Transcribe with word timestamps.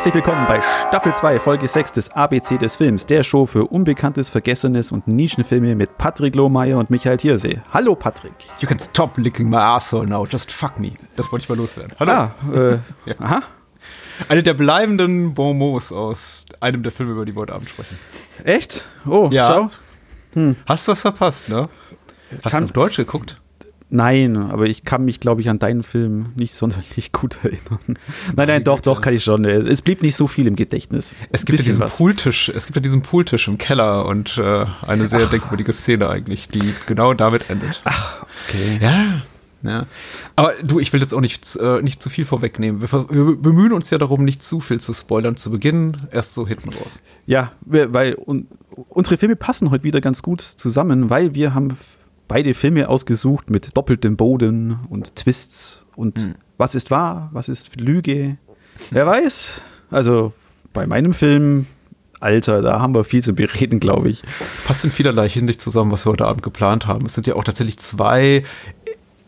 Herzlich 0.00 0.14
willkommen 0.14 0.46
bei 0.46 0.62
Staffel 0.62 1.14
2, 1.14 1.38
Folge 1.40 1.68
6 1.68 1.92
des 1.92 2.08
ABC 2.08 2.56
des 2.56 2.74
Films, 2.74 3.04
der 3.04 3.22
Show 3.22 3.44
für 3.44 3.66
Unbekanntes, 3.66 4.30
Vergessenes 4.30 4.92
und 4.92 5.06
Nischenfilme 5.06 5.74
mit 5.74 5.98
Patrick 5.98 6.34
Lohmeier 6.36 6.78
und 6.78 6.88
Michael 6.88 7.18
Thiersee. 7.18 7.60
Hallo 7.70 7.94
Patrick. 7.94 8.32
You 8.60 8.66
can 8.66 8.78
stop 8.78 9.18
licking 9.18 9.50
my 9.50 9.58
asshole 9.58 10.06
now, 10.06 10.24
just 10.24 10.50
fuck 10.50 10.78
me. 10.78 10.92
Das 11.16 11.30
wollte 11.30 11.42
ich 11.42 11.48
mal 11.50 11.58
loswerden. 11.58 11.92
Hallo. 12.00 12.12
Ah, 12.12 12.34
äh, 12.50 12.78
ja. 13.04 13.14
aha. 13.18 13.42
Eine 14.30 14.42
der 14.42 14.54
bleibenden 14.54 15.34
Bonmots 15.34 15.92
aus 15.92 16.46
einem 16.60 16.82
der 16.82 16.92
Filme, 16.92 17.12
über 17.12 17.26
die 17.26 17.36
wir 17.36 17.42
heute 17.42 17.52
Abend 17.52 17.68
sprechen. 17.68 17.98
Echt? 18.44 18.86
Oh, 19.06 19.28
ja. 19.30 19.68
Hm. 20.32 20.56
Hast 20.64 20.88
du 20.88 20.92
was 20.92 21.02
verpasst, 21.02 21.50
ne? 21.50 21.68
Hast 22.42 22.54
Kann, 22.54 22.62
du 22.62 22.68
auf 22.68 22.72
Deutsch 22.72 22.96
geguckt? 22.96 23.36
Nein, 23.92 24.36
aber 24.36 24.66
ich 24.66 24.84
kann 24.84 25.04
mich, 25.04 25.18
glaube 25.18 25.40
ich, 25.40 25.50
an 25.50 25.58
deinen 25.58 25.82
Film 25.82 26.26
nicht 26.36 26.54
sonderlich 26.54 27.10
gut 27.12 27.38
erinnern. 27.42 27.98
Nein, 28.36 28.48
nein, 28.48 28.64
doch, 28.64 28.80
doch, 28.80 29.00
kann 29.00 29.14
ich 29.14 29.24
schon. 29.24 29.44
Es 29.44 29.82
blieb 29.82 30.02
nicht 30.02 30.14
so 30.14 30.28
viel 30.28 30.46
im 30.46 30.54
Gedächtnis. 30.54 31.12
Es 31.32 31.44
gibt 31.44 31.58
ja 31.58 31.64
diesen 31.64 31.80
was. 31.80 31.98
Pooltisch, 31.98 32.48
es 32.48 32.66
gibt 32.66 32.76
ja 32.76 32.82
diesen 32.82 33.02
Pooltisch 33.02 33.48
im 33.48 33.58
Keller 33.58 34.06
und 34.06 34.38
äh, 34.38 34.64
eine 34.86 35.08
sehr 35.08 35.26
Ach. 35.26 35.30
denkwürdige 35.30 35.72
Szene 35.72 36.08
eigentlich, 36.08 36.48
die 36.48 36.62
genau 36.86 37.14
damit 37.14 37.50
endet. 37.50 37.82
Ach, 37.84 38.24
okay. 38.48 38.78
Ja, 38.80 39.22
ja. 39.62 39.86
Aber 40.36 40.54
du, 40.62 40.78
ich 40.78 40.92
will 40.92 41.00
jetzt 41.00 41.12
auch 41.12 41.20
nicht, 41.20 41.56
äh, 41.56 41.82
nicht 41.82 42.00
zu 42.00 42.10
viel 42.10 42.24
vorwegnehmen. 42.24 42.80
Wir, 42.80 42.90
wir, 43.10 43.36
bemühen 43.36 43.72
uns 43.72 43.90
ja 43.90 43.98
darum, 43.98 44.24
nicht 44.24 44.42
zu 44.42 44.60
viel 44.60 44.80
zu 44.80 44.92
spoilern 44.94 45.36
zu 45.36 45.50
Beginn, 45.50 45.96
erst 46.12 46.34
so 46.34 46.46
hinten 46.46 46.70
raus. 46.70 47.02
Ja, 47.26 47.52
weil 47.62 48.14
un, 48.14 48.46
unsere 48.88 49.18
Filme 49.18 49.36
passen 49.36 49.70
heute 49.70 49.82
wieder 49.82 50.00
ganz 50.00 50.22
gut 50.22 50.40
zusammen, 50.40 51.10
weil 51.10 51.34
wir 51.34 51.54
haben 51.54 51.76
beide 52.30 52.54
Filme 52.54 52.88
ausgesucht 52.88 53.50
mit 53.50 53.76
doppeltem 53.76 54.16
Boden 54.16 54.78
und 54.88 55.16
Twists 55.16 55.84
und 55.96 56.20
hm. 56.20 56.34
was 56.58 56.76
ist 56.76 56.92
wahr, 56.92 57.28
was 57.32 57.48
ist 57.48 57.80
Lüge. 57.80 58.38
Wer 58.90 59.04
weiß. 59.04 59.60
Also 59.90 60.32
bei 60.72 60.86
meinem 60.86 61.12
Film, 61.12 61.66
Alter, 62.20 62.62
da 62.62 62.80
haben 62.80 62.94
wir 62.94 63.02
viel 63.02 63.24
zu 63.24 63.32
bereden, 63.34 63.80
glaube 63.80 64.10
ich. 64.10 64.22
Passt 64.64 64.84
in 64.84 64.92
vielerlei 64.92 65.28
Hinsicht 65.28 65.60
zusammen, 65.60 65.90
was 65.90 66.06
wir 66.06 66.12
heute 66.12 66.26
Abend 66.26 66.44
geplant 66.44 66.86
haben. 66.86 67.06
Es 67.06 67.14
sind 67.14 67.26
ja 67.26 67.34
auch 67.34 67.42
tatsächlich 67.42 67.78
zwei 67.80 68.44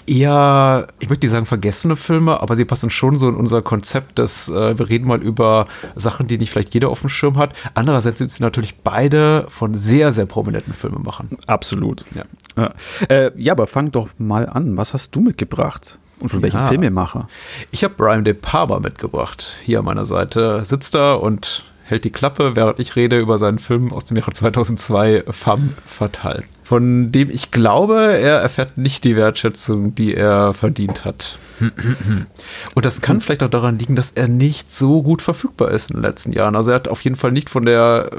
eher, 0.06 0.88
ich 1.00 1.08
möchte 1.08 1.26
nicht 1.26 1.32
sagen 1.32 1.46
vergessene 1.46 1.96
Filme, 1.96 2.40
aber 2.40 2.56
sie 2.56 2.64
passen 2.64 2.90
schon 2.90 3.18
so 3.18 3.28
in 3.28 3.34
unser 3.34 3.62
Konzept, 3.62 4.18
dass 4.18 4.48
äh, 4.48 4.78
wir 4.78 4.88
reden 4.88 5.06
mal 5.06 5.22
über 5.22 5.66
Sachen, 5.94 6.26
die 6.26 6.38
nicht 6.38 6.50
vielleicht 6.50 6.74
jeder 6.74 6.88
auf 6.88 7.00
dem 7.00 7.08
Schirm 7.08 7.36
hat. 7.38 7.54
Andererseits 7.74 8.18
sind 8.18 8.30
sie 8.30 8.42
natürlich 8.42 8.76
beide 8.78 9.46
von 9.48 9.74
sehr, 9.74 10.12
sehr 10.12 10.26
prominenten 10.26 10.72
Filmemachern. 10.72 11.30
Absolut. 11.46 12.04
Ja, 12.14 12.24
ja. 12.56 12.72
Äh, 13.08 13.30
ja 13.36 13.52
aber 13.52 13.66
fang 13.66 13.90
doch 13.90 14.08
mal 14.18 14.48
an. 14.48 14.76
Was 14.76 14.94
hast 14.94 15.14
du 15.14 15.20
mitgebracht? 15.20 15.98
Und 16.20 16.28
von 16.28 16.42
welchem 16.42 16.60
ja. 16.60 16.68
Filmemacher? 16.68 17.28
Ich 17.72 17.82
habe 17.82 17.94
Brian 17.94 18.24
De 18.24 18.34
Palma 18.34 18.78
mitgebracht. 18.78 19.56
Hier 19.64 19.80
an 19.80 19.84
meiner 19.84 20.04
Seite 20.04 20.64
sitzt 20.64 20.94
er 20.94 21.20
und 21.20 21.64
hält 21.82 22.04
die 22.04 22.10
Klappe, 22.10 22.54
während 22.54 22.78
ich 22.78 22.94
rede 22.94 23.18
über 23.18 23.38
seinen 23.38 23.58
Film 23.58 23.92
aus 23.92 24.04
dem 24.04 24.16
Jahre 24.16 24.32
2002, 24.32 25.24
Femme 25.28 25.70
Fatale. 25.84 26.44
Von 26.62 27.10
dem 27.10 27.30
ich 27.30 27.50
glaube, 27.50 28.18
er 28.18 28.38
erfährt 28.38 28.78
nicht 28.78 29.04
die 29.04 29.16
Wertschätzung, 29.16 29.94
die 29.94 30.14
er 30.14 30.54
verdient 30.54 31.04
hat. 31.04 31.38
Und 32.74 32.84
das 32.84 33.00
kann 33.00 33.20
vielleicht 33.20 33.42
auch 33.42 33.50
daran 33.50 33.78
liegen, 33.78 33.96
dass 33.96 34.10
er 34.12 34.28
nicht 34.28 34.74
so 34.74 35.02
gut 35.02 35.22
verfügbar 35.22 35.70
ist 35.70 35.90
in 35.90 35.96
den 35.96 36.02
letzten 36.02 36.32
Jahren. 36.32 36.56
Also 36.56 36.70
er 36.70 36.76
hat 36.76 36.88
auf 36.88 37.02
jeden 37.02 37.16
Fall 37.16 37.32
nicht 37.32 37.50
von 37.50 37.64
der 37.64 38.10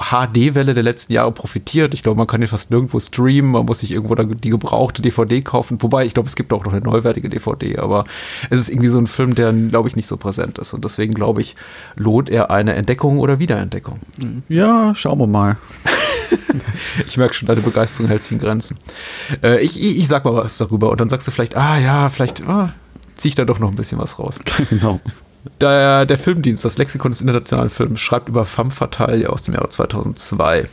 HD-Welle 0.00 0.72
der 0.72 0.82
letzten 0.82 1.12
Jahre 1.12 1.30
profitiert. 1.32 1.92
Ich 1.92 2.02
glaube, 2.02 2.16
man 2.16 2.26
kann 2.26 2.40
ihn 2.40 2.48
fast 2.48 2.70
nirgendwo 2.70 2.98
streamen, 2.98 3.50
man 3.50 3.66
muss 3.66 3.80
sich 3.80 3.90
irgendwo 3.90 4.14
die 4.14 4.50
gebrauchte 4.50 5.02
DVD 5.02 5.42
kaufen. 5.42 5.80
Wobei, 5.82 6.06
ich 6.06 6.14
glaube, 6.14 6.28
es 6.28 6.36
gibt 6.36 6.52
auch 6.52 6.64
noch 6.64 6.72
eine 6.72 6.80
neuwertige 6.82 7.28
DVD, 7.28 7.78
aber 7.78 8.04
es 8.48 8.60
ist 8.60 8.70
irgendwie 8.70 8.88
so 8.88 8.98
ein 8.98 9.06
Film, 9.06 9.34
der, 9.34 9.52
glaube 9.52 9.88
ich, 9.88 9.96
nicht 9.96 10.06
so 10.06 10.16
präsent 10.16 10.58
ist. 10.58 10.72
Und 10.72 10.84
deswegen, 10.84 11.12
glaube 11.14 11.42
ich, 11.42 11.54
lohnt 11.96 12.30
er 12.30 12.50
eine 12.50 12.74
Entdeckung 12.74 13.18
oder 13.18 13.38
Wiederentdeckung. 13.38 14.00
Ja, 14.48 14.94
schauen 14.94 15.18
wir 15.18 15.26
mal. 15.26 15.58
ich 17.08 17.16
merke 17.16 17.34
schon, 17.34 17.46
deine 17.46 17.60
Begeisterung 17.60 18.08
hält 18.08 18.22
sich 18.22 18.32
in 18.32 18.38
Grenzen. 18.38 18.78
Äh, 19.42 19.60
ich, 19.60 19.80
ich, 19.80 19.98
ich 19.98 20.08
sag 20.08 20.24
mal 20.24 20.34
was 20.34 20.58
darüber 20.58 20.90
und 20.90 21.00
dann 21.00 21.08
sagst 21.08 21.26
du 21.26 21.32
vielleicht, 21.32 21.56
ah 21.56 21.78
ja, 21.78 22.08
vielleicht 22.08 22.46
ah, 22.46 22.74
ziehe 23.16 23.30
ich 23.30 23.34
da 23.34 23.44
doch 23.44 23.58
noch 23.58 23.70
ein 23.70 23.76
bisschen 23.76 23.98
was 23.98 24.18
raus. 24.18 24.38
Genau. 24.70 25.00
Der, 25.60 26.04
der 26.04 26.18
Filmdienst, 26.18 26.66
das 26.66 26.76
Lexikon 26.76 27.12
des 27.12 27.22
internationalen 27.22 27.70
Films, 27.70 28.00
schreibt 28.00 28.28
über 28.28 28.44
Femme 28.44 28.70
Fatale 28.70 29.30
aus 29.30 29.42
dem 29.42 29.54
Jahre 29.54 29.70
2002. 29.70 30.68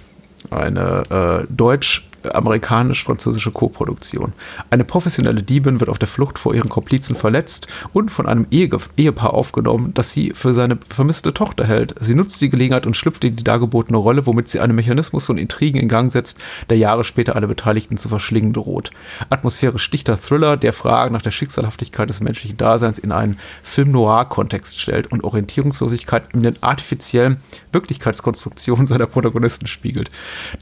Eine 0.52 1.04
äh, 1.10 1.48
deutsch 1.50 2.08
amerikanisch-französische 2.24 3.52
Koproduktion. 3.52 4.34
Eine 4.70 4.84
professionelle 4.84 5.44
Diebin 5.44 5.80
wird 5.80 5.90
auf 5.90 6.00
der 6.00 6.08
Flucht 6.08 6.40
vor 6.40 6.54
ihren 6.54 6.70
Komplizen 6.70 7.16
verletzt 7.16 7.68
und 7.94 8.12
von 8.12 8.28
einem 8.28 8.48
Ehe 8.52 8.70
Ehepaar 8.98 9.34
aufgenommen, 9.34 9.94
das 9.94 10.12
sie 10.12 10.34
für 10.34 10.54
seine 10.54 10.78
vermisste 10.88 11.34
Tochter 11.34 11.66
hält. 11.66 11.96
Sie 12.00 12.16
nutzt 12.16 12.42
die 12.42 12.50
Gelegenheit 12.50 12.86
und 12.86 12.98
schlüpft 12.98 13.24
in 13.24 13.36
die 13.36 13.44
dargebotene 13.44 13.98
Rolle, 13.98 14.26
womit 14.26 14.48
sie 14.48 14.60
einen 14.60 14.76
Mechanismus 14.76 15.26
von 15.26 15.38
Intrigen 15.38 15.80
in 15.80 15.88
Gang 15.88 16.12
setzt, 16.12 16.38
der 16.70 16.78
Jahre 16.78 17.04
später 17.04 17.36
alle 17.36 17.48
Beteiligten 17.48 17.98
zu 17.98 18.10
verschlingen 18.10 18.54
droht. 18.54 18.92
Atmosphärisch 19.30 19.90
dichter 19.90 20.18
Thriller, 20.18 20.58
der 20.58 20.74
Fragen 20.74 21.14
nach 21.14 21.22
der 21.22 21.32
Schicksalhaftigkeit 21.32 22.10
des 22.10 22.22
menschlichen 22.22 22.58
Daseins 22.58 23.00
in 23.00 23.12
einen 23.12 23.40
Film-Noir-Kontext 23.64 24.80
stellt 24.80 25.12
und 25.12 25.24
Orientierungslosigkeit 25.24 26.34
in 26.34 26.44
den 26.44 26.62
artifiziellen 26.62 27.38
Wirklichkeitskonstruktionen 27.72 28.88
seiner 28.88 29.08
Protagonisten 29.08 29.68
spiegelt. 29.68 30.12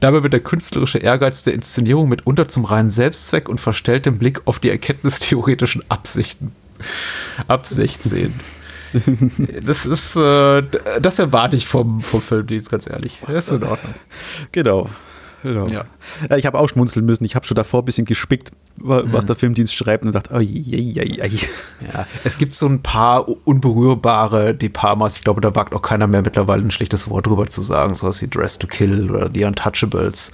Dabei 0.00 0.22
wird 0.22 0.32
der 0.32 0.40
künstlerische 0.40 0.98
Ehrgeiz 0.98 1.45
der 1.46 1.54
Inszenierung 1.54 2.08
mitunter 2.08 2.48
zum 2.48 2.64
reinen 2.64 2.90
Selbstzweck 2.90 3.48
und 3.48 3.60
verstelltem 3.60 4.18
Blick 4.18 4.42
auf 4.46 4.58
die 4.58 4.70
erkenntnistheoretischen 4.70 5.82
Absichten. 5.88 6.52
Ab 7.48 7.66
16. 7.66 8.34
Das 9.66 9.84
ist, 9.84 10.16
äh, 10.16 10.62
das 11.00 11.18
erwarte 11.18 11.56
ich 11.56 11.66
vom, 11.66 12.00
vom 12.00 12.22
Filmdienst, 12.22 12.70
ganz 12.70 12.88
ehrlich. 12.88 13.20
Das 13.26 13.48
ist 13.48 13.60
in 13.60 13.64
Ordnung. 13.64 13.94
Genau. 14.52 14.88
genau. 15.42 15.66
Ja. 15.66 15.84
ja 16.30 16.36
ich 16.36 16.46
habe 16.46 16.58
auch 16.58 16.68
schmunzeln 16.68 17.04
müssen. 17.04 17.24
Ich 17.24 17.34
habe 17.34 17.44
schon 17.44 17.56
davor 17.56 17.82
ein 17.82 17.84
bisschen 17.84 18.04
gespickt, 18.06 18.52
was 18.76 19.04
mhm. 19.04 19.26
der 19.26 19.36
Filmdienst 19.36 19.74
schreibt 19.74 20.04
und 20.04 20.12
dachte, 20.12 20.30
oh, 20.32 20.40
je, 20.40 20.60
je, 20.60 21.04
je. 21.04 21.38
Ja, 21.92 22.06
es 22.24 22.38
gibt 22.38 22.54
so 22.54 22.66
ein 22.66 22.82
paar 22.82 23.28
unberührbare 23.46 24.54
Deparmas. 24.54 25.16
Ich 25.16 25.22
glaube, 25.22 25.40
da 25.40 25.54
wagt 25.54 25.74
auch 25.74 25.82
keiner 25.82 26.06
mehr 26.06 26.22
mittlerweile 26.22 26.62
ein 26.62 26.70
schlechtes 26.70 27.10
Wort 27.10 27.26
drüber 27.26 27.46
zu 27.48 27.60
sagen. 27.60 27.94
Sowas 27.94 28.22
wie 28.22 28.28
Dress 28.28 28.58
to 28.58 28.66
Kill 28.66 29.10
oder 29.10 29.30
The 29.32 29.44
Untouchables. 29.44 30.32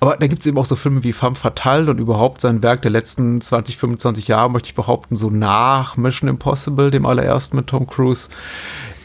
Aber 0.00 0.16
da 0.16 0.26
gibt 0.26 0.40
es 0.40 0.46
eben 0.46 0.56
auch 0.56 0.64
so 0.64 0.76
Filme 0.76 1.04
wie 1.04 1.12
Femme 1.12 1.36
Fatale 1.36 1.90
und 1.90 2.00
überhaupt 2.00 2.40
sein 2.40 2.62
Werk 2.62 2.80
der 2.82 2.90
letzten 2.90 3.40
20, 3.40 3.76
25 3.76 4.28
Jahre, 4.28 4.50
möchte 4.50 4.68
ich 4.68 4.74
behaupten, 4.74 5.14
so 5.14 5.28
nach 5.28 5.98
Mission 5.98 6.30
Impossible, 6.30 6.90
dem 6.90 7.04
allerersten 7.04 7.56
mit 7.56 7.66
Tom 7.66 7.86
Cruise. 7.86 8.30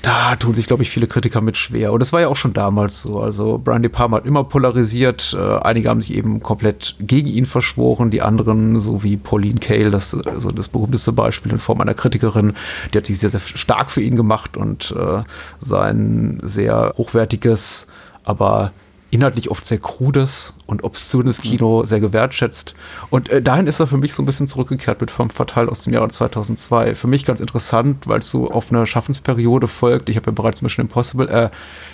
Da 0.01 0.35
tun 0.35 0.53
sich, 0.53 0.67
glaube 0.67 0.83
ich, 0.83 0.91
viele 0.91 1.07
Kritiker 1.07 1.41
mit 1.41 1.57
schwer. 1.57 1.91
Und 1.91 1.99
das 1.99 2.13
war 2.13 2.21
ja 2.21 2.27
auch 2.27 2.35
schon 2.35 2.53
damals 2.53 3.01
so. 3.01 3.19
Also 3.19 3.57
Brian 3.57 3.81
De 3.81 3.89
Palma 3.89 4.17
hat 4.17 4.25
immer 4.25 4.43
polarisiert. 4.43 5.35
Äh, 5.37 5.57
einige 5.57 5.89
haben 5.89 6.01
sich 6.01 6.15
eben 6.15 6.41
komplett 6.41 6.95
gegen 6.99 7.27
ihn 7.27 7.47
verschworen. 7.47 8.11
Die 8.11 8.21
anderen, 8.21 8.79
so 8.79 9.03
wie 9.03 9.17
Pauline 9.17 9.59
Kael, 9.59 9.89
das 9.91 10.13
also 10.13 10.51
das 10.51 10.69
berühmteste 10.69 11.11
Beispiel 11.11 11.51
in 11.51 11.59
Form 11.59 11.81
einer 11.81 11.95
Kritikerin, 11.95 12.53
die 12.93 12.99
hat 12.99 13.07
sich 13.07 13.17
sehr, 13.17 13.31
sehr 13.31 13.39
stark 13.39 13.89
für 13.89 14.01
ihn 14.01 14.15
gemacht 14.15 14.57
und 14.57 14.95
äh, 14.97 15.23
sein 15.59 16.39
sehr 16.43 16.93
hochwertiges, 16.95 17.87
aber 18.23 18.71
inhaltlich 19.15 19.49
oft 19.49 19.65
sehr 19.65 19.77
krudes 19.77 20.53
und 20.65 20.83
obszönes 20.83 21.41
Kino 21.41 21.85
sehr 21.85 22.01
gewertschätzt. 22.01 22.75
Und 23.09 23.29
äh, 23.29 23.41
dahin 23.41 23.65
ist 23.65 23.79
er 23.79 23.87
für 23.87 23.97
mich 23.97 24.13
so 24.13 24.21
ein 24.21 24.25
bisschen 24.25 24.45
zurückgekehrt 24.45 24.99
mit 24.99 25.09
Femme 25.09 25.29
Fatale 25.29 25.71
aus 25.71 25.83
dem 25.83 25.93
Jahre 25.93 26.09
2002. 26.09 26.95
Für 26.95 27.07
mich 27.07 27.23
ganz 27.23 27.39
interessant, 27.39 28.07
weil 28.07 28.19
es 28.19 28.29
so 28.29 28.51
auf 28.51 28.71
eine 28.71 28.85
Schaffensperiode 28.85 29.69
folgt. 29.69 30.09
Ich 30.09 30.17
habe 30.17 30.27
ja 30.27 30.31
bereits 30.33 30.61
Mission 30.61 30.85
Impossible 30.85 31.29
äh, 31.29 31.49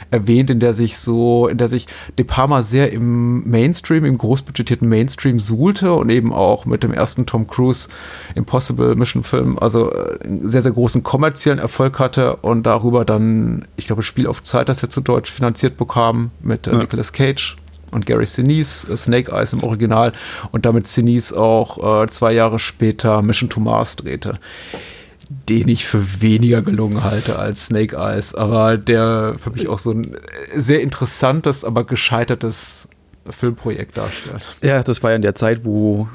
erwähnt, 0.10 0.50
in 0.50 0.60
der 0.60 0.74
sich 0.74 0.98
so, 0.98 1.48
in 1.48 1.60
der 1.60 1.70
sich 1.70 1.86
De 2.18 2.26
Palma 2.26 2.64
sehr 2.64 2.92
im 2.92 3.48
Mainstream, 3.48 4.04
im 4.04 4.18
großbudgetierten 4.18 4.90
Mainstream 4.90 5.38
suhlte 5.38 5.94
und 5.94 6.10
eben 6.10 6.34
auch 6.34 6.66
mit 6.66 6.82
dem 6.82 6.92
ersten 6.92 7.28
Tom 7.28 7.46
Cruise 7.46 7.88
Impossible 8.34 8.96
Mission 8.96 9.24
Film, 9.24 9.60
also 9.60 9.92
äh, 9.92 10.24
einen 10.24 10.50
sehr, 10.50 10.64
sehr 10.64 10.72
großen 10.72 11.04
kommerziellen 11.04 11.60
Erfolg 11.60 12.00
hatte 12.00 12.38
und 12.38 12.64
darüber 12.64 13.06
dann, 13.06 13.66
ich 13.76 13.86
glaube, 13.86 14.02
Spiel 14.02 14.26
auf 14.26 14.42
Zeit, 14.42 14.70
das 14.70 14.82
er 14.82 14.90
zu 14.90 15.02
Deutsch 15.02 15.32
finanziert 15.32 15.78
bekam 15.78 16.32
mit 16.42 16.66
äh, 16.66 16.72
ja. 16.72 16.78
Nicolas 16.80 17.11
Cage 17.12 17.58
und 17.92 18.06
Gary 18.06 18.26
Sinise, 18.26 18.92
äh, 18.92 18.98
Snake 18.98 19.32
Eyes 19.32 19.54
im 19.54 19.64
Original 19.64 20.14
und 20.52 20.66
damit 20.66 20.88
Sinise 20.88 21.38
auch 21.38 22.04
äh, 22.04 22.08
zwei 22.08 22.34
Jahre 22.34 22.60
später 22.60 23.22
Mission 23.22 23.50
to 23.50 23.60
Mars 23.60 23.96
drehte 23.96 24.40
den 25.48 25.70
ich 25.70 25.86
für 25.86 26.22
weniger 26.22 26.62
gelungen 26.62 27.04
halte 27.04 27.40
als 27.40 27.68
Snake 27.68 27.96
Eyes, 27.96 28.36
aber 28.36 28.78
der 28.78 29.36
für 29.40 29.52
mich 29.52 29.70
auch 29.70 29.80
so 29.80 29.92
ein 29.92 30.18
sehr 30.54 30.82
interessantes, 30.82 31.64
aber 31.64 31.86
gescheitertes 31.86 32.90
Filmprojekt 33.30 33.98
darstellt. 33.98 34.44
Ja, 34.64 34.82
das 34.82 35.04
war 35.04 35.12
ja 35.12 35.16
in 35.16 35.22
der 35.22 35.36
Zeit, 35.36 35.64
wo 35.64 36.08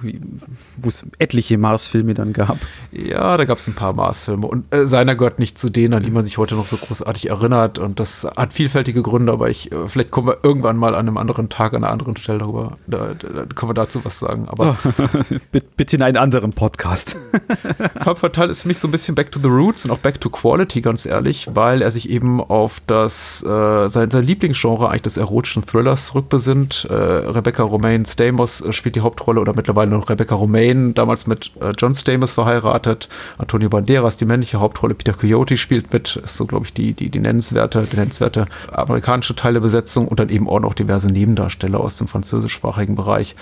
es 0.83 1.07
etliche 1.19 1.57
Mars-Filme 1.57 2.15
dann 2.15 2.33
gab. 2.33 2.59
Ja, 2.91 3.37
da 3.37 3.45
gab 3.45 3.59
es 3.59 3.69
ein 3.69 3.75
paar 3.75 3.93
Mars-Filme. 3.93 4.47
Und 4.47 4.73
äh, 4.75 4.87
seiner 4.87 5.15
gehört 5.15 5.39
nicht 5.39 5.57
zu 5.57 5.71
denen, 5.71 5.95
an 5.95 6.03
die 6.03 6.11
man 6.11 6.25
sich 6.25 6.37
heute 6.37 6.57
noch 6.57 6.67
so 6.67 6.77
großartig 6.77 7.31
erinnert. 7.31 7.79
Und 7.79 8.01
das 8.01 8.27
hat 8.37 8.53
vielfältige 8.53 9.03
Gründe, 9.03 9.33
aber 9.33 9.51
ich, 9.51 9.71
äh, 9.71 9.87
vielleicht 9.87 10.11
kommen 10.11 10.29
wir 10.29 10.39
irgendwann 10.43 10.77
mal 10.77 10.95
an 10.95 11.07
einem 11.07 11.17
anderen 11.17 11.49
Tag, 11.49 11.75
an 11.75 11.85
einer 11.85 11.93
anderen 11.93 12.17
Stelle 12.17 12.41
darüber. 12.41 12.77
Da, 12.89 13.15
da, 13.19 13.29
da 13.29 13.45
können 13.55 13.71
wir 13.71 13.75
dazu 13.75 14.05
was 14.05 14.19
sagen. 14.19 14.49
Aber 14.49 14.77
bitte 15.77 15.97
in 15.97 16.03
einen 16.03 16.17
anderen 16.17 16.53
Podcast. 16.53 17.17
Femme 18.03 18.17
Fatale 18.17 18.51
ist 18.51 18.63
für 18.63 18.69
mich 18.69 18.81
so 18.81 18.89
ein 18.89 18.91
bisschen 18.91 19.15
Back 19.15 19.31
to 19.31 19.39
the 19.41 19.49
Roots 19.49 19.85
und 19.85 19.93
auch 19.93 19.99
Back 19.99 20.21
to 20.21 20.29
Quality, 20.29 20.81
ganz 20.81 21.07
ehrlich, 21.07 21.49
weil 21.55 21.83
er 21.83 21.93
sich 21.93 22.11
eben 22.11 22.41
auf 22.41 22.81
das, 22.87 23.45
äh, 23.45 23.89
sein, 23.89 24.11
sein 24.11 24.25
Lieblingsgenre 24.25 24.89
eigentlich 24.89 25.03
des 25.03 25.17
erotischen 25.17 25.65
Thrillers 25.65 26.15
rückbesinnt. 26.15 26.89
Äh, 26.97 27.29
Rebecca 27.29 27.63
Romaine 27.63 28.07
Stamos 28.07 28.65
spielt 28.71 28.97
die 28.97 29.03
Hauptrolle 29.03 29.41
oder 29.41 29.55
mittlerweile 29.55 29.91
noch 29.91 30.09
Rebecca 30.09 30.35
Romaine, 30.35 30.95
damals 30.95 31.27
mit 31.27 31.53
äh, 31.61 31.73
John 31.77 31.95
Stamos 31.95 32.33
verheiratet. 32.33 33.11
Antonio 33.37 33.69
Banderas, 33.69 34.17
die 34.17 34.25
männliche 34.25 34.61
Hauptrolle. 34.61 34.95
Peter 34.95 35.13
Coyote 35.13 35.59
spielt 35.59 35.93
mit, 35.93 36.17
ist 36.17 36.39
so, 36.39 36.47
glaube 36.47 36.65
ich, 36.65 36.73
die, 36.73 36.95
die, 36.95 37.11
die 37.11 37.19
nennenswerte, 37.19 37.87
die 37.91 37.97
nennenswerte 37.97 38.47
amerikanische 38.73 39.37
Teil 39.37 39.53
der 39.53 39.61
Besetzung 39.61 40.09
und 40.09 40.19
dann 40.19 40.31
eben 40.31 40.49
auch 40.49 40.61
noch 40.61 40.73
diverse 40.73 41.09
Nebendarsteller 41.09 41.81
aus 41.81 41.99
dem 41.99 42.09
französischsprachigen 42.09 42.95
Bereich. 42.95 43.37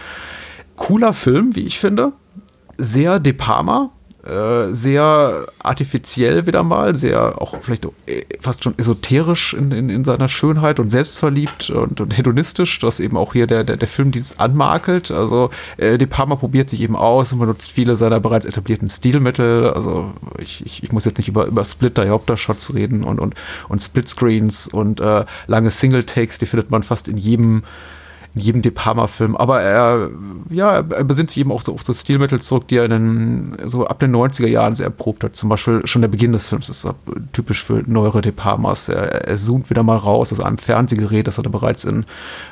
Cooler 0.74 1.12
Film, 1.12 1.54
wie 1.54 1.66
ich 1.66 1.78
finde. 1.78 2.12
Sehr 2.76 3.20
De 3.20 3.32
Palma, 3.32 3.90
äh, 4.24 4.74
sehr 4.74 5.46
artifiziell 5.58 6.46
wieder 6.46 6.62
mal, 6.62 6.94
sehr 6.94 7.42
auch 7.42 7.56
vielleicht 7.60 7.84
äh, 8.06 8.22
fast 8.40 8.64
schon 8.64 8.78
esoterisch 8.78 9.52
in, 9.52 9.70
in, 9.70 9.90
in 9.90 10.04
seiner 10.04 10.28
Schönheit 10.28 10.80
und 10.80 10.88
selbstverliebt 10.88 11.68
und, 11.70 12.00
und 12.00 12.16
hedonistisch, 12.16 12.82
was 12.82 13.00
eben 13.00 13.16
auch 13.16 13.34
hier 13.34 13.46
der, 13.46 13.64
der, 13.64 13.76
der 13.76 13.88
Filmdienst 13.88 14.40
anmakelt. 14.40 15.10
Also 15.10 15.50
äh, 15.76 15.98
De 15.98 16.06
Palma 16.06 16.36
probiert 16.36 16.70
sich 16.70 16.80
eben 16.80 16.96
aus 16.96 17.32
und 17.32 17.38
benutzt 17.38 17.70
viele 17.70 17.96
seiner 17.96 18.18
bereits 18.18 18.46
etablierten 18.46 18.88
Stilmittel. 18.88 19.68
Also 19.68 20.14
ich, 20.38 20.64
ich, 20.64 20.82
ich 20.82 20.92
muss 20.92 21.04
jetzt 21.04 21.18
nicht 21.18 21.28
über, 21.28 21.46
über 21.46 21.64
Splitter, 21.64 22.04
Diopter-Shots 22.04 22.74
reden 22.74 23.04
und, 23.04 23.20
und, 23.20 23.34
und 23.68 23.78
Splitscreens 23.80 24.68
und 24.68 25.00
äh, 25.00 25.24
lange 25.46 25.70
Single-Takes, 25.70 26.38
die 26.38 26.46
findet 26.46 26.70
man 26.70 26.82
fast 26.82 27.08
in 27.08 27.18
jedem 27.18 27.62
in 28.34 28.40
jedem 28.40 28.62
De 28.62 28.72
Palma-Film. 28.72 29.36
Aber 29.36 29.60
er, 29.60 30.10
ja, 30.50 30.76
er 30.76 31.04
besinnt 31.04 31.30
sich 31.30 31.38
eben 31.38 31.52
auch 31.52 31.60
so 31.60 31.72
auf 31.74 31.82
so 31.82 31.94
Stilmittel 31.94 32.40
zurück, 32.40 32.68
die 32.68 32.76
er 32.76 32.84
in 32.84 32.90
den, 32.90 33.56
so 33.64 33.86
ab 33.86 33.98
den 33.98 34.14
90er 34.14 34.46
Jahren 34.46 34.74
sehr 34.74 34.86
erprobt 34.86 35.24
hat. 35.24 35.36
Zum 35.36 35.48
Beispiel 35.48 35.86
schon 35.86 36.02
der 36.02 36.08
Beginn 36.08 36.32
des 36.32 36.48
Films 36.48 36.68
ist 36.68 36.88
typisch 37.32 37.62
für 37.62 37.82
neuere 37.86 38.20
De 38.20 38.32
Palmas. 38.32 38.88
Er, 38.88 39.28
er 39.28 39.36
zoomt 39.36 39.70
wieder 39.70 39.82
mal 39.82 39.96
raus 39.96 40.32
aus 40.32 40.40
einem 40.40 40.58
Fernsehgerät, 40.58 41.26
das 41.26 41.38
hat 41.38 41.46
er 41.46 41.50
bereits 41.50 41.84
in 41.84 42.04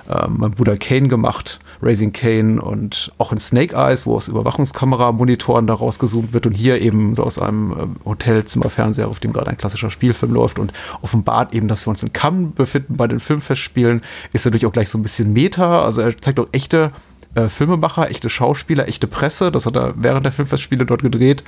äh, 0.08 0.29
mein 0.29 0.52
Bruder 0.52 0.76
Kane 0.76 1.08
gemacht. 1.08 1.61
Raising 1.82 2.12
Kane 2.12 2.62
und 2.62 3.12
auch 3.19 3.32
in 3.32 3.38
Snake 3.38 3.75
Eyes, 3.75 4.06
wo 4.06 4.17
aus 4.17 4.29
Überwachungskamera-Monitoren 4.29 5.67
da 5.67 5.75
rausgezoomt 5.75 6.32
wird 6.32 6.46
und 6.46 6.52
hier 6.52 6.81
eben 6.81 7.19
aus 7.19 7.38
einem 7.38 7.73
äh, 7.73 8.06
Hotelzimmerfernseher, 8.08 9.08
auf 9.08 9.20
dem 9.20 9.32
gerade 9.32 9.50
ein 9.50 9.58
klassischer 9.58 9.90
Spielfilm 9.90 10.32
läuft 10.32 10.58
und 10.58 10.73
offenbart 11.02 11.55
eben, 11.55 11.69
dass 11.69 11.87
wir 11.87 11.90
uns 11.90 12.02
in 12.02 12.12
Cannes 12.12 12.52
befinden 12.55 12.96
bei 12.96 13.08
den 13.08 13.20
Filmfestspielen, 13.20 14.00
ist 14.32 14.44
natürlich 14.44 14.67
auch 14.67 14.73
gleich 14.73 14.88
so 14.88 14.99
ein 14.99 15.02
bisschen 15.02 15.32
Meta, 15.32 15.82
also 15.82 16.00
er 16.00 16.17
zeigt 16.17 16.38
auch 16.38 16.49
echte 16.52 16.93
äh, 17.34 17.49
Filmemacher, 17.49 18.11
echte 18.11 18.28
Schauspieler, 18.28 18.88
echte 18.88 19.06
Presse. 19.06 19.50
Das 19.50 19.64
hat 19.64 19.76
er 19.76 19.94
während 19.96 20.25
der 20.25 20.32
Filmfestspiele 20.32 20.85
dort 20.85 21.02
gedreht 21.02 21.44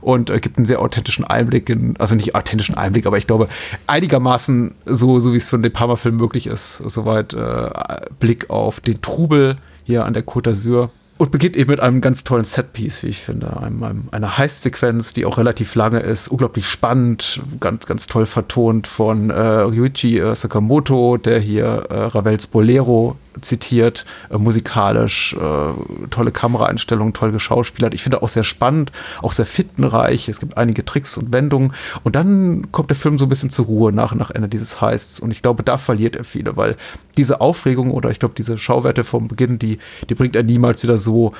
und 0.00 0.30
äh, 0.30 0.40
gibt 0.40 0.56
einen 0.56 0.64
sehr 0.64 0.80
authentischen 0.80 1.24
Einblick 1.24 1.68
in, 1.68 1.94
also 1.98 2.14
nicht 2.14 2.34
authentischen 2.34 2.76
Einblick, 2.76 3.06
aber 3.06 3.18
ich 3.18 3.26
glaube 3.26 3.48
einigermaßen 3.86 4.74
so, 4.86 5.20
so 5.20 5.32
wie 5.32 5.36
es 5.36 5.48
für 5.48 5.56
einen 5.56 5.62
De 5.62 5.70
Palma-Film 5.70 6.16
möglich 6.16 6.46
ist, 6.46 6.78
soweit 6.78 7.34
äh, 7.34 7.70
Blick 8.18 8.48
auf 8.48 8.80
den 8.80 9.02
Trubel 9.02 9.56
hier 9.86 10.04
an 10.04 10.12
der 10.12 10.26
Côte 10.26 10.50
d'Azur. 10.50 10.90
Und 11.18 11.30
beginnt 11.30 11.56
eben 11.56 11.70
mit 11.70 11.80
einem 11.80 12.02
ganz 12.02 12.24
tollen 12.24 12.44
Setpiece, 12.44 13.02
wie 13.02 13.06
ich 13.06 13.20
finde. 13.20 13.56
Einem, 13.56 13.82
einem, 13.82 14.08
einer 14.10 14.36
Heist-Sequenz, 14.36 15.14
die 15.14 15.24
auch 15.24 15.38
relativ 15.38 15.74
lange 15.74 16.00
ist, 16.00 16.28
unglaublich 16.28 16.68
spannend, 16.68 17.40
ganz, 17.58 17.86
ganz 17.86 18.06
toll 18.06 18.26
vertont 18.26 18.86
von 18.86 19.30
äh, 19.30 19.40
Ryuichi 19.40 20.18
äh, 20.18 20.34
Sakamoto, 20.34 21.16
der 21.16 21.40
hier 21.40 21.84
äh, 21.88 21.94
Ravels 22.04 22.46
Bolero 22.48 23.16
zitiert, 23.40 24.04
äh, 24.30 24.38
musikalisch, 24.38 25.34
äh, 25.34 26.08
tolle 26.10 26.32
Kameraeinstellungen, 26.32 27.12
toll 27.12 27.32
geschauspielert. 27.32 27.94
Ich 27.94 28.02
finde 28.02 28.22
auch 28.22 28.28
sehr 28.28 28.44
spannend, 28.44 28.92
auch 29.22 29.32
sehr 29.32 29.46
fittenreich. 29.46 30.28
Es 30.28 30.40
gibt 30.40 30.56
einige 30.56 30.84
Tricks 30.84 31.16
und 31.16 31.32
Wendungen. 31.32 31.72
Und 32.04 32.16
dann 32.16 32.70
kommt 32.72 32.90
der 32.90 32.96
Film 32.96 33.18
so 33.18 33.26
ein 33.26 33.28
bisschen 33.28 33.50
zur 33.50 33.66
Ruhe 33.66 33.92
nach, 33.92 34.14
nach 34.14 34.30
Ende 34.30 34.48
dieses 34.48 34.80
Heists. 34.80 35.20
Und 35.20 35.30
ich 35.30 35.42
glaube, 35.42 35.62
da 35.62 35.78
verliert 35.78 36.16
er 36.16 36.24
viele, 36.24 36.56
weil 36.56 36.76
diese 37.16 37.40
Aufregung 37.40 37.90
oder 37.90 38.10
ich 38.10 38.18
glaube, 38.18 38.34
diese 38.36 38.58
Schauwerte 38.58 39.04
vom 39.04 39.28
Beginn, 39.28 39.58
die, 39.58 39.78
die 40.08 40.14
bringt 40.14 40.36
er 40.36 40.42
niemals 40.42 40.82
wieder 40.82 40.98
so 40.98 41.32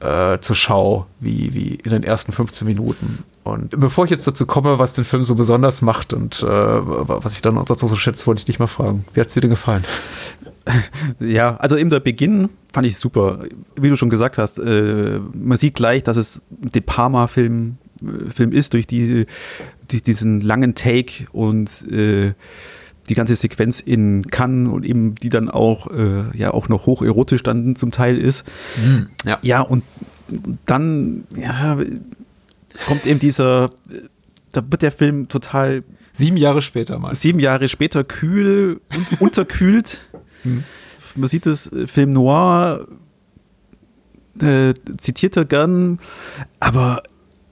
äh, 0.00 0.38
zur 0.40 0.56
Schau 0.56 1.06
wie, 1.20 1.54
wie 1.54 1.74
in 1.76 1.90
den 1.90 2.02
ersten 2.02 2.32
15 2.32 2.66
Minuten. 2.66 3.24
Und 3.42 3.78
bevor 3.78 4.04
ich 4.04 4.10
jetzt 4.10 4.26
dazu 4.26 4.46
komme, 4.46 4.78
was 4.78 4.94
den 4.94 5.04
Film 5.04 5.24
so 5.24 5.34
besonders 5.34 5.82
macht 5.82 6.12
und 6.12 6.42
äh, 6.42 6.46
was 6.46 7.34
ich 7.34 7.42
dann 7.42 7.58
auch 7.58 7.64
dazu 7.64 7.86
so 7.86 7.96
schätze, 7.96 8.26
wollte 8.26 8.40
ich 8.40 8.44
dich 8.44 8.58
mal 8.58 8.66
fragen. 8.66 9.04
Wie 9.14 9.20
hat 9.20 9.28
es 9.28 9.34
dir 9.34 9.40
denn 9.40 9.50
gefallen? 9.50 9.84
Ja, 11.20 11.56
also 11.56 11.76
eben 11.76 11.90
der 11.90 12.00
Beginn 12.00 12.48
fand 12.72 12.86
ich 12.86 12.98
super. 12.98 13.44
Wie 13.76 13.88
du 13.88 13.96
schon 13.96 14.10
gesagt 14.10 14.38
hast, 14.38 14.58
äh, 14.58 15.20
man 15.32 15.58
sieht 15.58 15.74
gleich, 15.74 16.02
dass 16.02 16.16
es 16.16 16.42
ein 16.50 16.72
De 16.72 16.82
Palma-Film 16.82 17.76
äh, 18.02 18.30
Film 18.30 18.52
ist, 18.52 18.74
durch, 18.74 18.86
die, 18.86 19.26
durch 19.88 20.02
diesen 20.02 20.40
langen 20.40 20.74
Take 20.74 21.26
und 21.32 21.90
äh, 21.90 22.34
die 23.08 23.14
ganze 23.14 23.34
Sequenz 23.34 23.80
in 23.80 24.30
Cannes 24.30 24.72
und 24.72 24.84
eben 24.84 25.14
die 25.14 25.28
dann 25.28 25.50
auch 25.50 25.90
äh, 25.90 26.36
ja 26.36 26.52
auch 26.52 26.68
noch 26.68 26.86
hocherotisch 26.86 27.42
dann 27.42 27.76
zum 27.76 27.90
Teil 27.90 28.18
ist. 28.18 28.44
Mhm, 28.82 29.08
ja. 29.24 29.38
ja, 29.42 29.60
und 29.60 29.84
dann 30.64 31.24
ja, 31.36 31.78
kommt 32.86 33.06
eben 33.06 33.18
dieser, 33.18 33.70
da 34.52 34.62
wird 34.70 34.82
der 34.82 34.92
Film 34.92 35.28
total 35.28 35.84
sieben 36.12 36.36
Jahre 36.36 36.62
später 36.62 36.98
mal. 36.98 37.14
Sieben 37.14 37.40
Jahre 37.40 37.68
später 37.68 38.04
kühl 38.04 38.80
und 38.96 39.20
unterkühlt. 39.20 40.00
Hm. 40.44 40.64
Man 41.16 41.28
sieht 41.28 41.46
das 41.46 41.70
äh, 41.72 41.86
Film 41.86 42.10
Noir, 42.10 42.86
äh, 44.40 44.74
zitiert 44.96 45.36
er 45.36 45.44
gern, 45.44 46.00
aber 46.60 47.02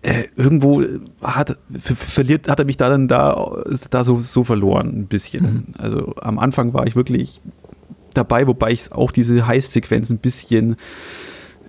äh, 0.02 0.24
irgendwo 0.36 0.82
hat, 1.22 1.56
verliert, 1.80 2.48
hat 2.48 2.58
er 2.58 2.64
mich 2.64 2.76
da 2.76 2.88
dann 2.88 3.06
da, 3.06 3.62
da 3.90 4.02
so, 4.02 4.18
so 4.18 4.42
verloren, 4.42 4.88
ein 4.88 5.06
bisschen. 5.06 5.44
Mhm. 5.44 5.64
Also 5.78 6.14
am 6.20 6.38
Anfang 6.38 6.74
war 6.74 6.86
ich 6.86 6.96
wirklich 6.96 7.40
dabei, 8.14 8.46
wobei 8.46 8.72
ich 8.72 8.90
auch 8.92 9.12
diese 9.12 9.46
Heißsequenz 9.46 10.10
ein 10.10 10.18
bisschen 10.18 10.76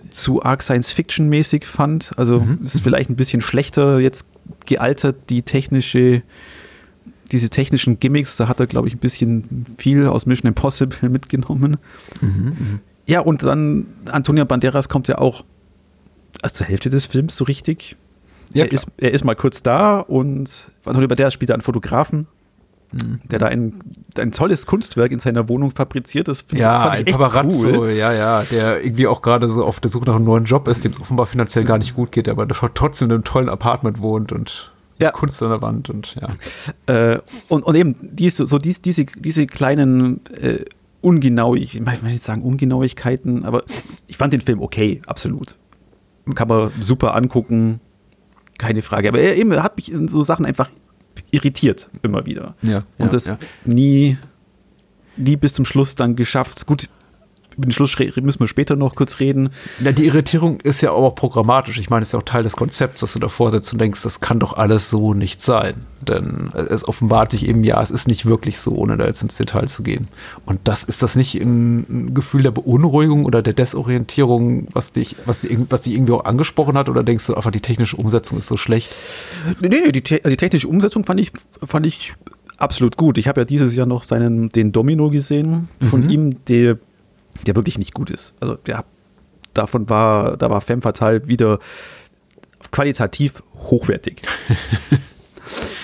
zu 0.10 0.44
arg 0.44 0.64
Science-Fiction-mäßig 0.64 1.66
fand. 1.66 2.12
Also 2.18 2.40
mhm. 2.40 2.60
ist 2.64 2.81
vielleicht 2.81 3.10
ein 3.10 3.16
bisschen 3.16 3.42
schlechter 3.42 4.00
jetzt 4.00 4.28
gealtert, 4.66 5.30
die 5.30 5.44
technische 5.44 6.24
diese 7.33 7.50
technischen 7.50 8.00
Gimmicks, 8.00 8.38
da 8.38 8.47
hat 8.47 8.59
er, 8.59 8.68
glaube 8.68 8.88
ich, 8.88 8.95
ein 8.95 9.00
bisschen 9.00 9.65
viel 9.77 10.06
aus 10.07 10.25
Mission 10.25 10.47
Impossible 10.47 11.09
mitgenommen. 11.09 11.77
Mhm, 12.21 12.45
mh. 12.45 12.56
Ja, 13.06 13.19
und 13.19 13.44
dann 13.44 13.87
Antonio 14.09 14.45
Banderas 14.45 14.87
kommt 14.87 15.09
ja 15.09 15.18
auch 15.18 15.44
also 16.42 16.54
zur 16.54 16.68
Hälfte 16.68 16.90
des 16.90 17.06
Films 17.06 17.35
so 17.35 17.44
richtig. 17.44 17.97
Ja, 18.54 18.66
er, 18.66 18.71
ist, 18.71 18.87
er 18.97 19.11
ist 19.11 19.25
mal 19.25 19.35
kurz 19.35 19.63
da 19.63 19.99
und 19.99 20.71
Antonio 20.85 21.07
Banderas 21.07 21.33
spielt 21.33 21.49
da 21.49 21.56
einen 21.56 21.61
Fotografen, 21.61 22.28
mhm. 22.92 23.19
der 23.30 23.40
da 23.40 23.47
ein, 23.47 23.80
ein 24.18 24.31
tolles 24.31 24.66
Kunstwerk 24.68 25.11
in 25.11 25.19
seiner 25.19 25.49
Wohnung 25.49 25.71
fabriziert. 25.71 26.28
Das 26.28 26.45
ja, 26.54 26.90
ein 26.90 27.06
Paparazzo, 27.06 27.69
cool. 27.69 27.90
ja, 27.90 28.13
ja, 28.13 28.44
der 28.44 28.85
irgendwie 28.85 29.07
auch 29.07 29.21
gerade 29.21 29.49
so 29.49 29.66
auf 29.66 29.80
der 29.80 29.90
Suche 29.90 30.06
nach 30.06 30.16
einem 30.16 30.25
neuen 30.25 30.45
Job 30.45 30.68
ist, 30.68 30.85
dem 30.85 30.92
es 30.92 31.02
offenbar 31.02 31.25
finanziell 31.25 31.66
gar 31.66 31.78
nicht 31.80 31.95
gut 31.95 32.11
geht, 32.11 32.30
aber 32.30 32.47
trotzdem 32.47 33.07
in 33.07 33.13
einem 33.13 33.23
tollen 33.23 33.49
Apartment 33.49 33.99
wohnt 33.99 34.31
und 34.31 34.72
ja. 35.00 35.12
Kunst 35.12 35.42
an 35.44 35.50
der 35.50 35.62
Wand 35.62 35.90
und 35.90 36.16
ja. 36.16 36.30
Äh, 36.94 37.19
und, 37.50 37.64
und 37.64 37.76
eben 37.76 37.95
diese, 38.02 38.45
so 38.45 38.57
dies, 38.57 38.81
diese, 38.81 39.06
diese 39.06 39.47
kleinen 39.47 40.21
äh, 40.35 40.66
Ungenauigkeiten, 41.02 41.81
ich 41.81 41.85
möchte 41.85 42.06
nicht 42.06 42.23
sagen 42.23 42.42
Ungenauigkeiten, 42.44 43.45
aber 43.45 43.64
ich 44.07 44.18
fand 44.18 44.33
den 44.33 44.42
Film 44.42 44.62
okay, 44.62 45.02
absolut. 45.06 45.57
Kann 46.35 46.47
man 46.47 46.71
super 46.80 47.16
angucken, 47.16 47.81
keine 48.57 48.81
Frage. 48.81 49.09
Aber 49.09 49.19
er, 49.19 49.35
eben, 49.35 49.62
hat 49.62 49.76
mich 49.76 49.92
in 49.92 50.07
so 50.07 50.23
Sachen 50.23 50.45
einfach 50.45 50.69
irritiert, 51.31 51.90
immer 52.02 52.26
wieder. 52.26 52.56
Ja, 52.62 52.83
und 52.97 53.06
ja, 53.06 53.07
das 53.07 53.28
ja. 53.28 53.38
nie, 53.66 54.18
nie 55.18 55.35
bis 55.35 55.54
zum 55.54 55.66
Schluss 55.66 55.95
dann 55.95 56.16
geschafft. 56.16 56.66
Gut, 56.66 56.90
über 57.57 57.68
den 57.68 57.72
Schluss 57.72 57.98
müssen 57.98 58.40
wir 58.40 58.48
später 58.48 58.76
noch 58.76 58.95
kurz 58.95 59.19
reden. 59.19 59.50
Ja, 59.80 59.92
die 59.92 60.06
Irritierung 60.06 60.60
ist 60.62 60.81
ja 60.81 60.92
auch 60.92 61.16
programmatisch. 61.16 61.78
Ich 61.80 61.90
meine, 61.90 62.02
es 62.04 62.10
ist 62.10 62.14
ja 62.14 62.19
auch 62.19 62.24
Teil 62.24 62.44
des 62.44 62.56
Konzepts, 62.56 63.02
dass 63.02 63.14
du 63.14 63.19
davor 63.19 63.52
sitzt 63.52 63.74
und 63.74 63.80
denkst, 63.80 64.02
das 64.04 64.19
kann 64.19 64.40
doch 64.40 64.54
alles 64.54 64.90
so 64.90 65.14
nicht 65.14 65.42
sein. 65.42 65.76
Denn 66.02 66.52
es 66.54 66.88
offenbart 66.88 67.31
sich 67.31 67.48
eben, 67.48 67.64
ja, 67.64 67.81
es 67.81 67.92
ist 67.92 68.07
nicht 68.07 68.26
wirklich 68.26 68.60
so, 68.60 68.76
ohne 68.76 68.98
da 68.98 69.06
jetzt 69.06 69.24
ins 69.24 69.38
Detail 69.38 69.68
zu 69.68 69.83
gehen. 69.83 70.07
Und 70.45 70.60
das 70.66 70.83
ist 70.83 71.02
das 71.02 71.16
nicht 71.16 71.36
ein 71.36 72.14
Gefühl 72.14 72.44
der 72.44 72.52
Beunruhigung 72.52 73.26
oder 73.26 73.42
der 73.42 73.54
Desorientierung, 73.54 74.68
was 74.74 74.92
dich, 74.92 75.16
was, 75.26 75.40
die, 75.40 75.57
was 75.69 75.81
dich 75.81 75.94
irgendwie 75.94 76.14
auch 76.14 76.26
angesprochen 76.26 76.78
hat? 76.78 76.90
Oder 76.90 77.04
denkst 77.04 77.28
du 77.28 77.36
einfach, 77.36 77.52
die 77.52 77.62
technische 77.62 77.95
Umsetzung 77.95 78.38
ist 78.38 78.48
so 78.48 78.57
schlecht? 78.57 78.94
Nee, 79.62 79.69
nee, 79.69 79.92
die, 79.92 80.02
te 80.02 80.22
die 80.26 80.38
technische 80.38 80.68
Umsetzung 80.68 81.06
fand 81.06 81.19
ich, 81.19 81.31
fand 81.64 81.86
ich 81.86 82.14
absolut 82.57 82.98
gut. 82.98 83.18
Ich 83.18 83.28
habe 83.28 83.42
ja 83.42 83.45
dieses 83.45 83.76
Jahr 83.76 83.86
noch 83.86 84.04
seinen, 84.04 84.50
den 84.50 84.72
Domino 84.72 85.10
gesehen 85.10 85.69
von 85.90 86.04
mhm. 86.04 86.10
ihm, 86.10 86.45
der 86.45 86.78
der 87.45 87.56
wirklich 87.56 87.78
nicht 87.78 87.94
gut 87.94 88.09
ist. 88.11 88.33
Also 88.40 88.56
der 88.56 88.85
davon 89.54 89.90
war, 89.90 90.37
da 90.37 90.49
war 90.49 90.61
Femme 90.61 90.81
Fatale 90.81 91.28
wieder 91.28 91.59
qualitativ 92.71 93.44
hochwertig. 93.56 94.21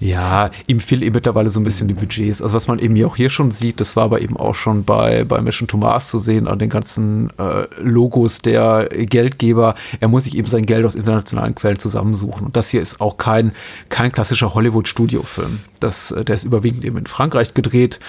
Ja, 0.00 0.50
ihm 0.66 0.80
fehlen 0.80 1.02
eben 1.02 1.14
mittlerweile 1.14 1.50
so 1.50 1.60
ein 1.60 1.64
bisschen 1.64 1.86
die 1.86 1.94
Budgets. 1.94 2.40
Also 2.40 2.56
was 2.56 2.66
man 2.66 2.78
eben 2.78 3.04
auch 3.04 3.16
hier 3.16 3.28
schon 3.28 3.50
sieht, 3.50 3.80
das 3.80 3.96
war 3.96 4.04
aber 4.04 4.22
eben 4.22 4.34
auch 4.34 4.54
schon 4.54 4.84
bei, 4.84 5.24
bei 5.24 5.42
Mission 5.42 5.68
to 5.68 5.76
Mars 5.76 6.10
zu 6.10 6.16
sehen, 6.16 6.48
an 6.48 6.58
den 6.58 6.70
ganzen 6.70 7.28
äh, 7.38 7.66
Logos 7.78 8.40
der 8.40 8.88
Geldgeber. 8.90 9.74
Er 10.00 10.08
muss 10.08 10.24
sich 10.24 10.38
eben 10.38 10.48
sein 10.48 10.64
Geld 10.64 10.86
aus 10.86 10.94
internationalen 10.94 11.54
Quellen 11.54 11.78
zusammensuchen. 11.78 12.46
Und 12.46 12.56
das 12.56 12.70
hier 12.70 12.80
ist 12.80 13.02
auch 13.02 13.18
kein, 13.18 13.52
kein 13.90 14.10
klassischer 14.10 14.54
Hollywood-Studiofilm. 14.54 15.60
Das, 15.80 16.12
äh, 16.12 16.24
der 16.24 16.36
ist 16.36 16.44
überwiegend 16.44 16.82
eben 16.82 16.96
in 16.96 17.06
Frankreich 17.06 17.52
gedreht, 17.52 18.00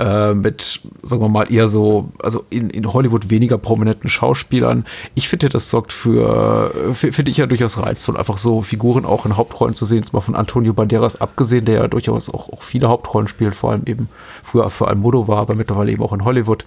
äh, 0.00 0.34
mit, 0.34 0.82
sagen 1.02 1.22
wir 1.22 1.30
mal, 1.30 1.50
eher 1.50 1.68
so, 1.68 2.10
also 2.22 2.44
in, 2.50 2.68
in 2.68 2.92
Hollywood 2.92 3.30
weniger 3.30 3.56
prominenten 3.56 4.10
Schauspielern. 4.10 4.84
Ich 5.14 5.30
finde, 5.30 5.48
das 5.48 5.70
sorgt 5.70 5.94
für, 5.94 6.94
finde 6.94 7.30
ich 7.30 7.38
ja 7.38 7.46
durchaus 7.46 7.78
reizvoll, 7.78 8.18
einfach 8.18 8.36
so 8.36 8.60
Figuren 8.60 9.06
auch 9.06 9.24
in 9.24 9.38
Hauptrollen 9.38 9.74
zu 9.74 9.86
sehen, 9.86 10.04
zwar 10.04 10.20
von 10.20 10.34
Antonio 10.34 10.74
Banderas 10.74 11.18
ab 11.18 11.36
abgesehen, 11.38 11.66
der 11.66 11.76
ja 11.76 11.88
durchaus 11.88 12.28
auch, 12.30 12.48
auch 12.48 12.62
viele 12.62 12.88
Hauptrollen 12.88 13.28
spielt, 13.28 13.54
vor 13.54 13.70
allem 13.70 13.84
eben 13.86 14.08
früher 14.42 14.68
für 14.70 14.88
Almodo 14.88 15.28
war, 15.28 15.38
aber 15.38 15.54
mittlerweile 15.54 15.92
eben 15.92 16.02
auch 16.02 16.12
in 16.12 16.24
Hollywood, 16.24 16.64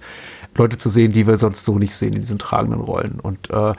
Leute 0.54 0.78
zu 0.78 0.88
sehen, 0.88 1.12
die 1.12 1.26
wir 1.26 1.36
sonst 1.36 1.64
so 1.64 1.78
nicht 1.78 1.94
sehen 1.94 2.14
in 2.14 2.20
diesen 2.20 2.38
tragenden 2.38 2.80
Rollen. 2.80 3.18
Und 3.22 3.50
äh, 3.50 3.72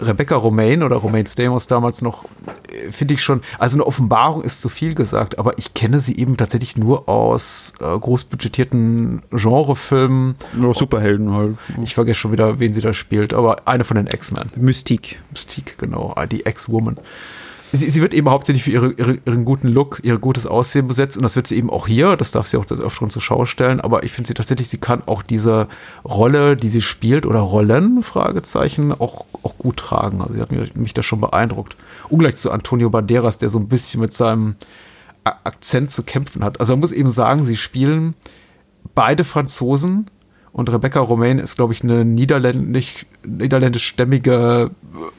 Rebecca 0.00 0.36
Romaine 0.36 0.84
oder 0.84 0.96
Romaine 0.96 1.26
Stamos 1.26 1.66
damals 1.66 2.02
noch, 2.02 2.24
äh, 2.70 2.90
finde 2.90 3.14
ich 3.14 3.22
schon, 3.22 3.40
also 3.58 3.76
eine 3.76 3.86
Offenbarung 3.86 4.42
ist 4.42 4.60
zu 4.60 4.68
viel 4.68 4.94
gesagt, 4.94 5.38
aber 5.38 5.58
ich 5.58 5.72
kenne 5.72 5.98
sie 5.98 6.16
eben 6.16 6.36
tatsächlich 6.36 6.76
nur 6.76 7.08
aus 7.08 7.72
äh, 7.80 7.98
großbudgetierten 7.98 9.22
Genrefilmen. 9.30 10.34
Nur 10.54 10.74
Superhelden 10.74 11.32
halt. 11.32 11.56
Ich 11.82 11.94
vergesse 11.94 12.20
schon 12.20 12.32
wieder, 12.32 12.58
wen 12.58 12.74
sie 12.74 12.82
da 12.82 12.92
spielt, 12.92 13.32
aber 13.32 13.66
eine 13.66 13.84
von 13.84 13.96
den 13.96 14.06
X-Men. 14.06 14.50
Mystique. 14.56 15.16
Mystique, 15.30 15.74
genau, 15.78 16.14
die 16.30 16.46
X-Woman 16.46 16.96
sie, 17.76 17.90
sie, 17.90 18.00
wird 18.00 18.14
eben 18.14 18.30
hauptsächlich 18.30 18.64
für 18.64 18.70
ihre, 18.70 18.92
ihre, 18.92 19.18
ihren 19.24 19.44
guten 19.44 19.68
Look, 19.68 20.00
ihr 20.02 20.18
gutes 20.18 20.46
Aussehen 20.46 20.86
besetzt 20.86 21.16
und 21.16 21.22
das 21.22 21.36
wird 21.36 21.46
sie 21.46 21.56
eben 21.56 21.70
auch 21.70 21.86
hier, 21.86 22.16
das 22.16 22.30
darf 22.30 22.46
sie 22.46 22.56
auch 22.56 22.66
öfter 22.70 23.08
zur 23.08 23.22
Schau 23.22 23.46
stellen, 23.46 23.80
aber 23.80 24.02
ich 24.02 24.12
finde 24.12 24.28
sie 24.28 24.34
tatsächlich, 24.34 24.68
sie 24.68 24.78
kann 24.78 25.02
auch 25.06 25.22
diese 25.22 25.68
Rolle, 26.04 26.56
die 26.56 26.68
sie 26.68 26.80
spielt 26.80 27.26
oder 27.26 27.40
Rollen, 27.40 28.02
Fragezeichen, 28.02 28.92
auch, 28.92 29.26
auch 29.42 29.58
gut 29.58 29.76
tragen. 29.76 30.20
Also 30.20 30.34
sie 30.34 30.40
hat 30.40 30.52
mich, 30.52 30.74
mich 30.74 30.94
da 30.94 31.02
schon 31.02 31.20
beeindruckt. 31.20 31.76
Ungleich 32.08 32.36
zu 32.36 32.50
Antonio 32.50 32.90
Banderas, 32.90 33.38
der 33.38 33.48
so 33.48 33.58
ein 33.58 33.68
bisschen 33.68 34.00
mit 34.00 34.12
seinem 34.12 34.56
Akzent 35.24 35.90
zu 35.90 36.02
kämpfen 36.02 36.44
hat. 36.44 36.60
Also 36.60 36.74
man 36.74 36.80
muss 36.80 36.92
eben 36.92 37.08
sagen, 37.08 37.44
sie 37.44 37.56
spielen 37.56 38.14
beide 38.94 39.24
Franzosen, 39.24 40.10
und 40.54 40.70
Rebecca 40.70 41.00
Romaine 41.00 41.42
ist, 41.42 41.56
glaube 41.56 41.72
ich, 41.72 41.82
eine 41.82 42.04
niederländisch, 42.04 43.06
niederländischstämmige 43.24 44.70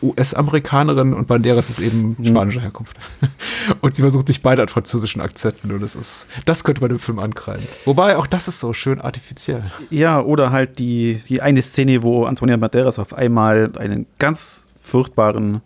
US-Amerikanerin 0.01 1.12
und 1.13 1.27
Banderas 1.27 1.70
ist 1.70 1.80
eben 1.80 2.15
mhm. 2.18 2.27
spanischer 2.27 2.62
Herkunft. 2.62 2.96
Und 3.82 3.96
sie 3.96 4.01
versucht 4.01 4.27
sich 4.27 4.42
beide 4.42 4.62
an 4.62 4.70
französischen 4.70 5.20
Akzenten 5.20 5.72
und 5.72 5.82
das 5.82 5.96
ist, 5.96 6.27
das 6.46 6.63
könnte 6.63 6.82
man 6.82 6.92
im 6.92 7.00
Film 7.00 7.20
ankreiden. 7.20 7.68
Wobei 7.84 8.15
auch 8.15 8.27
das 8.27 8.48
ist 8.48 8.62
so 8.62 8.72
schön 8.74 9.01
artifiziell. 9.01 9.72
Ja, 9.89 10.22
oder 10.22 10.51
halt 10.51 10.80
die, 10.80 11.22
die 11.27 11.42
eine 11.42 11.62
Szene, 11.62 12.01
wo 12.01 12.24
Antonia 12.24 12.56
Banderas 12.56 12.98
auf 12.98 13.13
einmal 13.13 13.72
einen 13.77 14.06
ganz 14.20 14.65
furchtbaren, 14.80 15.62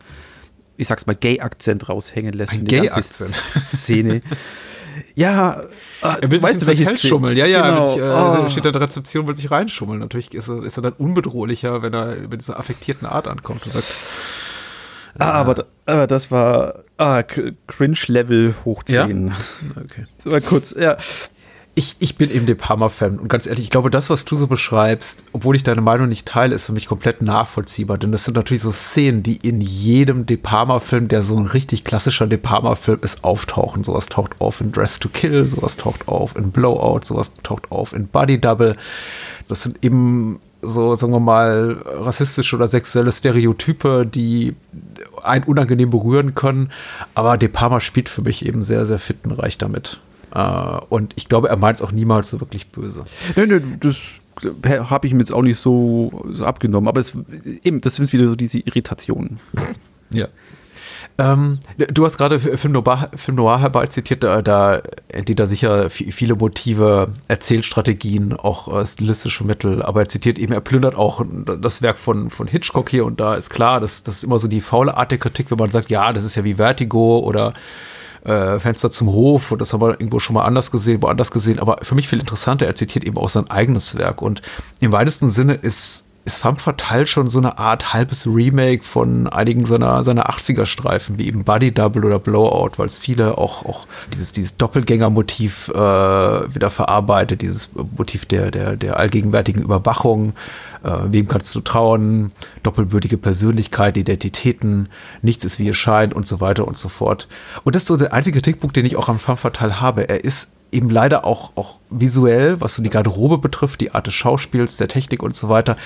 ich 0.78 0.88
sag's 0.88 1.06
mal, 1.06 1.16
Gay-Akzent 1.16 1.90
raushängen 1.90 2.34
lässt. 2.34 2.54
Ein 2.54 2.66
Gay-Akzent. 2.66 3.36
Szene. 3.36 4.22
Ja, 5.16 5.64
er 6.02 6.32
will 6.32 6.42
weißt 6.42 6.62
sich 6.62 6.80
du, 6.80 6.86
welches 6.86 7.02
schummeln. 7.02 7.38
Ja, 7.38 7.46
ja, 7.46 7.70
genau. 7.70 7.94
sich, 7.94 8.02
äh, 8.02 8.46
oh. 8.46 8.50
steht 8.50 8.66
an 8.66 8.74
der 8.74 8.82
Rezeption, 8.82 9.28
will 9.28 9.36
sich 9.36 9.50
reinschummeln. 9.50 10.00
Natürlich 10.00 10.34
ist 10.34 10.50
er, 10.50 10.64
ist 10.64 10.78
er 10.78 10.84
dann 10.84 10.94
unbedrohlicher, 10.94 11.82
wenn 11.82 11.94
er 11.94 12.16
mit 12.16 12.42
dieser 12.42 12.60
affektierten 12.60 13.08
Art 13.08 13.28
ankommt 13.28 13.66
und 13.66 13.74
sagt. 13.74 13.88
Ah, 15.18 15.32
aber, 15.32 15.66
aber 15.86 16.08
das 16.08 16.32
war 16.32 16.84
ah, 16.98 17.24
Cringe-Level 17.24 18.56
hoch 18.64 18.84
10. 18.84 19.28
Ja? 19.28 19.36
Okay. 19.84 20.06
Das 20.18 20.32
war 20.32 20.42
kurz, 20.42 20.76
ja 20.80 20.98
ich, 21.80 21.96
ich 22.00 22.18
bin 22.18 22.30
eben 22.30 22.46
De 22.46 22.56
Palma-Fan 22.56 23.20
und 23.20 23.30
ganz 23.30 23.48
ehrlich, 23.48 23.64
ich 23.64 23.70
glaube, 23.70 23.90
das, 23.90 24.10
was 24.10 24.26
du 24.26 24.36
so 24.36 24.48
beschreibst, 24.48 25.24
obwohl 25.32 25.56
ich 25.56 25.64
deine 25.64 25.80
Meinung 25.80 26.10
nicht 26.10 26.28
teile, 26.28 26.54
ist 26.54 26.66
für 26.66 26.74
mich 26.74 26.88
komplett 26.88 27.22
nachvollziehbar, 27.22 27.98
denn 27.98 28.12
das 28.12 28.26
sind 28.26 28.36
natürlich 28.36 28.64
so 28.64 28.74
Szenen, 28.74 29.24
die 29.24 29.38
in 29.38 29.62
jedem 29.62 30.26
De 30.26 30.36
Palma-Film, 30.36 31.08
der 31.08 31.24
so 31.24 31.38
ein 31.38 31.46
richtig 31.46 31.86
klassischer 31.86 32.28
De 32.28 32.38
Palma-Film 32.38 33.00
ist, 33.02 33.24
auftauchen. 33.24 33.86
Sowas 33.86 34.08
taucht 34.08 34.42
auf 34.42 34.60
in 34.60 34.74
Dress 34.74 35.00
to 35.00 35.08
Kill, 35.08 35.48
sowas 35.48 35.78
taucht 35.78 36.10
auf 36.10 36.36
in 36.36 36.52
Blowout, 36.52 37.06
sowas 37.06 37.32
taucht 37.44 37.72
auf 37.72 37.94
in 37.94 38.08
Body 38.08 38.42
Double. 38.42 38.76
Das 39.48 39.64
sind 39.64 39.82
eben 39.82 40.42
so, 40.62 40.96
sagen 40.96 41.14
wir 41.14 41.22
mal, 41.22 41.82
rassistische 41.86 42.58
oder 42.58 42.68
sexuelle 42.68 43.14
Stereotype, 43.14 44.06
die 44.06 44.54
einen 45.24 45.46
unangenehm 45.46 45.90
berühren 45.90 46.36
können. 46.36 46.74
Aber 47.14 47.38
De 47.38 47.48
Palma 47.48 47.80
spielt 47.80 48.10
für 48.10 48.22
mich 48.22 48.46
eben 48.46 48.66
sehr, 48.66 48.86
sehr 48.86 49.00
fittenreich 49.00 49.58
damit. 49.58 50.02
Uh, 50.36 50.82
und 50.90 51.14
ich 51.16 51.28
glaube, 51.28 51.50
er 51.50 51.58
meint 51.58 51.78
es 51.78 51.82
auch 51.82 51.92
niemals 51.92 52.30
so 52.30 52.40
wirklich 52.40 52.68
böse. 52.68 53.04
Nein, 53.36 53.50
nein, 53.50 53.78
das 53.80 53.98
habe 54.90 55.08
ich 55.08 55.14
ihm 55.14 55.20
jetzt 55.20 55.34
auch 55.34 55.42
nicht 55.42 55.58
so, 55.58 56.24
so 56.32 56.46
abgenommen. 56.46 56.88
Aber 56.88 57.00
es, 57.00 57.18
eben, 57.64 57.82
das 57.82 57.96
sind 57.96 58.12
wieder 58.14 58.28
so 58.28 58.36
diese 58.36 58.60
Irritationen. 58.60 59.40
Ja. 60.14 60.28
Ähm, 61.18 61.60
du 61.78 62.06
hast 62.06 62.18
gerade 62.18 62.40
Film 62.40 62.72
Noir, 62.72 63.10
Film 63.16 63.36
Noir 63.36 63.60
herbei 63.60 63.88
zitiert, 63.88 64.24
da, 64.24 64.42
da 64.42 64.82
enthält 65.10 65.40
er 65.40 65.48
sicher 65.48 65.90
viele 65.90 66.36
Motive, 66.36 67.10
Erzählstrategien, 67.28 68.34
auch 68.34 68.74
äh, 68.74 68.86
stilistische 68.86 69.44
Mittel, 69.44 69.82
aber 69.82 70.02
er 70.02 70.08
zitiert 70.08 70.40
eben, 70.40 70.54
er 70.54 70.62
plündert 70.62 70.96
auch 70.96 71.26
das 71.62 71.82
Werk 71.82 72.00
von, 72.00 72.30
von 72.30 72.48
Hitchcock 72.48 72.90
hier 72.90 73.06
und 73.06 73.20
da 73.20 73.36
ist 73.36 73.50
klar, 73.50 73.82
das, 73.82 74.04
das 74.04 74.18
ist 74.18 74.24
immer 74.24 74.40
so 74.40 74.48
die 74.48 74.62
faule 74.62 74.96
Art 74.96 75.12
der 75.12 75.18
Kritik, 75.18 75.52
wenn 75.52 75.58
man 75.58 75.70
sagt, 75.70 75.90
ja, 75.90 76.14
das 76.14 76.24
ist 76.24 76.36
ja 76.36 76.46
wie 76.46 76.56
Vertigo 76.56 77.20
oder 77.20 77.54
äh, 78.24 78.60
Fenster 78.60 78.92
zum 78.92 79.10
Hof 79.10 79.52
und 79.52 79.62
das 79.62 79.74
haben 79.74 79.82
wir 79.82 79.92
irgendwo 79.92 80.20
schon 80.20 80.34
mal 80.34 80.44
anders 80.44 80.72
gesehen, 80.72 81.02
woanders 81.02 81.32
gesehen, 81.32 81.60
aber 81.60 81.80
für 81.82 81.96
mich 81.96 82.08
viel 82.08 82.20
interessanter, 82.20 82.66
er 82.66 82.76
zitiert 82.76 83.06
eben 83.06 83.18
auch 83.18 83.30
sein 83.30 83.50
eigenes 83.50 83.98
Werk. 83.98 84.22
Und 84.22 84.42
im 84.80 84.92
weitesten 84.92 85.28
Sinne 85.28 85.54
ist 85.54 86.09
ist 86.30 86.42
Femme 86.42 86.58
Fatale 86.58 87.08
schon 87.08 87.28
so 87.28 87.40
eine 87.40 87.58
Art 87.58 87.92
halbes 87.92 88.28
Remake 88.28 88.84
von 88.84 89.28
einigen 89.28 89.66
seiner, 89.66 90.04
seiner 90.04 90.30
80er-Streifen, 90.30 91.18
wie 91.18 91.28
eben 91.28 91.44
Body 91.44 91.72
Double 91.72 92.06
oder 92.06 92.20
Blowout, 92.20 92.72
weil 92.78 92.86
es 92.86 93.00
viele 93.00 93.38
auch, 93.38 93.66
auch 93.66 93.88
dieses, 94.14 94.32
dieses 94.32 94.56
Doppelgänger-Motiv 94.58 95.70
äh, 95.70 95.74
wieder 95.74 96.70
verarbeitet, 96.70 97.42
dieses 97.42 97.72
Motiv 97.98 98.28
der, 98.28 98.52
der, 98.52 98.76
der 98.76 98.98
allgegenwärtigen 98.98 99.64
Überwachung, 99.64 100.34
äh, 100.84 100.92
wem 101.06 101.28
kannst 101.28 101.56
du 101.56 101.62
trauen, 101.62 102.32
doppelbürtige 102.62 103.18
Persönlichkeit, 103.18 103.98
Identitäten, 103.98 104.90
nichts 105.24 105.44
ist 105.44 105.58
wie 105.58 105.70
es 105.70 105.78
scheint 105.78 106.14
und 106.14 106.28
so 106.28 106.40
weiter 106.40 106.68
und 106.68 106.78
so 106.78 106.90
fort. 106.90 107.28
Und 107.64 107.74
das 107.74 107.84
ist 107.84 107.88
so 107.88 107.98
der 107.98 108.14
einzige 108.14 108.40
Kritikpunkt, 108.40 108.76
den 108.76 108.86
ich 108.86 108.98
auch 108.98 109.10
am 109.10 109.18
Femme 109.18 109.38
Fatale 109.38 109.82
habe. 109.82 110.08
Er 110.08 110.24
ist 110.24 110.52
eben 110.72 110.90
leider 110.90 111.26
auch, 111.26 111.52
auch 111.56 111.80
visuell, 111.90 112.62
was 112.62 112.76
so 112.76 112.84
die 112.84 112.90
Garderobe 112.90 113.40
betrifft, 113.40 113.82
die 113.82 113.96
Art 113.96 114.08
des 114.08 114.14
Schauspiels, 114.14 114.78
der 114.78 114.88
Technik 114.88 115.24
und 115.24 115.36
so 115.36 115.50
weiter, 115.50 115.78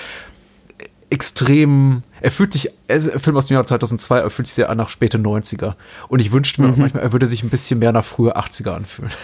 extrem, 1.10 2.02
er 2.20 2.30
fühlt 2.30 2.52
sich, 2.52 2.70
er 2.88 3.00
Film 3.00 3.36
aus 3.36 3.46
dem 3.46 3.54
Jahr 3.54 3.66
2002, 3.66 4.18
er 4.18 4.30
fühlt 4.30 4.46
sich 4.46 4.54
sehr 4.54 4.70
an 4.70 4.78
nach 4.78 4.90
späte 4.90 5.18
90er. 5.18 5.74
Und 6.08 6.20
ich 6.20 6.32
wünschte 6.32 6.62
mir 6.62 6.68
mhm. 6.68 6.78
manchmal, 6.78 7.02
er 7.02 7.12
würde 7.12 7.26
sich 7.26 7.42
ein 7.42 7.50
bisschen 7.50 7.78
mehr 7.78 7.92
nach 7.92 8.04
frühe 8.04 8.36
80er 8.36 8.70
anfühlen. 8.70 9.12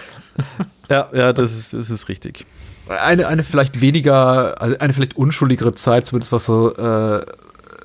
Ja, 0.88 1.08
ja, 1.12 1.32
das 1.32 1.56
ist, 1.56 1.72
das 1.72 1.88
ist 1.88 2.08
richtig. 2.08 2.44
Eine, 2.88 3.28
eine 3.28 3.44
vielleicht 3.44 3.80
weniger, 3.80 4.60
also 4.60 4.76
eine 4.78 4.92
vielleicht 4.92 5.16
unschuldigere 5.16 5.72
Zeit, 5.72 6.04
zumindest 6.08 6.32
was 6.32 6.46
so 6.46 6.74
äh, 6.74 7.24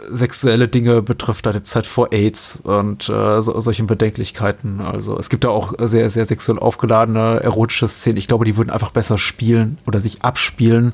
sexuelle 0.09 0.67
Dinge 0.67 1.01
betrifft, 1.01 1.47
eine 1.47 1.63
Zeit 1.63 1.85
vor 1.85 2.11
AIDS 2.11 2.59
und 2.63 3.07
äh, 3.09 3.41
so, 3.41 3.59
solchen 3.59 3.87
Bedenklichkeiten. 3.87 4.81
Also 4.81 5.17
es 5.17 5.29
gibt 5.29 5.43
da 5.43 5.49
auch 5.49 5.73
sehr, 5.79 6.09
sehr 6.09 6.25
sexuell 6.25 6.59
aufgeladene 6.59 7.41
erotische 7.41 7.87
Szenen. 7.87 8.17
Ich 8.17 8.27
glaube, 8.27 8.45
die 8.45 8.57
würden 8.57 8.71
einfach 8.71 8.91
besser 8.91 9.17
spielen 9.17 9.77
oder 9.85 10.01
sich 10.01 10.23
abspielen 10.23 10.93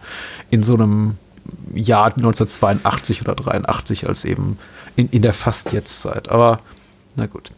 in 0.49 0.63
so 0.63 0.73
einem 0.73 1.17
Jahr 1.73 2.07
1982 2.07 3.21
oder 3.21 3.35
83 3.35 4.07
als 4.07 4.25
eben 4.25 4.57
in, 4.95 5.09
in 5.09 5.21
der 5.21 5.33
Fast-Jetzt-Zeit. 5.33 6.29
Aber 6.29 6.59
na 7.15 7.25
gut. 7.25 7.51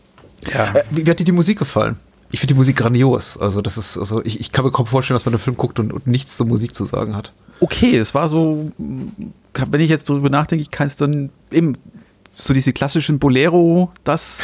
Ja. 0.51 0.73
Äh, 0.73 0.83
wie, 0.91 1.05
wie, 1.05 1.09
hat 1.09 1.19
dir 1.19 1.25
die 1.25 1.31
Musik 1.31 1.59
gefallen? 1.59 1.99
Ich 2.31 2.39
finde 2.39 2.53
die 2.53 2.57
Musik 2.57 2.77
grandios. 2.77 3.37
Also, 3.37 3.61
das 3.61 3.77
ist, 3.77 3.97
also 3.97 4.23
ich, 4.25 4.39
ich 4.39 4.51
kann 4.51 4.65
mir 4.65 4.71
kaum 4.71 4.87
vorstellen, 4.87 5.15
dass 5.15 5.25
man 5.25 5.33
einen 5.33 5.41
Film 5.41 5.55
guckt 5.55 5.79
und, 5.79 5.93
und 5.93 6.07
nichts 6.07 6.35
zur 6.37 6.47
Musik 6.47 6.73
zu 6.73 6.85
sagen 6.85 7.15
hat. 7.15 7.31
Okay, 7.59 7.97
es 7.97 8.13
war 8.15 8.27
so, 8.27 8.71
wenn 8.77 9.81
ich 9.81 9.89
jetzt 9.89 10.09
darüber 10.09 10.29
nachdenke, 10.29 10.61
ich 10.61 10.71
kann 10.71 10.87
es 10.87 10.95
dann 10.95 11.29
eben 11.51 11.77
so 12.35 12.53
diese 12.53 12.73
klassischen 12.73 13.19
Bolero, 13.19 13.91
das 14.03 14.43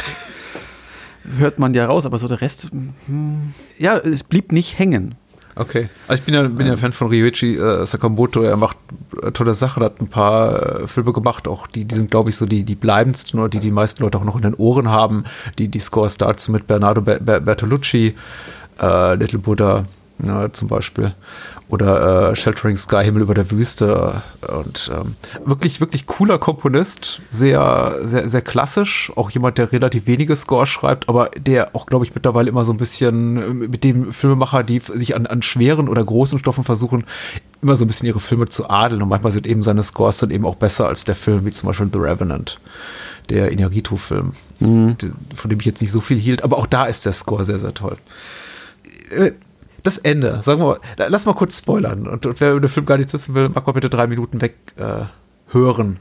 hört 1.38 1.58
man 1.58 1.74
ja 1.74 1.86
raus, 1.86 2.06
aber 2.06 2.18
so 2.18 2.28
der 2.28 2.40
Rest, 2.40 2.70
hm, 3.06 3.52
ja, 3.78 3.98
es 3.98 4.24
blieb 4.24 4.52
nicht 4.52 4.78
hängen. 4.78 5.16
Okay. 5.56 5.88
Also 6.06 6.20
ich 6.20 6.24
bin 6.24 6.34
ja, 6.34 6.42
bin 6.46 6.66
ja 6.66 6.76
Fan 6.76 6.92
von 6.92 7.08
Ryuichi 7.08 7.56
äh, 7.56 7.84
Sakamoto. 7.84 8.42
Er 8.42 8.56
macht 8.56 8.76
äh, 9.22 9.32
tolle 9.32 9.54
Sachen, 9.54 9.82
hat 9.82 10.00
ein 10.00 10.08
paar 10.08 10.82
äh, 10.82 10.86
Filme 10.86 11.12
gemacht, 11.12 11.48
auch 11.48 11.66
die, 11.66 11.84
die 11.84 11.94
sind, 11.94 12.10
glaube 12.10 12.30
ich, 12.30 12.36
so 12.36 12.46
die, 12.46 12.62
die 12.62 12.76
bleibendsten 12.76 13.40
oder 13.40 13.48
die 13.48 13.58
die 13.58 13.70
meisten 13.70 14.02
Leute 14.02 14.18
auch 14.18 14.24
noch 14.24 14.36
in 14.36 14.42
den 14.42 14.54
Ohren 14.54 14.90
haben. 14.90 15.24
Die, 15.58 15.68
die 15.68 15.78
Scores 15.78 16.16
dazu 16.18 16.52
mit 16.52 16.66
Bernardo 16.66 17.02
Be 17.02 17.18
Be 17.20 17.40
Bertolucci, 17.40 18.14
äh, 18.80 19.14
Little 19.14 19.40
Buddha, 19.40 19.84
ja, 20.24 20.52
zum 20.52 20.68
Beispiel. 20.68 21.14
Oder 21.70 22.30
äh, 22.30 22.36
Sheltering 22.36 22.76
Sky, 22.76 23.04
Himmel 23.04 23.22
über 23.22 23.34
der 23.34 23.50
Wüste. 23.50 24.22
Und 24.46 24.90
ähm, 24.94 25.16
wirklich, 25.44 25.80
wirklich 25.80 26.06
cooler 26.06 26.38
Komponist. 26.38 27.22
Sehr, 27.30 27.96
sehr, 28.02 28.28
sehr 28.28 28.42
klassisch. 28.42 29.12
Auch 29.16 29.30
jemand, 29.30 29.56
der 29.58 29.72
relativ 29.72 30.06
wenige 30.06 30.34
Scores 30.36 30.68
schreibt, 30.68 31.08
aber 31.08 31.30
der 31.36 31.74
auch, 31.74 31.86
glaube 31.86 32.04
ich, 32.04 32.14
mittlerweile 32.14 32.48
immer 32.48 32.64
so 32.64 32.72
ein 32.72 32.76
bisschen 32.76 33.36
äh, 33.36 33.54
mit 33.68 33.84
dem 33.84 34.12
Filmemacher, 34.12 34.64
die 34.64 34.80
sich 34.80 35.14
an, 35.14 35.26
an 35.26 35.42
schweren 35.42 35.88
oder 35.88 36.04
großen 36.04 36.38
Stoffen 36.38 36.64
versuchen, 36.64 37.04
immer 37.62 37.76
so 37.76 37.84
ein 37.84 37.88
bisschen 37.88 38.08
ihre 38.08 38.20
Filme 38.20 38.48
zu 38.48 38.68
adeln. 38.68 39.02
Und 39.02 39.08
manchmal 39.08 39.32
sind 39.32 39.46
eben 39.46 39.62
seine 39.62 39.82
Scores 39.82 40.18
dann 40.18 40.30
eben 40.30 40.44
auch 40.44 40.56
besser 40.56 40.88
als 40.88 41.04
der 41.04 41.14
Film, 41.14 41.44
wie 41.44 41.50
zum 41.52 41.68
Beispiel 41.68 41.88
The 41.92 41.98
Revenant 41.98 42.58
der 43.28 43.52
Inarito-Film, 43.52 44.32
mhm. 44.58 44.96
von 45.34 45.50
dem 45.50 45.60
ich 45.60 45.66
jetzt 45.66 45.80
nicht 45.80 45.92
so 45.92 46.00
viel 46.00 46.18
hielt, 46.18 46.42
aber 46.42 46.58
auch 46.58 46.66
da 46.66 46.86
ist 46.86 47.06
der 47.06 47.12
Score 47.12 47.44
sehr, 47.44 47.58
sehr 47.58 47.72
toll. 47.74 47.96
Das 49.82 49.98
Ende, 49.98 50.40
sagen 50.42 50.60
wir 50.60 50.66
mal, 50.66 51.08
lass 51.08 51.26
mal 51.26 51.34
kurz 51.34 51.58
spoilern. 51.58 52.06
Und, 52.06 52.26
und 52.26 52.40
wer 52.40 52.52
über 52.52 52.60
den 52.60 52.68
Film 52.68 52.86
gar 52.86 52.98
nichts 52.98 53.12
wissen 53.12 53.34
will, 53.34 53.48
mag 53.48 53.66
mal 53.66 53.72
bitte 53.72 53.90
drei 53.90 54.06
Minuten 54.06 54.40
weg 54.40 54.56
äh, 54.76 55.04
hören. 55.52 55.98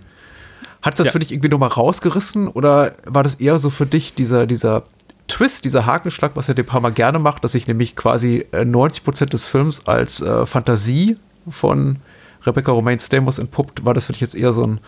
Hat 0.82 1.00
das 1.00 1.08
ja. 1.08 1.12
für 1.12 1.20
dich 1.20 1.32
irgendwie 1.32 1.50
nochmal 1.50 1.70
rausgerissen 1.70 2.48
oder 2.48 2.94
war 3.06 3.24
das 3.24 3.36
eher 3.36 3.60
so 3.60 3.70
für 3.70 3.86
dich 3.86 4.14
dieser, 4.14 4.48
dieser 4.48 4.84
Twist, 5.28 5.66
dieser 5.66 5.86
Hakenschlag, 5.86 6.32
was 6.36 6.48
er 6.48 6.56
De 6.56 6.64
Palma 6.64 6.90
gerne 6.90 7.20
macht, 7.20 7.44
dass 7.44 7.52
sich 7.54 7.68
nämlich 7.68 7.96
quasi 7.96 8.46
90% 8.52 9.22
äh, 9.22 9.26
des 9.26 9.46
Films 9.46 9.88
als 9.88 10.22
äh, 10.22 10.46
Fantasie 10.46 11.18
von 11.50 11.98
Rebecca 12.46 12.72
Romaine 12.72 13.00
Stamos 13.00 13.40
entpuppt, 13.40 13.86
war 13.86 13.94
das 13.94 14.06
für 14.06 14.14
dich 14.14 14.22
jetzt 14.22 14.36
eher 14.36 14.54
so 14.54 14.64
ein, 14.64 14.80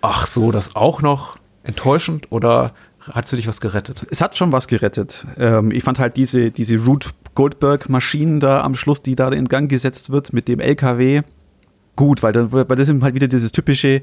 ach 0.00 0.26
so, 0.26 0.52
das 0.52 0.76
auch 0.76 1.02
noch 1.02 1.36
enttäuschend 1.62 2.30
oder 2.30 2.74
hat 3.12 3.24
es 3.24 3.30
für 3.30 3.36
dich 3.36 3.46
was 3.46 3.60
gerettet? 3.60 4.06
Es 4.10 4.20
hat 4.20 4.36
schon 4.36 4.52
was 4.52 4.68
gerettet. 4.68 5.26
Ähm, 5.38 5.70
ich 5.70 5.82
fand 5.82 5.98
halt 5.98 6.16
diese, 6.16 6.50
diese 6.50 6.76
Root 6.76 7.14
Goldberg-Maschinen 7.34 8.40
da 8.40 8.62
am 8.62 8.74
Schluss, 8.76 9.02
die 9.02 9.16
da 9.16 9.28
in 9.30 9.46
Gang 9.46 9.68
gesetzt 9.68 10.10
wird 10.10 10.32
mit 10.32 10.48
dem 10.48 10.60
LKW, 10.60 11.22
gut, 11.96 12.22
weil, 12.22 12.32
dann, 12.32 12.52
weil 12.52 12.64
das 12.64 12.88
ist 12.88 13.02
halt 13.02 13.14
wieder 13.14 13.28
dieses 13.28 13.52
typische, 13.52 14.02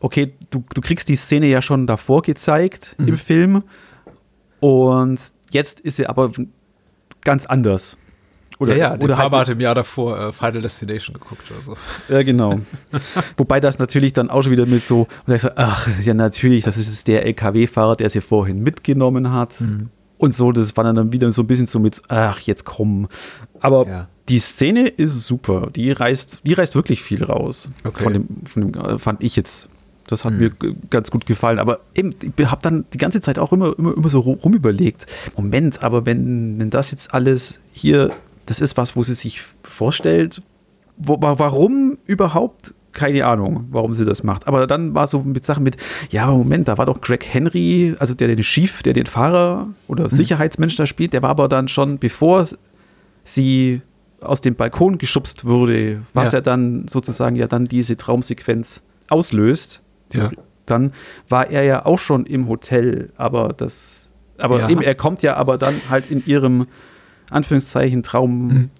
okay, 0.00 0.34
du, 0.50 0.64
du 0.74 0.80
kriegst 0.80 1.08
die 1.08 1.16
Szene 1.16 1.46
ja 1.46 1.62
schon 1.62 1.86
davor 1.86 2.22
gezeigt 2.22 2.96
mhm. 2.98 3.08
im 3.08 3.16
Film 3.16 3.62
und 4.60 5.20
jetzt 5.50 5.80
ist 5.80 5.96
sie 5.96 6.06
aber 6.06 6.32
ganz 7.22 7.46
anders. 7.46 7.96
Oder, 8.60 8.76
ja, 8.76 8.94
ja, 8.94 9.00
oder 9.00 9.16
halt 9.16 9.32
hat 9.32 9.48
im 9.48 9.60
Jahr 9.60 9.74
davor 9.74 10.18
äh, 10.20 10.32
Final 10.32 10.60
Destination 10.60 11.14
geguckt 11.14 11.50
oder 11.50 11.62
so. 11.62 11.76
Ja, 12.10 12.22
genau. 12.22 12.60
Wobei 13.38 13.58
das 13.58 13.78
natürlich 13.78 14.12
dann 14.12 14.28
auch 14.28 14.42
schon 14.42 14.52
wieder 14.52 14.66
mit 14.66 14.82
so, 14.82 15.08
und 15.26 15.34
ich 15.34 15.40
so, 15.40 15.48
ach, 15.56 15.88
ja, 16.02 16.12
natürlich, 16.12 16.64
das 16.64 16.76
ist 16.76 17.08
der 17.08 17.24
LKW-Fahrer, 17.24 17.96
der 17.96 18.10
sie 18.10 18.20
vorhin 18.20 18.62
mitgenommen 18.62 19.32
hat. 19.32 19.62
Mhm. 19.62 19.88
Und 20.18 20.34
so, 20.34 20.52
das 20.52 20.76
war 20.76 20.84
dann 20.84 21.10
wieder 21.10 21.32
so 21.32 21.40
ein 21.40 21.46
bisschen 21.46 21.66
so 21.66 21.78
mit, 21.78 22.02
ach, 22.08 22.38
jetzt 22.40 22.66
komm. 22.66 23.08
Aber 23.60 23.86
ja. 23.86 24.08
die 24.28 24.38
Szene 24.38 24.88
ist 24.88 25.24
super. 25.24 25.70
Die 25.74 25.90
reißt, 25.90 26.40
die 26.44 26.52
reißt 26.52 26.74
wirklich 26.74 27.02
viel 27.02 27.24
raus. 27.24 27.70
Okay. 27.84 28.02
Von 28.02 28.12
dem, 28.12 28.28
von 28.44 28.72
dem 28.72 28.82
äh, 28.82 28.98
fand 28.98 29.22
ich 29.22 29.36
jetzt. 29.36 29.70
Das 30.06 30.26
hat 30.26 30.34
mhm. 30.34 30.38
mir 30.38 30.50
ganz 30.90 31.10
gut 31.10 31.24
gefallen. 31.24 31.58
Aber 31.58 31.80
eben, 31.94 32.10
ich 32.20 32.50
habe 32.50 32.60
dann 32.60 32.84
die 32.92 32.98
ganze 32.98 33.22
Zeit 33.22 33.38
auch 33.38 33.54
immer, 33.54 33.78
immer, 33.78 33.96
immer 33.96 34.08
so 34.10 34.20
rumüberlegt. 34.20 35.06
Moment, 35.34 35.82
aber 35.82 36.04
wenn, 36.04 36.60
wenn 36.60 36.68
das 36.68 36.90
jetzt 36.90 37.14
alles 37.14 37.60
hier, 37.72 38.10
das 38.50 38.60
ist 38.60 38.76
was, 38.76 38.96
wo 38.96 39.02
sie 39.04 39.14
sich 39.14 39.40
vorstellt, 39.62 40.42
wo, 40.96 41.18
warum 41.20 41.98
überhaupt 42.04 42.74
keine 42.92 43.24
Ahnung, 43.24 43.68
warum 43.70 43.94
sie 43.94 44.04
das 44.04 44.24
macht. 44.24 44.48
Aber 44.48 44.66
dann 44.66 44.92
war 44.92 45.06
so 45.06 45.20
mit 45.20 45.46
Sachen 45.46 45.62
mit, 45.62 45.76
ja, 46.10 46.26
Moment, 46.26 46.66
da 46.66 46.76
war 46.76 46.86
doch 46.86 47.00
Greg 47.00 47.24
Henry, 47.24 47.94
also 48.00 48.12
der 48.14 48.26
den 48.26 48.42
Schiff, 48.42 48.82
der 48.82 48.92
den 48.92 49.06
Fahrer 49.06 49.68
oder 49.86 50.04
mhm. 50.04 50.10
Sicherheitsmensch 50.10 50.74
da 50.74 50.86
spielt, 50.86 51.12
der 51.12 51.22
war 51.22 51.30
aber 51.30 51.48
dann 51.48 51.68
schon, 51.68 51.98
bevor 51.98 52.44
sie 53.22 53.82
aus 54.20 54.40
dem 54.40 54.56
Balkon 54.56 54.98
geschubst 54.98 55.44
wurde, 55.44 56.02
was 56.12 56.32
ja. 56.32 56.38
ja 56.38 56.42
dann 56.42 56.88
sozusagen 56.88 57.36
ja 57.36 57.46
dann 57.46 57.66
diese 57.66 57.96
Traumsequenz 57.96 58.82
auslöst. 59.08 59.80
Ja. 60.12 60.32
Dann 60.66 60.92
war 61.28 61.48
er 61.48 61.62
ja 61.62 61.86
auch 61.86 62.00
schon 62.00 62.26
im 62.26 62.48
Hotel, 62.48 63.12
aber 63.16 63.52
das, 63.56 64.08
aber 64.38 64.58
ja. 64.58 64.68
eben, 64.68 64.82
er 64.82 64.96
kommt 64.96 65.22
ja 65.22 65.36
aber 65.36 65.56
dann 65.56 65.80
halt 65.88 66.10
in 66.10 66.26
ihrem 66.26 66.66
Anführungszeichen 67.30 68.02
Traum. 68.02 68.46
Mhm 68.46 68.70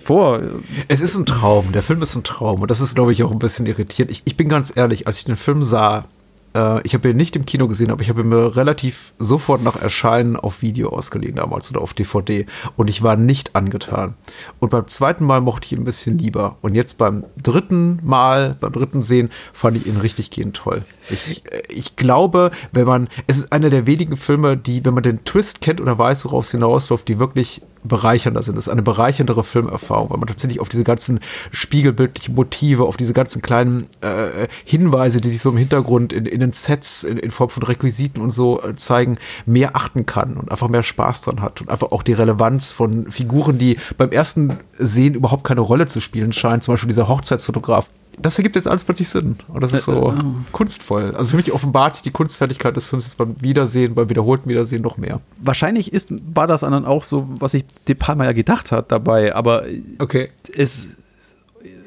vor. 0.00 0.40
Es 0.88 1.00
ist 1.00 1.16
ein 1.16 1.26
Traum. 1.26 1.72
Der 1.72 1.82
Film 1.82 2.02
ist 2.02 2.16
ein 2.16 2.24
Traum. 2.24 2.62
Und 2.62 2.70
das 2.70 2.80
ist, 2.80 2.94
glaube 2.94 3.12
ich, 3.12 3.22
auch 3.22 3.32
ein 3.32 3.38
bisschen 3.38 3.66
irritierend. 3.66 4.10
Ich, 4.10 4.22
ich 4.24 4.36
bin 4.36 4.48
ganz 4.48 4.74
ehrlich, 4.74 5.06
als 5.06 5.18
ich 5.18 5.24
den 5.24 5.36
Film 5.36 5.62
sah, 5.62 6.06
äh, 6.54 6.80
ich 6.86 6.94
habe 6.94 7.10
ihn 7.10 7.16
nicht 7.16 7.36
im 7.36 7.46
Kino 7.46 7.68
gesehen, 7.68 7.90
aber 7.90 8.02
ich 8.02 8.08
habe 8.08 8.20
ihn 8.22 8.28
mir 8.28 8.56
relativ 8.56 9.12
sofort 9.18 9.62
nach 9.62 9.80
Erscheinen 9.80 10.36
auf 10.36 10.62
Video 10.62 10.90
ausgelegt 10.90 11.38
damals 11.38 11.70
oder 11.70 11.80
auf 11.80 11.94
DVD. 11.94 12.46
Und 12.76 12.88
ich 12.88 13.02
war 13.02 13.16
nicht 13.16 13.56
angetan. 13.56 14.14
Und 14.58 14.70
beim 14.70 14.88
zweiten 14.88 15.24
Mal 15.24 15.40
mochte 15.40 15.66
ich 15.66 15.72
ihn 15.72 15.78
ein 15.80 15.84
bisschen 15.84 16.18
lieber. 16.18 16.56
Und 16.60 16.74
jetzt 16.74 16.98
beim 16.98 17.24
dritten 17.40 18.00
Mal, 18.02 18.56
beim 18.60 18.72
dritten 18.72 19.02
Sehen, 19.02 19.30
fand 19.52 19.76
ich 19.76 19.86
ihn 19.86 19.96
richtig 19.96 20.30
gehend 20.30 20.56
toll. 20.56 20.82
Ich, 21.08 21.44
äh, 21.50 21.62
ich 21.68 21.96
glaube, 21.96 22.50
wenn 22.72 22.86
man, 22.86 23.08
es 23.26 23.38
ist 23.38 23.52
einer 23.52 23.70
der 23.70 23.86
wenigen 23.86 24.16
Filme, 24.16 24.56
die, 24.56 24.84
wenn 24.84 24.94
man 24.94 25.02
den 25.02 25.24
Twist 25.24 25.60
kennt 25.60 25.80
oder 25.80 25.98
weiß, 25.98 26.24
worauf 26.24 26.44
es 26.44 26.50
hinausläuft, 26.50 27.08
die 27.08 27.18
wirklich 27.18 27.62
bereichernder 27.82 28.42
sind. 28.42 28.56
Das 28.56 28.66
ist 28.66 28.72
eine 28.72 28.82
bereicherndere 28.82 29.44
Filmerfahrung, 29.44 30.10
weil 30.10 30.18
man 30.18 30.28
tatsächlich 30.28 30.60
auf 30.60 30.68
diese 30.68 30.84
ganzen 30.84 31.20
spiegelbildlichen 31.50 32.34
Motive, 32.34 32.84
auf 32.84 32.96
diese 32.96 33.12
ganzen 33.12 33.42
kleinen 33.42 33.86
äh, 34.00 34.48
Hinweise, 34.64 35.20
die 35.20 35.30
sich 35.30 35.40
so 35.40 35.50
im 35.50 35.56
Hintergrund 35.56 36.12
in, 36.12 36.26
in 36.26 36.40
den 36.40 36.52
Sets 36.52 37.04
in, 37.04 37.16
in, 37.16 37.30
Form 37.30 37.50
von 37.50 37.62
Requisiten 37.62 38.20
und 38.20 38.30
so 38.30 38.62
äh, 38.62 38.74
zeigen, 38.76 39.18
mehr 39.46 39.76
achten 39.76 40.06
kann 40.06 40.36
und 40.36 40.50
einfach 40.50 40.68
mehr 40.68 40.82
Spaß 40.82 41.22
dran 41.22 41.40
hat 41.40 41.60
und 41.60 41.70
einfach 41.70 41.92
auch 41.92 42.02
die 42.02 42.12
Relevanz 42.12 42.72
von 42.72 43.10
Figuren, 43.10 43.58
die 43.58 43.78
beim 43.96 44.10
ersten 44.10 44.58
Sehen 44.72 45.14
überhaupt 45.14 45.44
keine 45.44 45.60
Rolle 45.60 45.86
zu 45.86 46.00
spielen 46.00 46.32
scheinen, 46.32 46.60
zum 46.60 46.74
Beispiel 46.74 46.88
dieser 46.88 47.08
Hochzeitsfotograf, 47.08 47.88
das 48.22 48.38
ergibt 48.38 48.56
jetzt 48.56 48.68
alles 48.68 48.84
plötzlich 48.84 49.08
Sinn. 49.08 49.36
Und 49.48 49.62
das 49.62 49.72
ist 49.72 49.84
so 49.84 50.10
äh, 50.10 50.14
kunstvoll. 50.52 51.14
Also 51.14 51.30
für 51.30 51.36
mich 51.36 51.52
offenbart 51.52 51.94
sich 51.94 52.02
die 52.02 52.10
Kunstfertigkeit 52.10 52.76
des 52.76 52.86
Films 52.86 53.06
jetzt 53.06 53.16
beim 53.16 53.40
Wiedersehen, 53.40 53.94
beim 53.94 54.08
wiederholten 54.08 54.48
Wiedersehen 54.48 54.82
noch 54.82 54.96
mehr. 54.96 55.20
Wahrscheinlich 55.38 55.92
ist, 55.92 56.12
war 56.34 56.46
das 56.46 56.60
dann 56.62 56.84
auch 56.84 57.04
so, 57.04 57.26
was 57.38 57.52
sich 57.52 57.64
De 57.88 57.94
Palma 57.94 58.24
ja 58.24 58.32
gedacht 58.32 58.72
hat 58.72 58.92
dabei, 58.92 59.34
aber 59.34 59.64
okay. 59.98 60.30
es 60.54 60.86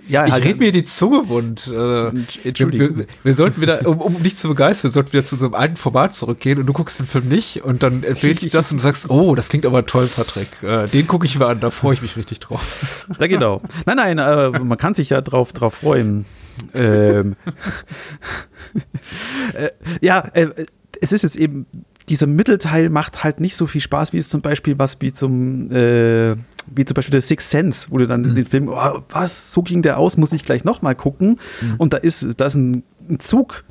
ja, 0.07 0.25
ich 0.25 0.31
halt, 0.31 0.45
rede 0.45 0.59
mir 0.59 0.71
die 0.71 0.83
Zunge 0.83 1.27
wund. 1.29 1.67
Äh, 1.67 2.47
Entschuldigung. 2.47 2.97
Wir, 2.97 3.05
wir, 3.23 3.33
sollten 3.33 3.61
wieder, 3.61 3.87
um, 3.87 3.99
um 3.99 4.21
dich 4.21 4.35
zu 4.35 4.47
begeistern, 4.47 4.89
wir 4.89 4.93
sollten 4.93 5.13
wieder 5.13 5.23
zu 5.23 5.35
unserem 5.35 5.53
alten 5.53 5.77
Format 5.77 6.13
zurückgehen 6.13 6.59
und 6.59 6.65
du 6.65 6.73
guckst 6.73 6.99
den 6.99 7.07
Film 7.07 7.27
nicht 7.27 7.63
und 7.63 7.83
dann 7.83 8.03
empfehle 8.03 8.37
ich 8.39 8.49
das 8.51 8.71
und 8.71 8.79
sagst, 8.79 9.09
oh, 9.09 9.35
das 9.35 9.49
klingt 9.49 9.65
aber 9.65 9.85
toll, 9.85 10.09
Patrick. 10.13 10.47
Äh, 10.61 10.87
den 10.87 11.07
gucke 11.07 11.25
ich 11.25 11.37
mir 11.37 11.47
an, 11.47 11.59
da 11.59 11.69
freue 11.69 11.93
ich 11.93 12.01
mich 12.01 12.17
richtig 12.17 12.39
drauf. 12.39 13.05
Ja, 13.19 13.27
genau. 13.27 13.61
Nein, 13.85 13.97
nein, 13.97 14.17
äh, 14.17 14.59
man 14.59 14.77
kann 14.77 14.93
sich 14.93 15.09
ja 15.09 15.21
drauf, 15.21 15.53
drauf 15.53 15.75
freuen. 15.75 16.25
ähm, 16.73 17.35
äh, 19.53 19.69
ja, 20.01 20.19
äh, 20.33 20.49
es 21.01 21.11
ist 21.11 21.23
jetzt 21.23 21.35
eben 21.35 21.65
dieser 22.09 22.27
Mittelteil 22.27 22.89
macht 22.89 23.23
halt 23.23 23.39
nicht 23.39 23.55
so 23.55 23.67
viel 23.67 23.81
Spaß, 23.81 24.13
wie 24.13 24.17
es 24.17 24.29
zum 24.29 24.41
Beispiel 24.41 24.77
was 24.77 24.97
wie 24.99 25.13
zum, 25.13 25.71
äh, 25.71 26.35
wie 26.73 26.85
zum 26.85 26.95
Beispiel 26.95 27.11
der 27.11 27.21
Sixth 27.21 27.51
Sense, 27.51 27.87
wo 27.89 27.97
du 27.97 28.07
dann 28.07 28.21
mhm. 28.21 28.35
den 28.35 28.45
Film, 28.45 28.67
oh, 28.69 28.99
was, 29.09 29.51
so 29.51 29.61
ging 29.61 29.81
der 29.81 29.97
aus, 29.97 30.17
muss 30.17 30.33
ich 30.33 30.43
gleich 30.43 30.63
nochmal 30.63 30.95
gucken. 30.95 31.39
Mhm. 31.61 31.75
Und 31.77 31.93
da 31.93 31.97
ist, 31.97 32.39
da 32.39 32.45
ist 32.45 32.55
ein, 32.55 32.83
ein, 33.09 33.19
Zug 33.19 33.63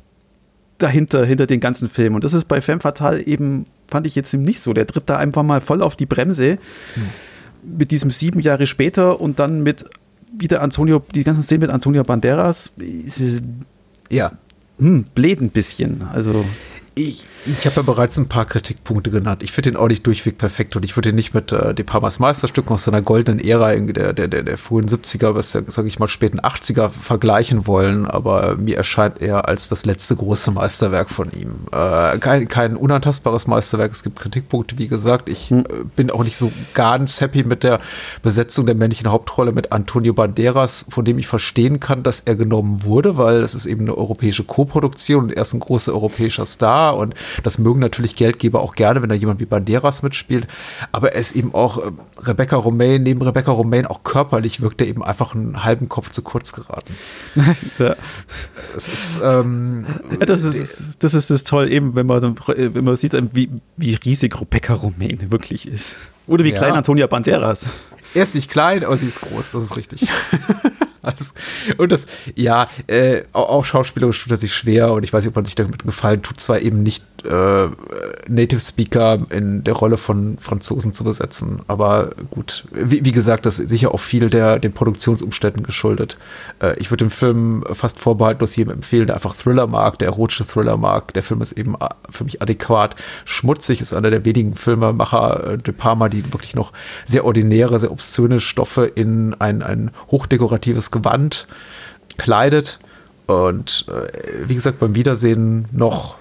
dahinter, 0.77 1.25
hinter 1.25 1.45
den 1.45 1.59
ganzen 1.59 1.89
Film. 1.89 2.15
Und 2.15 2.23
das 2.23 2.33
ist 2.33 2.45
bei 2.45 2.61
Femme 2.61 2.81
Fatale 2.81 3.21
eben, 3.25 3.65
fand 3.87 4.07
ich 4.07 4.15
jetzt 4.15 4.33
eben 4.33 4.43
nicht 4.43 4.61
so. 4.61 4.73
Der 4.73 4.87
tritt 4.87 5.09
da 5.09 5.17
einfach 5.17 5.43
mal 5.43 5.61
voll 5.61 5.81
auf 5.81 5.95
die 5.95 6.05
Bremse 6.05 6.57
mhm. 6.95 7.77
mit 7.77 7.91
diesem 7.91 8.09
sieben 8.09 8.39
Jahre 8.39 8.65
später 8.65 9.21
und 9.21 9.39
dann 9.39 9.61
mit 9.61 9.85
wieder 10.35 10.61
Antonio, 10.61 11.03
die 11.13 11.23
ganzen 11.23 11.43
Szenen 11.43 11.61
mit 11.61 11.69
Antonio 11.69 12.03
Banderas. 12.03 12.71
Ja. 14.09 14.31
Hm, 14.79 15.05
bläht 15.13 15.41
ein 15.41 15.49
bisschen. 15.49 16.03
Also. 16.11 16.45
Ich, 16.95 17.23
ich 17.47 17.65
habe 17.65 17.77
ja 17.77 17.81
bereits 17.81 18.17
ein 18.17 18.27
paar 18.27 18.45
Kritikpunkte 18.45 19.09
genannt. 19.09 19.41
Ich 19.41 19.51
finde 19.51 19.71
den 19.71 19.77
auch 19.77 19.87
nicht 19.87 20.05
durchweg 20.05 20.37
perfekt 20.37 20.75
und 20.75 20.85
ich 20.85 20.95
würde 20.95 21.09
ihn 21.09 21.15
nicht 21.15 21.33
mit 21.33 21.51
äh, 21.51 21.73
De 21.73 21.83
Palmas 21.83 22.19
Meisterstücken 22.19 22.71
aus 22.71 22.83
seiner 22.83 23.01
goldenen 23.01 23.43
Ära 23.43 23.73
der, 23.73 24.13
der, 24.13 24.27
der, 24.27 24.43
der 24.43 24.57
frühen 24.59 24.87
70er 24.87 25.33
bis, 25.33 25.53
sage 25.53 25.87
ich 25.87 25.97
mal, 25.97 26.07
späten 26.07 26.39
80er 26.39 26.89
vergleichen 26.89 27.65
wollen, 27.65 28.05
aber 28.05 28.57
mir 28.57 28.77
erscheint 28.77 29.23
er 29.23 29.47
als 29.47 29.69
das 29.69 29.85
letzte 29.85 30.15
große 30.15 30.51
Meisterwerk 30.51 31.09
von 31.09 31.31
ihm. 31.31 31.55
Äh, 31.71 32.19
kein, 32.19 32.47
kein 32.47 32.75
unantastbares 32.75 33.47
Meisterwerk, 33.47 33.91
es 33.91 34.03
gibt 34.03 34.19
Kritikpunkte, 34.19 34.77
wie 34.77 34.87
gesagt. 34.87 35.29
Ich 35.29 35.49
hm. 35.49 35.61
äh, 35.61 35.85
bin 35.95 36.11
auch 36.11 36.23
nicht 36.23 36.37
so 36.37 36.51
ganz 36.75 37.21
happy 37.21 37.43
mit 37.43 37.63
der 37.63 37.79
Besetzung 38.21 38.67
der 38.67 38.75
männlichen 38.75 39.09
Hauptrolle 39.09 39.51
mit 39.51 39.71
Antonio 39.71 40.13
Banderas, 40.13 40.85
von 40.89 41.05
dem 41.05 41.17
ich 41.17 41.25
verstehen 41.25 41.79
kann, 41.79 42.03
dass 42.03 42.21
er 42.21 42.35
genommen 42.35 42.83
wurde, 42.83 43.17
weil 43.17 43.37
es 43.37 43.55
ist 43.55 43.65
eben 43.65 43.81
eine 43.81 43.97
europäische 43.97 44.43
Koproduktion 44.43 45.23
und 45.23 45.31
er 45.31 45.41
ist 45.41 45.53
ein 45.53 45.59
großer 45.59 45.91
europäischer 45.91 46.45
Star 46.45 46.82
da 46.83 46.89
und 46.91 47.13
das 47.43 47.57
mögen 47.57 47.79
natürlich 47.79 48.15
Geldgeber 48.15 48.61
auch 48.61 48.75
gerne, 48.75 49.01
wenn 49.01 49.09
da 49.09 49.15
jemand 49.15 49.39
wie 49.39 49.45
Banderas 49.45 50.03
mitspielt, 50.03 50.47
aber 50.91 51.13
er 51.13 51.21
ist 51.21 51.35
eben 51.35 51.53
auch 51.53 51.77
äh, 51.77 51.91
Rebecca 52.19 52.55
Romaine, 52.55 52.99
neben 52.99 53.21
Rebecca 53.21 53.51
Romaine 53.51 53.89
auch 53.89 54.03
körperlich 54.03 54.61
wirkt 54.61 54.81
er 54.81 54.87
eben 54.87 55.03
einfach 55.03 55.35
einen 55.35 55.63
halben 55.63 55.89
Kopf 55.89 56.09
zu 56.09 56.21
kurz 56.21 56.53
geraten. 56.53 56.95
ja. 57.79 57.95
Das 58.73 58.87
ist, 58.87 59.19
ähm, 59.23 59.85
das 60.19 60.43
ist, 60.43 61.03
das 61.03 61.13
ist 61.13 61.29
das 61.29 61.43
toll, 61.43 61.71
eben, 61.71 61.95
wenn 61.95 62.05
man, 62.05 62.35
wenn 62.47 62.83
man 62.83 62.95
sieht, 62.95 63.13
wie, 63.35 63.49
wie 63.77 63.95
riesig 63.95 64.39
Rebecca 64.39 64.73
Romaine 64.73 65.31
wirklich 65.31 65.67
ist. 65.67 65.97
Oder 66.27 66.43
wie 66.43 66.49
ja. 66.49 66.55
klein 66.55 66.73
Antonia 66.73 67.07
Banderas. 67.07 67.65
Er 68.13 68.23
ist 68.23 68.35
nicht 68.35 68.49
klein, 68.49 68.85
aber 68.85 68.95
sie 68.95 69.07
ist 69.07 69.21
groß, 69.21 69.51
das 69.51 69.63
ist 69.63 69.77
richtig. 69.77 70.07
alles. 71.03 71.33
Und 71.77 71.91
das, 71.91 72.07
ja, 72.35 72.67
äh, 72.87 73.23
auch 73.33 73.65
schauspielerisch 73.65 74.23
tut 74.23 74.31
er 74.31 74.37
sich 74.37 74.53
schwer 74.53 74.93
und 74.93 75.03
ich 75.03 75.13
weiß 75.13 75.23
nicht, 75.23 75.29
ob 75.29 75.35
man 75.35 75.45
sich 75.45 75.55
damit 75.55 75.83
gefallen 75.83 76.21
tut, 76.21 76.39
zwar 76.39 76.59
eben 76.59 76.83
nicht 76.83 77.03
äh, 77.25 77.69
Native 78.27 78.59
Speaker 78.59 79.25
in 79.29 79.63
der 79.63 79.73
Rolle 79.73 79.97
von 79.97 80.37
Franzosen 80.39 80.93
zu 80.93 81.03
besetzen, 81.03 81.59
aber 81.67 82.11
gut, 82.31 82.65
wie, 82.71 83.05
wie 83.05 83.11
gesagt, 83.11 83.45
das 83.45 83.59
ist 83.59 83.69
sicher 83.69 83.93
auch 83.93 83.99
viel 83.99 84.29
der 84.29 84.59
den 84.59 84.73
Produktionsumständen 84.73 85.63
geschuldet. 85.63 86.17
Äh, 86.61 86.77
ich 86.79 86.91
würde 86.91 87.05
dem 87.05 87.11
Film 87.11 87.63
fast 87.73 87.99
vorbehaltlos 87.99 88.55
jedem 88.55 88.73
empfehlen, 88.73 89.07
der 89.07 89.15
einfach 89.15 89.35
Thriller 89.35 89.67
mag, 89.67 89.99
der 89.99 90.09
erotische 90.09 90.45
Thriller 90.45 90.77
mag. 90.77 91.13
Der 91.13 91.23
Film 91.23 91.41
ist 91.41 91.53
eben 91.53 91.75
äh, 91.75 91.89
für 92.09 92.23
mich 92.23 92.41
adäquat. 92.41 92.95
Schmutzig 93.25 93.81
ist 93.81 93.93
einer 93.93 94.09
der 94.09 94.25
wenigen 94.25 94.55
Filmemacher 94.55 95.53
äh, 95.53 95.57
De 95.57 95.73
Palma, 95.73 96.09
die 96.09 96.25
wirklich 96.33 96.55
noch 96.55 96.73
sehr 97.05 97.25
ordinäre, 97.25 97.79
sehr 97.79 97.91
obszöne 97.91 98.39
Stoffe 98.39 98.85
in 98.85 99.35
ein, 99.39 99.61
ein 99.61 99.91
hochdekoratives 100.11 100.91
Gewand 100.91 101.47
kleidet. 102.17 102.79
Und 103.27 103.85
äh, 103.87 104.47
wie 104.47 104.55
gesagt, 104.55 104.79
beim 104.79 104.95
Wiedersehen 104.95 105.65
noch, 105.71 106.17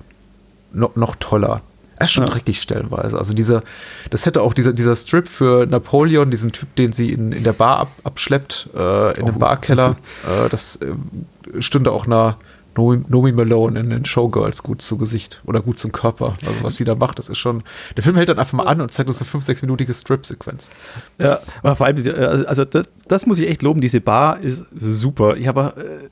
noch, 0.73 0.97
noch 0.97 1.17
toller. 1.17 1.63
Er 1.97 2.07
ist 2.07 2.13
schon 2.13 2.25
ja. 2.25 2.31
dreckig 2.31 2.61
stellenweise. 2.61 3.17
Also 3.17 3.33
dieser, 3.33 3.63
das 4.11 4.27
hätte 4.27 4.43
auch 4.43 4.55
dieser, 4.55 4.73
dieser 4.73 4.97
Strip 4.97 5.29
für 5.29 5.67
Napoleon, 5.67 6.31
diesen 6.31 6.51
Typ, 6.51 6.75
den 6.75 6.93
sie 6.93 7.13
in, 7.13 7.31
in 7.33 7.45
der 7.45 7.53
Bar 7.53 7.79
ab, 7.79 7.89
abschleppt, 8.03 8.71
äh, 8.75 9.19
in 9.19 9.23
oh. 9.23 9.27
dem 9.27 9.39
Barkeller, 9.39 9.97
äh, 10.25 10.49
das 10.49 10.77
äh, 10.77 11.63
stünde 11.63 11.93
auch 11.93 12.07
einer 12.07 12.39
Nomi, 12.77 13.05
Nomi 13.09 13.33
Malone 13.33 13.81
in 13.81 13.91
den 13.91 14.05
Showgirls 14.05 14.63
gut 14.63 14.83
zu 14.83 14.97
Gesicht 14.97 15.43
oder 15.45 15.61
gut 15.61 15.79
zum 15.79 15.93
Körper. 15.93 16.35
Also 16.47 16.63
was 16.63 16.77
sie 16.77 16.85
da 16.85 16.95
macht, 16.95 17.19
das 17.19 17.29
ist 17.29 17.39
schon. 17.39 17.63
Der 17.97 18.03
Film 18.03 18.17
hält 18.17 18.29
dann 18.29 18.39
einfach 18.39 18.55
mal 18.55 18.65
an 18.65 18.81
und 18.81 18.93
zeigt 18.93 19.09
uns 19.09 19.21
eine 19.21 19.29
5, 19.29 19.47
6-minütige 19.47 19.95
Strip-Sequenz. 19.95 20.71
Ja, 21.19 21.41
aber 21.63 21.77
vor 21.77 21.87
allem, 21.87 22.05
äh, 22.05 22.11
also 22.47 22.65
das, 22.65 22.87
das, 23.07 23.27
muss 23.27 23.39
ich 23.39 23.49
echt 23.49 23.63
loben, 23.63 23.81
diese 23.81 24.01
Bar 24.01 24.41
ist 24.41 24.65
super. 24.75 25.37
Ich 25.37 25.47
habe 25.47 25.75
äh, 25.77 26.09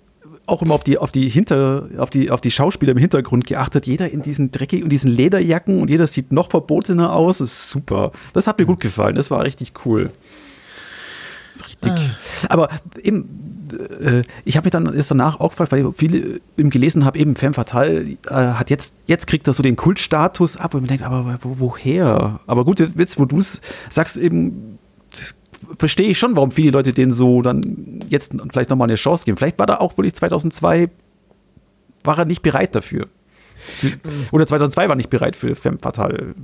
auch 0.51 0.63
immer 0.63 0.75
auf 0.75 0.85
die, 0.85 0.99
auf 0.99 1.13
die 1.13 1.29
Hinter, 1.29 1.89
auf 1.97 2.11
die, 2.11 2.31
auf 2.31 2.41
die 2.41 2.51
Schauspieler 2.51 2.93
im 2.93 2.99
Hintergrund 2.99 3.47
geachtet. 3.47 3.87
Jeder 3.87 4.11
in 4.11 4.23
diesen 4.23 4.51
dreckigen 4.51 4.85
und 4.85 4.91
diesen 4.91 5.11
Lederjacken 5.11 5.81
und 5.81 5.89
jeder 5.89 6.07
sieht 6.07 6.33
noch 6.33 6.51
verbotener 6.51 7.13
aus. 7.13 7.39
Das 7.39 7.53
ist 7.53 7.69
super. 7.71 8.13
Das 8.33 8.47
hat 8.47 8.59
mir 8.59 8.67
gut 8.67 8.81
gefallen. 8.81 9.15
Das 9.15 9.31
war 9.31 9.45
richtig 9.45 9.73
cool. 9.85 10.11
Das 11.47 11.57
ist 11.57 11.67
richtig. 11.67 11.93
Ah. 11.93 12.47
Aber 12.49 12.69
eben, 13.03 13.69
äh, 14.01 14.23
ich 14.45 14.57
habe 14.57 14.67
mich 14.67 14.73
dann 14.73 14.93
erst 14.95 15.11
danach 15.11 15.41
auch 15.41 15.51
gefragt, 15.51 15.73
weil 15.73 15.87
ich 15.87 15.97
viele 15.97 16.41
eben 16.57 16.71
gelesen 16.71 17.05
habe, 17.05 17.19
eben 17.19 17.37
Femme 17.37 17.55
Fatale 17.55 18.03
äh, 18.03 18.17
hat 18.31 18.71
jetzt, 18.71 18.95
jetzt 19.07 19.27
kriegt 19.27 19.47
er 19.47 19.53
so 19.53 19.63
den 19.63 19.77
Kultstatus 19.77 20.57
ab, 20.57 20.75
wo 20.75 20.79
ich 20.79 20.83
mir 20.83 20.89
denke, 20.89 21.07
aber 21.07 21.39
wo, 21.43 21.57
woher? 21.59 22.41
Aber 22.47 22.65
gut, 22.65 22.97
Witz, 22.97 23.19
wo 23.19 23.25
du 23.25 23.39
es 23.39 23.61
sagst, 23.89 24.17
eben 24.17 24.79
verstehe 25.79 26.09
ich 26.09 26.19
schon, 26.19 26.37
warum 26.37 26.51
viele 26.51 26.71
Leute 26.71 26.93
den 26.93 27.11
so 27.11 27.43
dann 27.43 28.01
jetzt 28.09 28.33
vielleicht 28.53 28.71
nochmal 28.71 28.89
eine 28.89 28.97
Chance 28.97 29.25
geben. 29.25 29.37
Vielleicht 29.37 29.59
war 29.59 29.67
da 29.67 29.77
auch 29.77 29.97
wirklich 29.97 30.15
2002, 30.15 30.91
war 32.05 32.19
er 32.19 32.25
nicht 32.25 32.43
bereit 32.43 32.75
dafür. 32.75 33.09
Oder 34.33 34.47
2002 34.47 34.89
war 34.89 34.97
nicht 34.97 35.11
bereit 35.11 35.37
für 35.37 35.55
Femme 35.55 35.79
Fatale. 35.81 36.35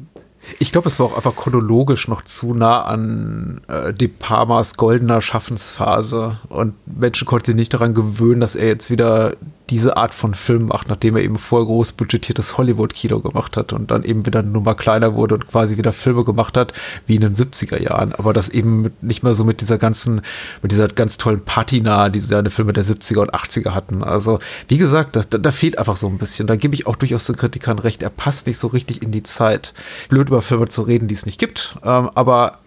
Ich 0.61 0.71
glaube, 0.71 0.89
es 0.89 1.01
war 1.01 1.07
auch 1.07 1.17
einfach 1.17 1.35
chronologisch 1.35 2.07
noch 2.07 2.23
zu 2.23 2.55
nah 2.55 2.83
an 2.83 3.62
äh, 3.69 3.93
De 3.93 4.07
Palmas 4.07 4.77
goldener 4.77 5.21
Schaffensphase 5.21 6.39
und 6.49 6.75
Menschen 6.87 7.27
konnten 7.27 7.47
sich 7.47 7.55
nicht 7.57 7.75
daran 7.75 7.95
gewöhnen, 7.95 8.41
dass 8.41 8.55
er 8.55 8.69
jetzt 8.69 8.91
wieder 8.91 9.35
diese 9.70 9.96
Art 9.96 10.14
von 10.14 10.35
Film 10.35 10.66
macht, 10.66 10.88
nachdem 10.88 11.16
er 11.16 11.22
eben 11.22 11.38
vorher 11.38 11.66
groß 11.66 11.92
budgetiertes 11.92 12.57
Hollywood-Kino 12.57 13.20
gemacht 13.20 13.57
hat 13.57 13.72
und 13.72 13.90
dann 13.90 14.05
eben 14.05 14.24
wieder 14.26 14.40
eine 14.40 14.48
Nummer 14.48 14.74
kleiner 14.74 15.14
wurde 15.14 15.35
und 15.35 15.48
quasi 15.48 15.76
wieder 15.76 15.92
Filme 15.92 16.24
gemacht 16.24 16.57
hat, 16.57 16.72
wie 17.07 17.16
in 17.16 17.22
den 17.22 17.35
70er 17.35 17.83
Jahren. 17.83 18.12
Aber 18.12 18.33
das 18.33 18.48
eben 18.48 18.92
nicht 19.00 19.22
mehr 19.22 19.35
so 19.35 19.44
mit 19.44 19.61
dieser 19.61 19.79
ganzen, 19.79 20.22
mit 20.62 20.72
dieser 20.72 20.88
ganz 20.88 21.18
tollen 21.18 21.44
Patina, 21.44 22.09
die 22.09 22.20
seine 22.20 22.50
Filme 22.50 22.72
der 22.72 22.85
70er 22.85 23.20
und 23.20 23.35
80er 23.35 23.74
hatten. 23.74 24.05
Also, 24.05 24.38
wie 24.68 24.79
gesagt, 24.79 25.16
das, 25.16 25.29
da, 25.29 25.38
da 25.38 25.50
fehlt 25.50 25.79
einfach 25.79 25.96
so 25.96 26.07
ein 26.07 26.18
bisschen. 26.18 26.46
Da 26.46 26.57
gebe 26.57 26.74
ich 26.74 26.87
auch 26.87 26.96
durchaus 26.96 27.26
den 27.26 27.37
Kritikern 27.37 27.79
recht. 27.79 28.02
Er 28.02 28.11
passt 28.11 28.46
nicht 28.46 28.59
so 28.59 28.68
richtig 28.68 29.02
in 29.02 29.11
die 29.11 29.22
Zeit. 29.22 29.74
Blöd 30.09 30.29
über 30.29 30.42
Filme 30.42 30.68
zu 30.68 30.83
reden, 30.83 31.09
die 31.09 31.14
es 31.14 31.26
nicht 31.26 31.38
gibt. 31.38 31.76
Ähm, 31.83 32.11
aber 32.14 32.59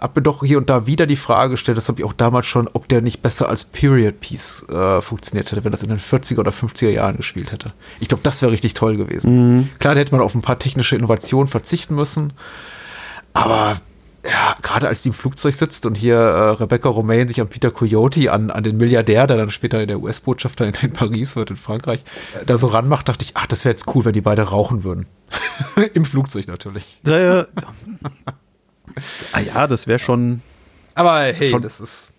habe 0.00 0.20
mir 0.20 0.22
doch 0.22 0.44
hier 0.44 0.58
und 0.58 0.68
da 0.68 0.86
wieder 0.86 1.06
die 1.06 1.16
Frage 1.16 1.52
gestellt, 1.52 1.78
das 1.78 1.88
habe 1.88 2.00
ich 2.00 2.04
auch 2.04 2.12
damals 2.12 2.46
schon, 2.46 2.68
ob 2.72 2.88
der 2.88 3.00
nicht 3.00 3.22
besser 3.22 3.48
als 3.48 3.64
Period 3.64 4.20
Piece 4.20 4.66
äh, 4.68 5.00
funktioniert 5.00 5.50
hätte, 5.50 5.64
wenn 5.64 5.72
das 5.72 5.82
in 5.82 5.88
den 5.88 5.98
40er 5.98 6.40
oder 6.40 6.50
50er 6.50 6.90
Jahren 6.90 7.16
gespielt 7.16 7.52
hätte. 7.52 7.72
Ich 8.00 8.08
glaube, 8.08 8.22
das 8.22 8.42
wäre 8.42 8.52
richtig 8.52 8.74
toll 8.74 8.96
gewesen. 8.96 9.56
Mhm. 9.56 9.68
Klar, 9.78 9.94
da 9.94 10.00
hätte 10.00 10.12
man 10.12 10.20
auf 10.20 10.34
ein 10.34 10.42
paar 10.42 10.58
technische 10.58 10.96
Innovationen 10.96 11.48
verzichten 11.48 11.94
müssen, 11.94 12.32
aber 13.32 13.76
ja, 14.24 14.56
gerade 14.62 14.88
als 14.88 15.02
die 15.02 15.10
im 15.10 15.14
Flugzeug 15.14 15.54
sitzt 15.54 15.86
und 15.86 15.96
hier 15.96 16.16
äh, 16.16 16.50
Rebecca 16.50 16.88
Romaine 16.88 17.28
sich 17.28 17.40
an 17.40 17.48
Peter 17.48 17.70
Coyote, 17.70 18.32
an, 18.32 18.50
an 18.50 18.64
den 18.64 18.76
Milliardär, 18.76 19.26
der 19.26 19.36
dann 19.36 19.50
später 19.50 19.80
in 19.80 19.88
der 19.88 20.00
US-Botschafter 20.00 20.66
in, 20.66 20.74
in, 20.82 20.92
Paris 20.92 21.36
wird, 21.36 21.50
in 21.50 21.56
Frankreich, 21.56 22.00
äh, 22.34 22.44
da 22.44 22.58
so 22.58 22.66
ranmacht, 22.66 23.08
dachte 23.08 23.24
ich, 23.24 23.32
ach, 23.34 23.46
das 23.46 23.64
wäre 23.64 23.72
jetzt 23.72 23.86
cool, 23.94 24.04
wenn 24.04 24.12
die 24.12 24.20
beide 24.20 24.42
rauchen 24.42 24.84
würden. 24.84 25.06
Im 25.94 26.04
Flugzeug 26.04 26.48
natürlich. 26.48 27.00
Ja, 27.04 27.18
ja. 27.18 27.46
Ah 29.32 29.40
ja, 29.40 29.66
das 29.66 29.86
wäre 29.86 29.98
schon. 29.98 30.42
Aber 30.94 31.20
hey, 31.20 31.48
schon 31.48 31.62
das 31.62 31.80
ist 31.80 32.12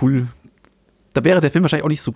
cool. 0.00 0.28
Da 1.12 1.24
wäre 1.24 1.40
der 1.40 1.50
Film 1.50 1.64
wahrscheinlich 1.64 1.84
auch 1.84 1.88
nicht 1.88 2.02
so, 2.02 2.12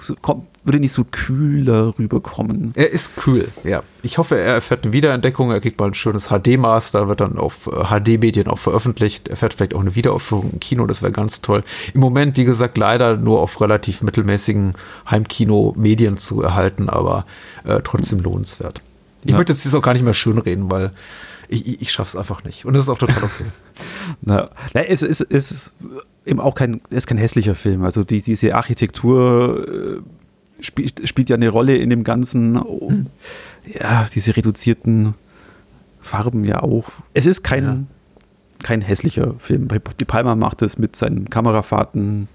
würde 0.62 0.78
nicht 0.78 0.92
so 0.92 1.02
kühler 1.02 1.94
rüberkommen. 1.98 2.72
Er 2.76 2.90
ist 2.90 3.16
kühl, 3.16 3.48
ja. 3.64 3.82
Ich 4.02 4.18
hoffe, 4.18 4.38
er 4.38 4.54
erfährt 4.54 4.84
eine 4.84 4.92
Wiederentdeckung, 4.92 5.50
er 5.50 5.60
kriegt 5.60 5.80
mal 5.80 5.86
ein 5.86 5.94
schönes 5.94 6.28
HD-Master, 6.28 7.08
wird 7.08 7.20
dann 7.20 7.36
auf 7.36 7.68
HD-Medien 7.68 8.46
äh, 8.46 8.50
auch 8.50 8.58
veröffentlicht, 8.58 9.26
er 9.26 9.36
fährt 9.36 9.54
vielleicht 9.54 9.74
auch 9.74 9.80
eine 9.80 9.96
Wiederaufführung 9.96 10.52
im 10.52 10.60
Kino, 10.60 10.86
das 10.86 11.02
wäre 11.02 11.10
ganz 11.10 11.40
toll. 11.40 11.64
Im 11.92 12.00
Moment, 12.00 12.36
wie 12.36 12.44
gesagt, 12.44 12.78
leider 12.78 13.16
nur 13.16 13.40
auf 13.40 13.60
relativ 13.60 14.02
mittelmäßigen 14.02 14.74
Heimkino-Medien 15.10 16.16
zu 16.16 16.42
erhalten, 16.42 16.88
aber 16.88 17.26
äh, 17.64 17.80
trotzdem 17.82 18.20
lohnenswert. 18.20 18.80
Ich 19.24 19.32
ja. 19.32 19.36
möchte 19.36 19.52
jetzt 19.52 19.74
auch 19.74 19.82
gar 19.82 19.94
nicht 19.94 20.04
mehr 20.04 20.14
schönreden, 20.14 20.70
weil 20.70 20.92
ich, 21.54 21.80
ich 21.82 21.98
es 21.98 22.16
einfach 22.16 22.44
nicht. 22.44 22.64
Und 22.64 22.74
das 22.74 22.84
ist 22.84 22.88
auch 22.88 22.98
total 22.98 23.24
okay. 23.24 23.44
Na, 24.22 24.50
es 24.72 25.02
ist, 25.02 25.20
es 25.20 25.52
ist 25.52 25.74
eben 26.26 26.40
auch 26.40 26.54
kein, 26.54 26.80
ist 26.90 27.06
kein 27.06 27.18
hässlicher 27.18 27.54
Film. 27.54 27.84
Also 27.84 28.04
die, 28.04 28.22
diese 28.22 28.54
Architektur 28.54 29.66
äh, 29.68 30.62
spielt, 30.62 31.08
spielt 31.08 31.30
ja 31.30 31.36
eine 31.36 31.48
Rolle 31.48 31.76
in 31.76 31.90
dem 31.90 32.04
Ganzen. 32.04 32.56
Oh, 32.56 32.90
hm. 32.90 33.06
Ja, 33.66 34.06
diese 34.12 34.36
reduzierten 34.36 35.14
Farben 36.00 36.44
ja 36.44 36.62
auch. 36.62 36.90
Es 37.14 37.26
ist 37.26 37.42
kein, 37.42 37.64
ja. 37.64 37.78
kein 38.62 38.80
hässlicher 38.82 39.34
Film. 39.38 39.68
Die 40.00 40.04
Palma 40.04 40.34
macht 40.34 40.62
es 40.62 40.78
mit 40.78 40.96
seinen 40.96 41.30
Kamerafahrten 41.30 42.28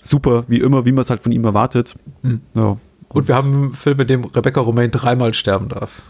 super, 0.00 0.44
wie 0.48 0.60
immer, 0.60 0.84
wie 0.84 0.92
man 0.92 1.02
es 1.02 1.10
halt 1.10 1.22
von 1.22 1.32
ihm 1.32 1.44
erwartet. 1.44 1.96
Mhm. 2.22 2.42
Ja. 2.54 2.62
Und, 2.62 2.80
Und, 3.08 3.28
wir 3.28 3.36
haben 3.36 3.54
einen 3.54 3.74
Film, 3.74 4.00
in 4.00 4.06
dem 4.08 4.24
Rebecca 4.24 4.60
Romaine 4.60 4.90
dreimal 4.90 5.32
sterben 5.32 5.68
darf 5.68 6.02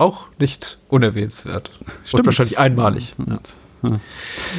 auch 0.00 0.26
nicht 0.38 0.78
unerwähnenswert. 0.88 1.70
Stimmt. 2.04 2.20
Und 2.20 2.26
wahrscheinlich 2.26 2.58
einmalig. 2.58 3.14
Ja. 3.82 3.90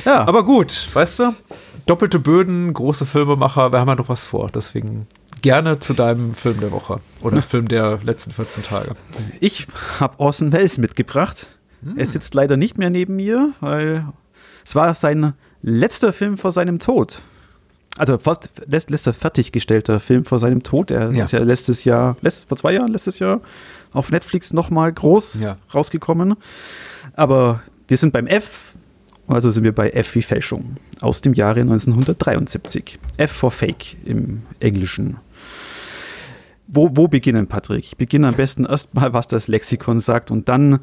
ja. 0.06 0.28
Aber 0.28 0.44
gut, 0.44 0.88
weißt 0.94 1.20
du, 1.20 1.36
doppelte 1.86 2.20
Böden, 2.20 2.74
große 2.74 3.06
Filmemacher, 3.06 3.72
wir 3.72 3.80
haben 3.80 3.88
ja 3.88 3.96
noch 3.96 4.10
was 4.10 4.26
vor. 4.26 4.52
Deswegen 4.54 5.08
gerne 5.42 5.80
zu 5.80 5.94
deinem 5.94 6.36
Film 6.36 6.60
der 6.60 6.72
Woche 6.72 7.00
oder 7.22 7.42
Film 7.42 7.68
der 7.68 8.00
letzten 8.04 8.32
14 8.32 8.64
Tage. 8.64 8.94
Ich 9.40 9.68
habe 10.00 10.20
Orson 10.20 10.52
Welles 10.52 10.78
mitgebracht. 10.78 11.48
Hm. 11.84 11.98
Er 11.98 12.06
sitzt 12.06 12.34
leider 12.36 12.58
nicht 12.58 12.78
mehr 12.78 12.90
neben 12.90 13.16
mir, 13.16 13.52
weil 13.60 14.06
es 14.64 14.76
war 14.76 14.94
sein 14.94 15.34
letzter 15.64 16.14
Film 16.14 16.38
vor 16.38 16.52
seinem 16.52 16.80
Tod. 16.80 17.22
Also 17.98 18.18
letzter 18.68 19.14
fertiggestellter 19.14 20.00
Film 20.00 20.24
vor 20.26 20.40
seinem 20.40 20.64
Tod. 20.64 20.92
Er 20.92 21.12
ja. 21.12 21.24
ist 21.24 21.34
ja 21.34 21.40
letztes 21.40 21.84
Jahr, 21.84 22.16
letzt, 22.22 22.46
vor 22.48 22.58
zwei 22.58 22.74
Jahren, 22.74 22.92
letztes 22.92 23.20
Jahr 23.20 23.42
auf 23.92 24.12
Netflix 24.12 24.54
nochmal 24.54 24.94
groß 24.94 25.40
ja. 25.40 25.58
rausgekommen. 25.74 26.36
Aber 27.14 27.62
wir 27.88 27.98
sind 27.98 28.14
beim 28.14 28.28
F, 28.28 28.76
also 29.28 29.52
sind 29.52 29.64
wir 29.64 29.76
bei 29.76 29.90
F 29.90 30.16
wie 30.16 30.22
Fälschung 30.22 30.78
aus 31.02 31.22
dem 31.22 31.34
Jahre 31.34 31.62
1973. 31.62 32.98
F 33.18 33.32
for 33.32 33.52
Fake 33.52 33.98
im 34.06 34.44
Englischen. 34.60 35.18
Wo, 36.68 36.90
wo 36.94 37.10
beginnen, 37.10 37.48
Patrick? 37.48 37.84
Ich 37.84 37.98
beginne 37.98 38.30
am 38.30 38.36
besten 38.36 38.66
erstmal, 38.66 39.14
was 39.14 39.28
das 39.28 39.50
Lexikon 39.50 40.00
sagt 40.00 40.32
und 40.32 40.48
dann 40.48 40.80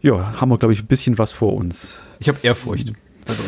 ja, 0.00 0.40
haben 0.40 0.50
wir, 0.50 0.58
glaube 0.58 0.72
ich, 0.72 0.82
ein 0.82 0.86
bisschen 0.86 1.18
was 1.18 1.32
vor 1.32 1.54
uns. 1.54 2.02
Ich 2.20 2.28
habe 2.28 2.38
Ehrfurcht. 2.42 2.92
Also, 3.26 3.42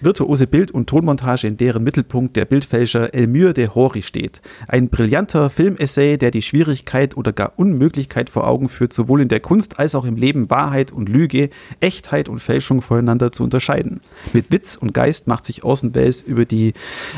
virtuose 0.00 0.46
Bild- 0.46 0.70
und 0.70 0.88
Tonmontage, 0.88 1.46
in 1.46 1.56
deren 1.56 1.82
Mittelpunkt 1.82 2.36
der 2.36 2.44
Bildfälscher 2.44 3.14
Elmure 3.14 3.54
de 3.54 3.68
Hori 3.68 4.02
steht. 4.02 4.42
Ein 4.68 4.88
brillanter 4.88 5.50
Filmessay, 5.50 6.16
der 6.16 6.30
die 6.30 6.42
Schwierigkeit 6.42 7.16
oder 7.16 7.32
gar 7.32 7.52
Unmöglichkeit 7.56 8.30
vor 8.30 8.46
Augen 8.46 8.68
führt, 8.68 8.92
sowohl 8.92 9.20
in 9.20 9.28
der 9.28 9.40
Kunst 9.40 9.78
als 9.78 9.94
auch 9.94 10.04
im 10.04 10.16
Leben 10.16 10.50
Wahrheit 10.50 10.92
und 10.92 11.08
Lüge, 11.08 11.50
Echtheit 11.80 12.28
und 12.28 12.40
Fälschung 12.40 12.82
voneinander 12.82 13.32
zu 13.32 13.44
unterscheiden. 13.44 14.00
Mit 14.32 14.50
Witz 14.52 14.76
und 14.76 14.94
Geist 14.94 15.26
macht 15.26 15.46
sich 15.46 15.64
Orson 15.64 15.94
Welles 15.94 16.22
über 16.22 16.44
die 16.44 16.74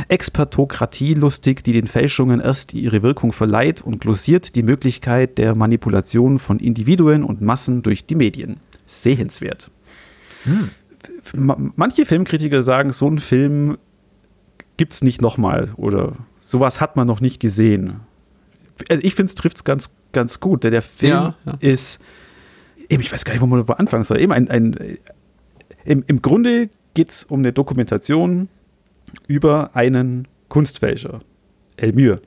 Expertokratie 0.09 1.15
lustig, 1.15 1.65
die 1.65 1.73
den 1.73 1.87
Fälschungen 1.87 2.41
erst 2.41 2.75
ihre 2.75 3.03
Wirkung 3.03 3.33
verleiht 3.33 3.83
und 3.83 4.01
glosiert 4.01 4.55
die 4.55 4.63
Möglichkeit 4.63 5.39
der 5.39 5.55
Manipulation 5.55 6.39
von 6.39 6.59
Individuen 6.59 7.23
und 7.23 7.41
Massen 7.41 7.83
durch 7.83 8.07
die 8.07 8.15
Medien. 8.15 8.61
Sehenswert. 8.85 9.71
Hm 10.45 10.71
manche 11.35 12.07
Filmkritiker 12.07 12.63
sagen, 12.63 12.93
so 12.93 13.07
einen 13.07 13.19
Film 13.19 13.79
gibt 14.77 14.93
es 14.93 15.03
nicht 15.03 15.23
nochmal 15.23 15.73
oder 15.77 16.13
sowas 16.39 16.81
hat 16.81 16.97
man 16.97 17.07
noch 17.07 17.21
nicht 17.21 17.41
gesehen. 17.41 18.01
Also 18.91 19.03
ich 19.03 19.15
finde, 19.15 19.31
es 19.31 19.35
trifft 19.35 19.57
es 19.57 19.65
ganz, 19.65 19.95
ganz 20.13 20.41
gut. 20.41 20.65
Der, 20.65 20.71
der 20.71 20.83
Film 20.83 21.13
ja, 21.13 21.35
ja. 21.45 21.55
ist, 21.61 22.01
eben, 22.89 23.01
ich 23.01 23.13
weiß 23.13 23.25
gar 23.25 23.33
nicht, 23.33 23.41
wo 23.41 23.47
man 23.47 23.67
anfangen 23.71 24.05
soll. 24.05 24.21
Eben 24.21 24.33
ein, 24.33 24.51
ein, 24.51 24.99
im, 25.85 26.05
Im 26.07 26.21
Grunde 26.21 26.69
geht 26.95 27.11
es 27.11 27.25
um 27.25 27.41
eine 27.41 27.53
Dokumentation 27.53 28.49
über 29.29 29.71
einen 29.75 30.29
Kunstfälscher, 30.49 31.21
Elmure, 31.77 32.21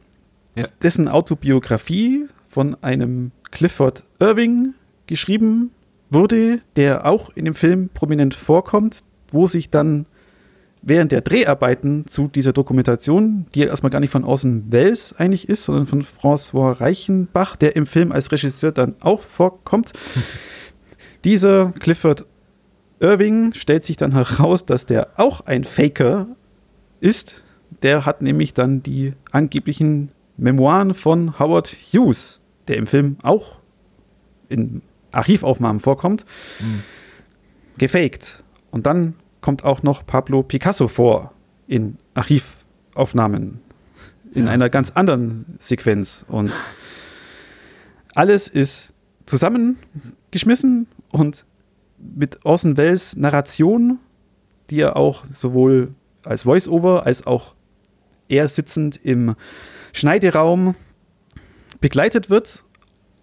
ja. 0.55 0.67
dessen 0.81 1.07
Autobiografie 1.07 2.27
von 2.47 2.75
einem 2.81 3.31
Clifford 3.51 4.03
Irving 4.19 4.73
geschrieben 5.07 5.71
wurde, 6.09 6.59
der 6.75 7.05
auch 7.05 7.29
in 7.35 7.45
dem 7.45 7.55
Film 7.55 7.89
prominent 7.93 8.33
vorkommt, 8.33 9.03
wo 9.31 9.47
sich 9.47 9.69
dann 9.69 10.05
während 10.81 11.11
der 11.11 11.21
Dreharbeiten 11.21 12.07
zu 12.07 12.27
dieser 12.27 12.53
Dokumentation, 12.53 13.45
die 13.53 13.61
erstmal 13.63 13.89
gar 13.89 13.99
nicht 13.99 14.11
von 14.11 14.23
Orson 14.23 14.71
Welles 14.71 15.13
eigentlich 15.17 15.49
ist, 15.49 15.65
sondern 15.65 15.85
von 15.85 16.03
François 16.03 16.79
Reichenbach, 16.79 17.55
der 17.55 17.75
im 17.75 17.85
Film 17.85 18.11
als 18.11 18.31
Regisseur 18.31 18.71
dann 18.71 18.95
auch 19.01 19.21
vorkommt. 19.21 19.93
Dieser 21.25 21.73
Clifford 21.79 22.25
Irving 22.99 23.53
stellt 23.53 23.83
sich 23.83 23.97
dann 23.97 24.13
heraus, 24.13 24.65
dass 24.65 24.85
der 24.85 25.09
auch 25.17 25.41
ein 25.41 25.63
Faker 25.63 26.27
ist. 27.01 27.43
Der 27.83 28.05
hat 28.05 28.21
nämlich 28.21 28.53
dann 28.53 28.83
die 28.83 29.13
angeblichen 29.31 30.11
Memoiren 30.37 30.93
von 30.93 31.39
Howard 31.39 31.75
Hughes, 31.93 32.41
der 32.67 32.77
im 32.77 32.87
Film 32.87 33.17
auch 33.21 33.59
in 34.47 34.81
Archivaufnahmen 35.11 35.79
vorkommt, 35.79 36.25
mhm. 36.59 36.83
gefaked. 37.77 38.43
Und 38.71 38.85
dann 38.85 39.15
kommt 39.41 39.63
auch 39.63 39.83
noch 39.83 40.05
Pablo 40.05 40.43
Picasso 40.43 40.87
vor 40.87 41.33
in 41.67 41.97
Archivaufnahmen 42.13 43.61
in 44.33 44.45
ja. 44.45 44.51
einer 44.51 44.69
ganz 44.69 44.91
anderen 44.91 45.45
Sequenz. 45.59 46.25
Und 46.27 46.51
alles 48.15 48.47
ist 48.47 48.93
zusammengeschmissen 49.25 50.87
und 51.11 51.45
mit 51.97 52.45
Orson 52.45 52.77
Welles 52.77 53.15
Narration, 53.15 53.99
die 54.69 54.81
er 54.81 54.95
auch 54.95 55.23
sowohl 55.31 55.91
als 56.23 56.43
Voice-Over 56.43 57.05
als 57.05 57.25
auch 57.25 57.55
er 58.27 58.47
sitzend 58.47 58.97
im 59.03 59.35
Schneideraum 59.93 60.75
begleitet 61.81 62.29
wird 62.29 62.63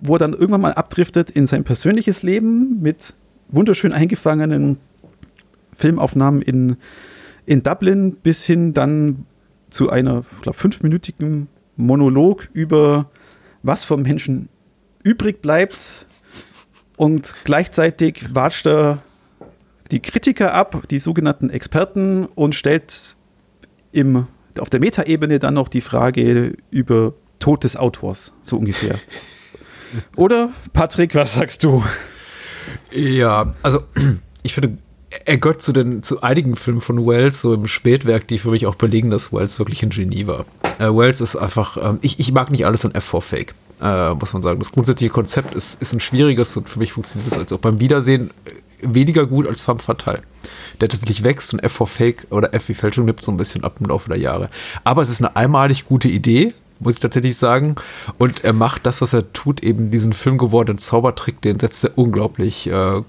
wo 0.00 0.14
er 0.14 0.18
dann 0.18 0.32
irgendwann 0.32 0.60
mal 0.60 0.74
abdriftet 0.74 1.30
in 1.30 1.46
sein 1.46 1.64
persönliches 1.64 2.22
Leben 2.22 2.80
mit 2.82 3.14
wunderschön 3.48 3.92
eingefangenen 3.92 4.78
Filmaufnahmen 5.74 6.42
in, 6.42 6.76
in 7.44 7.62
Dublin 7.62 8.12
bis 8.12 8.44
hin 8.44 8.74
dann 8.74 9.26
zu 9.70 9.90
einer, 9.90 10.24
ich 10.36 10.42
glaube, 10.42 10.58
fünfminütigen 10.58 11.48
Monolog 11.76 12.48
über 12.52 13.10
was 13.62 13.84
vom 13.84 14.02
Menschen 14.02 14.48
übrig 15.02 15.42
bleibt 15.42 16.06
und 16.96 17.34
gleichzeitig 17.44 18.34
watscht 18.34 18.66
er 18.66 19.02
die 19.90 20.00
Kritiker 20.00 20.52
ab, 20.52 20.84
die 20.90 20.98
sogenannten 20.98 21.50
Experten 21.50 22.26
und 22.26 22.54
stellt 22.54 23.16
im, 23.92 24.26
auf 24.58 24.70
der 24.70 24.80
Metaebene 24.80 25.38
dann 25.38 25.54
noch 25.54 25.68
die 25.68 25.80
Frage 25.80 26.56
über 26.70 27.14
Tod 27.38 27.64
des 27.64 27.76
Autors, 27.76 28.32
so 28.42 28.56
ungefähr. 28.56 28.98
Oder, 30.16 30.50
Patrick, 30.72 31.14
was 31.14 31.34
sagst 31.34 31.64
du? 31.64 31.84
Ja, 32.90 33.54
also 33.62 33.82
ich 34.42 34.54
finde, 34.54 34.78
er 35.24 35.38
gehört 35.38 35.62
zu, 35.62 35.72
den, 35.72 36.02
zu 36.02 36.22
einigen 36.22 36.56
Filmen 36.56 36.80
von 36.80 37.06
Wells, 37.06 37.40
so 37.40 37.54
im 37.54 37.66
Spätwerk, 37.66 38.28
die 38.28 38.38
für 38.38 38.50
mich 38.50 38.66
auch 38.66 38.74
belegen, 38.74 39.10
dass 39.10 39.32
Wells 39.32 39.58
wirklich 39.58 39.82
ein 39.82 39.90
Genie 39.90 40.26
war. 40.26 40.44
Äh, 40.78 40.88
Wells 40.88 41.20
ist 41.20 41.36
einfach, 41.36 41.76
ähm, 41.76 41.98
ich, 42.02 42.18
ich 42.18 42.32
mag 42.32 42.50
nicht 42.50 42.66
alles 42.66 42.84
an 42.84 42.92
F4-Fake, 42.92 43.54
äh, 43.80 44.14
muss 44.14 44.32
man 44.32 44.42
sagen. 44.42 44.58
Das 44.58 44.72
grundsätzliche 44.72 45.12
Konzept 45.12 45.54
ist, 45.54 45.80
ist 45.80 45.92
ein 45.92 46.00
schwieriges 46.00 46.56
und 46.56 46.68
für 46.68 46.78
mich 46.78 46.92
funktioniert 46.92 47.30
das 47.30 47.38
als 47.38 47.52
auch 47.52 47.58
beim 47.58 47.80
Wiedersehen 47.80 48.30
äh, 48.44 48.50
weniger 48.82 49.26
gut 49.26 49.46
als 49.46 49.62
Femme 49.62 49.80
Fatale. 49.80 50.22
Der 50.80 50.88
tatsächlich 50.88 51.22
wächst 51.22 51.52
und 51.54 51.62
F4-Fake 51.62 52.26
oder 52.30 52.52
F 52.52 52.68
wie 52.68 52.74
Fälschung 52.74 53.06
nimmt 53.06 53.22
so 53.22 53.32
ein 53.32 53.36
bisschen 53.36 53.64
ab 53.64 53.76
im 53.80 53.86
Laufe 53.86 54.08
der 54.08 54.18
Jahre. 54.18 54.50
Aber 54.84 55.02
es 55.02 55.08
ist 55.08 55.22
eine 55.22 55.34
einmalig 55.36 55.86
gute 55.86 56.08
Idee 56.08 56.52
muss 56.78 56.96
ich 56.96 57.00
tatsächlich 57.00 57.36
sagen. 57.36 57.76
Und 58.18 58.44
er 58.44 58.52
macht 58.52 58.86
das, 58.86 59.00
was 59.00 59.12
er 59.12 59.32
tut, 59.32 59.62
eben 59.62 59.90
diesen 59.90 60.12
Film 60.12 60.38
gewordenen 60.38 60.78
Zaubertrick, 60.78 61.40
den 61.42 61.58
setzt 61.58 61.84
er 61.84 61.96
unglaublich 61.96 62.68
äh, 62.68 62.72
äh, 62.72 63.02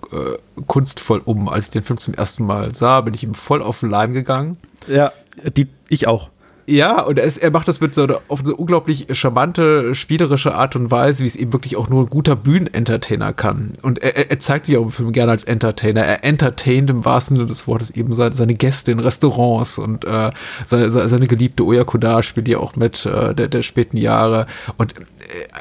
kunstvoll 0.65 1.21
um. 1.23 1.49
Als 1.49 1.65
ich 1.65 1.71
den 1.71 1.83
Film 1.83 1.99
zum 1.99 2.13
ersten 2.13 2.45
Mal 2.45 2.73
sah, 2.73 3.01
bin 3.01 3.13
ich 3.13 3.23
ihm 3.23 3.35
voll 3.35 3.61
auf 3.61 3.79
den 3.81 3.89
Leim 3.89 4.13
gegangen. 4.13 4.57
Ja, 4.87 5.11
die, 5.55 5.67
ich 5.89 6.07
auch. 6.07 6.29
Ja, 6.69 7.01
und 7.01 7.17
er, 7.17 7.23
ist, 7.23 7.37
er 7.37 7.49
macht 7.51 7.69
das 7.69 7.79
mit 7.79 7.95
so 7.95 8.03
einer, 8.03 8.19
auf 8.27 8.41
eine 8.41 8.53
unglaublich 8.53 9.07
charmante, 9.13 9.95
spielerische 9.95 10.53
Art 10.53 10.75
und 10.75 10.91
Weise, 10.91 11.23
wie 11.23 11.27
es 11.27 11.37
eben 11.37 11.53
wirklich 11.53 11.77
auch 11.77 11.87
nur 11.87 12.03
ein 12.03 12.09
guter 12.09 12.35
Bühnenentertainer 12.35 13.31
kann. 13.31 13.71
Und 13.83 13.99
er, 13.99 14.29
er 14.29 14.39
zeigt 14.39 14.65
sich 14.65 14.75
auch 14.75 14.83
im 14.83 14.91
Film 14.91 15.13
gerne 15.13 15.31
als 15.31 15.45
Entertainer. 15.45 16.01
Er 16.01 16.25
entertaint 16.25 16.89
im 16.89 17.05
wahrsten 17.05 17.37
Sinne 17.37 17.47
des 17.47 17.69
Wortes 17.69 17.91
eben 17.91 18.11
seine, 18.11 18.35
seine 18.35 18.53
Gäste 18.53 18.91
in 18.91 18.99
Restaurants 18.99 19.79
und 19.79 20.03
äh, 20.03 20.31
seine, 20.65 20.89
seine 20.89 21.27
geliebte 21.27 21.63
Oya 21.63 21.85
Kodar 21.85 22.21
spielt 22.21 22.49
ja 22.49 22.57
auch 22.57 22.75
mit 22.75 23.05
äh, 23.05 23.33
der, 23.33 23.47
der 23.47 23.61
späten 23.61 23.95
Jahre. 23.95 24.45
Und 24.75 24.93
äh, 24.99 25.03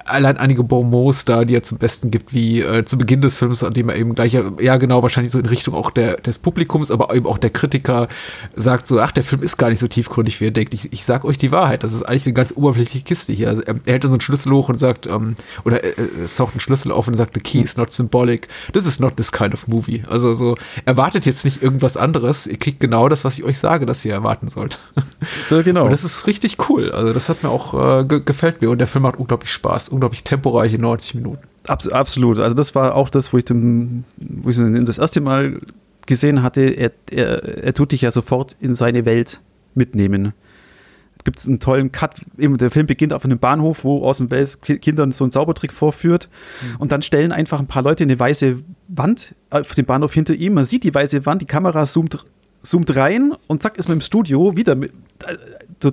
allein 0.07 0.37
einige 0.37 0.65
Bonmots 0.65 1.25
da, 1.25 1.45
die 1.45 1.55
er 1.55 1.63
zum 1.63 1.79
Besten 1.79 2.11
gibt, 2.11 2.35
wie 2.35 2.63
äh, 2.63 2.85
zu 2.85 2.99
Beginn 2.99 3.21
des 3.21 3.39
Films, 3.39 3.63
an 3.63 3.75
dem 3.75 3.91
er 3.91 3.97
eben 3.97 4.17
gleich, 4.17 4.33
ja 4.33 4.77
genau, 4.77 5.05
wahrscheinlich 5.05 5.31
so 5.31 5.39
in 5.39 5.47
Richtung 5.47 5.75
auch 5.75 5.93
der, 5.93 6.17
des 6.17 6.41
Publikums, 6.41 6.91
aber 6.91 7.15
eben 7.15 7.27
auch 7.27 7.39
der 7.39 7.51
Kritiker 7.51 8.09
sagt 8.57 8.89
so, 8.89 8.99
ach, 8.99 9.13
der 9.13 9.23
Film 9.23 9.43
ist 9.43 9.57
gar 9.57 9.71
nicht 9.71 9.79
so 9.79 9.87
tiefgründig, 9.87 10.41
wie 10.41 10.47
er 10.47 10.51
denkt. 10.51 10.75
Ich, 10.75 10.96
ich 10.97 11.05
sag 11.05 11.27
euch 11.27 11.37
die 11.37 11.53
Wahrheit, 11.53 11.83
das 11.83 11.93
ist 11.93 12.03
eigentlich 12.03 12.25
eine 12.25 12.33
ganz 12.33 12.55
oberflächliche 12.57 13.05
Kiste 13.05 13.35
hier. 13.35 13.49
Also, 13.49 13.63
er, 13.63 13.75
er 13.85 13.93
hält 13.93 14.03
so 14.03 14.09
einen 14.09 14.21
Schlüssel 14.21 14.51
hoch 14.53 14.71
und 14.71 14.79
sagt, 14.79 15.07
ähm, 15.07 15.37
oder 15.65 15.85
äh, 15.85 15.93
es 16.25 16.37
taucht 16.37 16.55
einen 16.55 16.61
Schlüssel 16.61 16.91
auf 16.91 17.07
und 17.07 17.15
sagt, 17.15 17.35
the 17.35 17.41
key 17.41 17.61
is 17.61 17.77
not 17.77 17.93
symbolic. 17.93 18.49
This 18.73 18.87
is 18.87 18.99
not 18.99 19.17
this 19.17 19.31
kind 19.31 19.53
of 19.53 19.69
movie. 19.69 20.03
Also 20.09 20.33
so, 20.33 20.57
erwartet 20.87 21.27
jetzt 21.27 21.45
nicht 21.45 21.63
irgendwas 21.63 21.99
anderes. 21.99 22.47
Ihr 22.47 22.59
kriegt 22.59 22.81
genau 22.81 23.11
das, 23.11 23.25
was 23.25 23.37
ich 23.37 23.45
euch 23.45 23.59
sage, 23.59 23.85
dass 23.85 24.05
ihr 24.05 24.13
erwarten 24.13 24.49
sollt. 24.49 24.79
Ja, 25.51 25.63
genau. 25.63 25.85
Und 25.85 25.93
das 25.93 26.03
ist 26.03 26.27
richtig 26.27 26.69
cool. 26.69 26.91
Also 26.91 27.13
das 27.13 27.29
hat 27.29 27.43
mir 27.43 27.51
auch, 27.51 28.01
äh, 28.01 28.05
gefällt 28.05 28.63
mir 28.63 28.71
und 28.71 28.79
der 28.79 28.87
Film 28.87 29.07
hat 29.07 29.17
unglaublich 29.17 29.53
Spaß. 29.53 29.91
Unglaublich 29.91 30.25
temporeiche 30.25 30.79
90 30.79 31.15
Minuten. 31.15 31.43
Abs 31.67 31.89
absolut. 31.89 32.41
Also 32.41 32.55
das 32.55 32.75
war 32.75 32.95
auch 32.95 33.09
das, 33.11 33.33
wo 33.33 33.39
ich, 33.39 33.45
dem, 33.45 34.05
wo 34.17 34.49
ich 34.49 34.57
das 34.57 34.99
erste 34.99 35.21
Mal 35.21 35.61
gesehen 36.07 36.43
hatte. 36.43 36.63
Er, 36.63 36.93
er, 37.11 37.65
er 37.65 37.75
tut 37.75 37.93
dich 37.93 38.03
ja 38.03 38.11
sofort 38.11 38.57
in 38.61 38.75
seine 38.75 39.05
Welt 39.05 39.41
mitnehmen 39.75 40.33
gibt 41.25 41.39
es 41.39 41.47
einen 41.47 41.61
tollen 41.61 41.93
Cut. 41.93 42.17
Der 42.37 42.71
Film 42.71 42.87
beginnt 42.87 43.13
auf 43.13 43.25
einem 43.25 43.39
Bahnhof, 43.39 43.85
wo 43.85 44.01
Orson 44.01 44.31
Welles 44.31 44.61
Kindern 44.61 45.13
so 45.13 45.25
einen 45.25 45.31
Zaubertrick 45.31 45.73
vorführt. 45.73 46.29
Mhm. 46.63 46.77
Und 46.79 46.93
dann 46.93 47.03
stellen 47.03 47.33
einfach 47.33 47.61
ein 47.61 47.67
paar 47.67 47.83
Leute 47.83 48.05
eine 48.05 48.19
weiße 48.19 48.63
Wand 48.89 49.35
auf 49.51 49.75
dem 49.75 49.87
Bahnhof 49.87 50.15
hinter 50.15 50.35
ihm. 50.35 50.55
Man 50.55 50.65
sieht 50.65 50.85
die 50.85 50.95
weiße 50.95 51.27
Wand, 51.27 51.43
die 51.43 51.47
Kamera 51.47 51.85
zoomt, 51.85 52.25
zoomt 52.63 52.95
rein 52.97 53.35
und 53.47 53.63
zack, 53.63 53.77
ist 53.77 53.89
man 53.89 53.99
im 53.99 54.03
Studio 54.03 54.57
wieder. 54.57 54.75
Mit, 54.75 54.93
äh, 55.27 55.91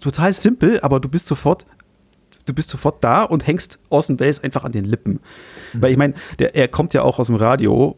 total 0.00 0.32
simpel, 0.32 0.80
aber 0.80 1.00
du 1.00 1.08
bist 1.08 1.26
sofort 1.26 1.66
du 2.46 2.54
bist 2.54 2.70
sofort 2.70 3.04
da 3.04 3.22
und 3.22 3.46
hängst 3.46 3.78
Orson 3.90 4.18
Welles 4.18 4.42
einfach 4.42 4.64
an 4.64 4.72
den 4.72 4.84
Lippen. 4.84 5.20
Mhm. 5.72 5.82
Weil 5.82 5.92
ich 5.92 5.98
meine, 5.98 6.14
er 6.38 6.68
kommt 6.68 6.94
ja 6.94 7.02
auch 7.02 7.18
aus 7.18 7.28
dem 7.28 7.36
Radio 7.36 7.96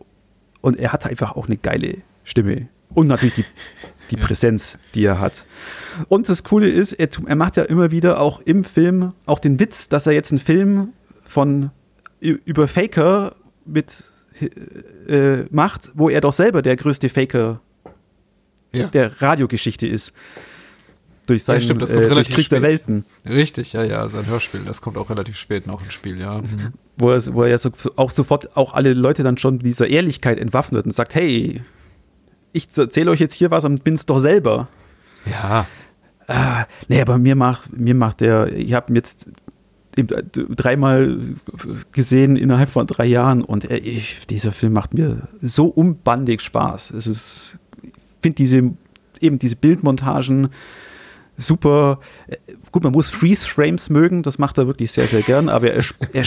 und 0.60 0.76
er 0.76 0.92
hat 0.92 1.06
einfach 1.06 1.36
auch 1.36 1.46
eine 1.46 1.56
geile 1.56 1.98
Stimme. 2.24 2.68
Und 2.94 3.06
natürlich 3.06 3.34
die 3.34 3.44
die 4.12 4.20
ja. 4.20 4.26
Präsenz, 4.26 4.78
die 4.94 5.04
er 5.04 5.18
hat. 5.18 5.44
Und 6.08 6.28
das 6.28 6.44
Coole 6.44 6.68
ist, 6.68 6.92
er, 6.92 7.08
er, 7.26 7.36
macht 7.36 7.56
ja 7.56 7.64
immer 7.64 7.90
wieder 7.90 8.20
auch 8.20 8.40
im 8.40 8.64
Film 8.64 9.12
auch 9.26 9.38
den 9.38 9.58
Witz, 9.58 9.88
dass 9.88 10.06
er 10.06 10.12
jetzt 10.12 10.30
einen 10.30 10.38
Film 10.38 10.90
von 11.24 11.70
über 12.20 12.68
Faker 12.68 13.34
mit 13.64 14.04
äh, 15.08 15.44
macht, 15.50 15.90
wo 15.94 16.08
er 16.08 16.20
doch 16.20 16.32
selber 16.32 16.62
der 16.62 16.76
größte 16.76 17.08
Faker 17.08 17.60
ja. 18.72 18.86
der 18.86 19.20
Radiogeschichte 19.20 19.86
ist. 19.86 20.12
Durch 21.26 21.44
sein 21.44 21.56
ja, 21.56 21.60
stimmt, 21.60 21.82
das 21.82 21.92
kommt 21.92 22.04
äh, 22.04 22.08
relativ 22.08 22.34
Krieg 22.34 22.46
spät. 22.46 22.56
der 22.56 22.62
Welten. 22.62 23.04
Richtig, 23.28 23.72
ja, 23.74 23.84
ja, 23.84 24.08
sein 24.08 24.26
Hörspiel, 24.26 24.62
das 24.66 24.82
kommt 24.82 24.96
auch 24.96 25.08
relativ 25.08 25.36
spät 25.36 25.68
noch 25.68 25.82
ins 25.82 25.92
Spiel, 25.92 26.18
ja. 26.18 26.38
Mhm. 26.38 26.72
Wo 26.96 27.10
er, 27.10 27.34
wo 27.34 27.44
er 27.44 27.56
so, 27.58 27.70
auch 27.94 28.10
sofort 28.10 28.56
auch 28.56 28.74
alle 28.74 28.92
Leute 28.92 29.22
dann 29.22 29.38
schon 29.38 29.60
dieser 29.60 29.86
Ehrlichkeit 29.86 30.38
entwaffnet 30.38 30.84
und 30.84 30.90
sagt, 30.90 31.14
hey, 31.14 31.62
ich 32.52 32.68
erzähle 32.76 33.10
euch 33.10 33.20
jetzt 33.20 33.34
hier 33.34 33.50
was 33.50 33.64
und 33.64 33.84
bin 33.84 33.94
es 33.94 34.06
doch 34.06 34.18
selber. 34.18 34.68
Ja. 35.26 35.66
Ah, 36.28 36.66
nee, 36.88 37.00
aber 37.00 37.18
mir 37.18 37.34
macht, 37.34 37.76
mir 37.76 37.94
macht 37.94 38.20
der, 38.20 38.52
ich 38.52 38.72
habe 38.72 38.94
jetzt 38.94 39.28
dreimal 39.94 41.18
gesehen 41.92 42.36
innerhalb 42.36 42.70
von 42.70 42.86
drei 42.86 43.04
Jahren 43.04 43.42
und 43.42 43.64
ich, 43.70 44.26
dieser 44.26 44.52
Film 44.52 44.72
macht 44.72 44.94
mir 44.94 45.28
so 45.42 45.66
unbandig 45.66 46.40
Spaß. 46.40 46.92
Es 46.92 47.06
ist, 47.06 47.58
ich 47.82 47.92
finde 48.22 48.36
diese, 48.36 48.72
eben 49.20 49.38
diese 49.38 49.56
Bildmontagen 49.56 50.48
super. 51.36 52.00
Gut, 52.70 52.84
man 52.84 52.92
muss 52.92 53.10
Freeze-Frames 53.10 53.90
mögen, 53.90 54.22
das 54.22 54.38
macht 54.38 54.56
er 54.56 54.66
wirklich 54.66 54.92
sehr, 54.92 55.08
sehr 55.08 55.22
gern, 55.22 55.48
aber 55.48 55.72
er, 55.72 55.84
er, 56.12 56.24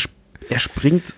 er 0.49 0.59
springt 0.59 1.15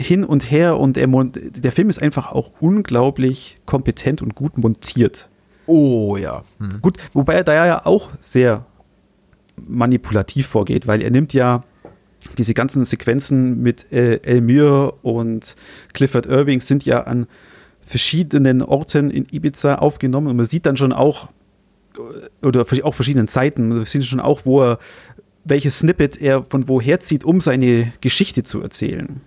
hin 0.00 0.24
und 0.24 0.50
her 0.50 0.78
und 0.78 0.96
er, 0.96 1.06
der 1.06 1.72
Film 1.72 1.90
ist 1.90 2.02
einfach 2.02 2.32
auch 2.32 2.50
unglaublich 2.60 3.58
kompetent 3.66 4.22
und 4.22 4.34
gut 4.34 4.58
montiert. 4.58 5.28
Oh 5.66 6.16
ja. 6.16 6.42
Hm. 6.58 6.80
Gut, 6.80 6.96
wobei 7.12 7.34
er 7.34 7.44
da 7.44 7.66
ja 7.66 7.86
auch 7.86 8.08
sehr 8.18 8.66
manipulativ 9.56 10.46
vorgeht, 10.46 10.86
weil 10.86 11.02
er 11.02 11.10
nimmt 11.10 11.32
ja 11.34 11.64
diese 12.38 12.54
ganzen 12.54 12.84
Sequenzen 12.84 13.62
mit 13.62 13.92
äh, 13.92 14.16
Elmire 14.22 14.92
und 15.02 15.56
Clifford 15.92 16.26
Irving 16.26 16.60
sind 16.60 16.84
ja 16.84 17.02
an 17.04 17.26
verschiedenen 17.80 18.62
Orten 18.62 19.10
in 19.10 19.26
Ibiza 19.30 19.76
aufgenommen 19.76 20.28
und 20.28 20.36
man 20.36 20.46
sieht 20.46 20.66
dann 20.66 20.76
schon 20.76 20.92
auch 20.92 21.28
äh, 21.96 22.46
oder 22.46 22.64
auch 22.82 22.94
verschiedenen 22.94 23.28
Zeiten, 23.28 23.68
man 23.68 23.84
sieht 23.84 24.04
schon 24.04 24.20
auch, 24.20 24.44
wo 24.44 24.62
er 24.62 24.78
welches 25.44 25.78
Snippet 25.78 26.20
er 26.20 26.44
von 26.44 26.68
woher 26.68 27.00
zieht, 27.00 27.24
um 27.24 27.40
seine 27.40 27.92
Geschichte 28.00 28.42
zu 28.42 28.60
erzählen. 28.60 29.20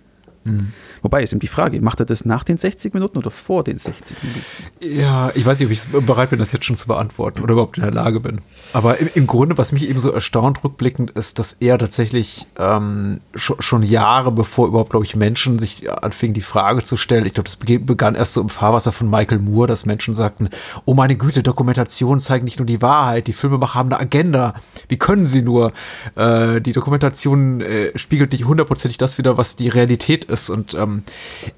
Mhm. 0.44 0.72
Wobei 1.02 1.22
ist 1.22 1.32
ihm 1.32 1.38
die 1.38 1.48
Frage, 1.48 1.80
macht 1.80 2.00
er 2.00 2.06
das 2.06 2.24
nach 2.24 2.44
den 2.44 2.58
60 2.58 2.94
Minuten 2.94 3.18
oder 3.18 3.30
vor 3.30 3.64
den 3.64 3.78
60 3.78 4.16
Minuten? 4.22 4.44
Ja, 4.80 5.30
ich 5.34 5.44
weiß 5.44 5.58
nicht, 5.58 5.68
ob 5.68 5.72
ich 5.72 6.06
bereit 6.06 6.30
bin, 6.30 6.38
das 6.38 6.52
jetzt 6.52 6.64
schon 6.64 6.76
zu 6.76 6.86
beantworten 6.86 7.42
oder 7.42 7.52
überhaupt 7.52 7.76
in 7.78 7.82
der 7.82 7.92
Lage 7.92 8.20
bin. 8.20 8.40
Aber 8.72 8.98
im, 8.98 9.08
im 9.14 9.26
Grunde, 9.26 9.58
was 9.58 9.72
mich 9.72 9.88
eben 9.88 10.00
so 10.00 10.10
erstaunt 10.10 10.62
rückblickend, 10.64 11.10
ist, 11.12 11.38
dass 11.38 11.54
er 11.54 11.78
tatsächlich 11.78 12.46
ähm, 12.58 13.20
schon, 13.34 13.60
schon 13.60 13.82
Jahre 13.82 14.32
bevor 14.32 14.68
überhaupt, 14.68 14.90
glaube 14.90 15.04
ich, 15.04 15.16
Menschen 15.16 15.58
sich 15.58 15.90
anfingen, 15.90 16.34
die 16.34 16.40
Frage 16.40 16.82
zu 16.82 16.96
stellen, 16.96 17.26
ich 17.26 17.34
glaube, 17.34 17.48
das 17.48 17.56
begann 17.56 18.14
erst 18.14 18.34
so 18.34 18.40
im 18.40 18.48
Fahrwasser 18.48 18.92
von 18.92 19.08
Michael 19.08 19.38
Moore, 19.38 19.68
dass 19.68 19.86
Menschen 19.86 20.14
sagten, 20.14 20.50
oh 20.84 20.94
meine 20.94 21.16
Güte, 21.16 21.42
Dokumentationen 21.42 22.20
zeigen 22.20 22.44
nicht 22.44 22.58
nur 22.58 22.66
die 22.66 22.82
Wahrheit, 22.82 23.26
die 23.26 23.32
Filmemacher 23.32 23.78
haben 23.78 23.92
eine 23.92 24.00
Agenda. 24.00 24.54
Wie 24.88 24.98
können 24.98 25.24
sie 25.26 25.42
nur? 25.42 25.72
Äh, 26.16 26.60
die 26.60 26.72
Dokumentation 26.72 27.60
äh, 27.60 27.98
spiegelt 27.98 28.32
nicht 28.32 28.44
hundertprozentig 28.44 28.98
das 28.98 29.18
wieder, 29.18 29.36
was 29.38 29.56
die 29.56 29.68
Realität 29.68 30.24
ist 30.24 30.33
ist. 30.34 30.50
Und 30.50 30.74
ähm, 30.74 31.02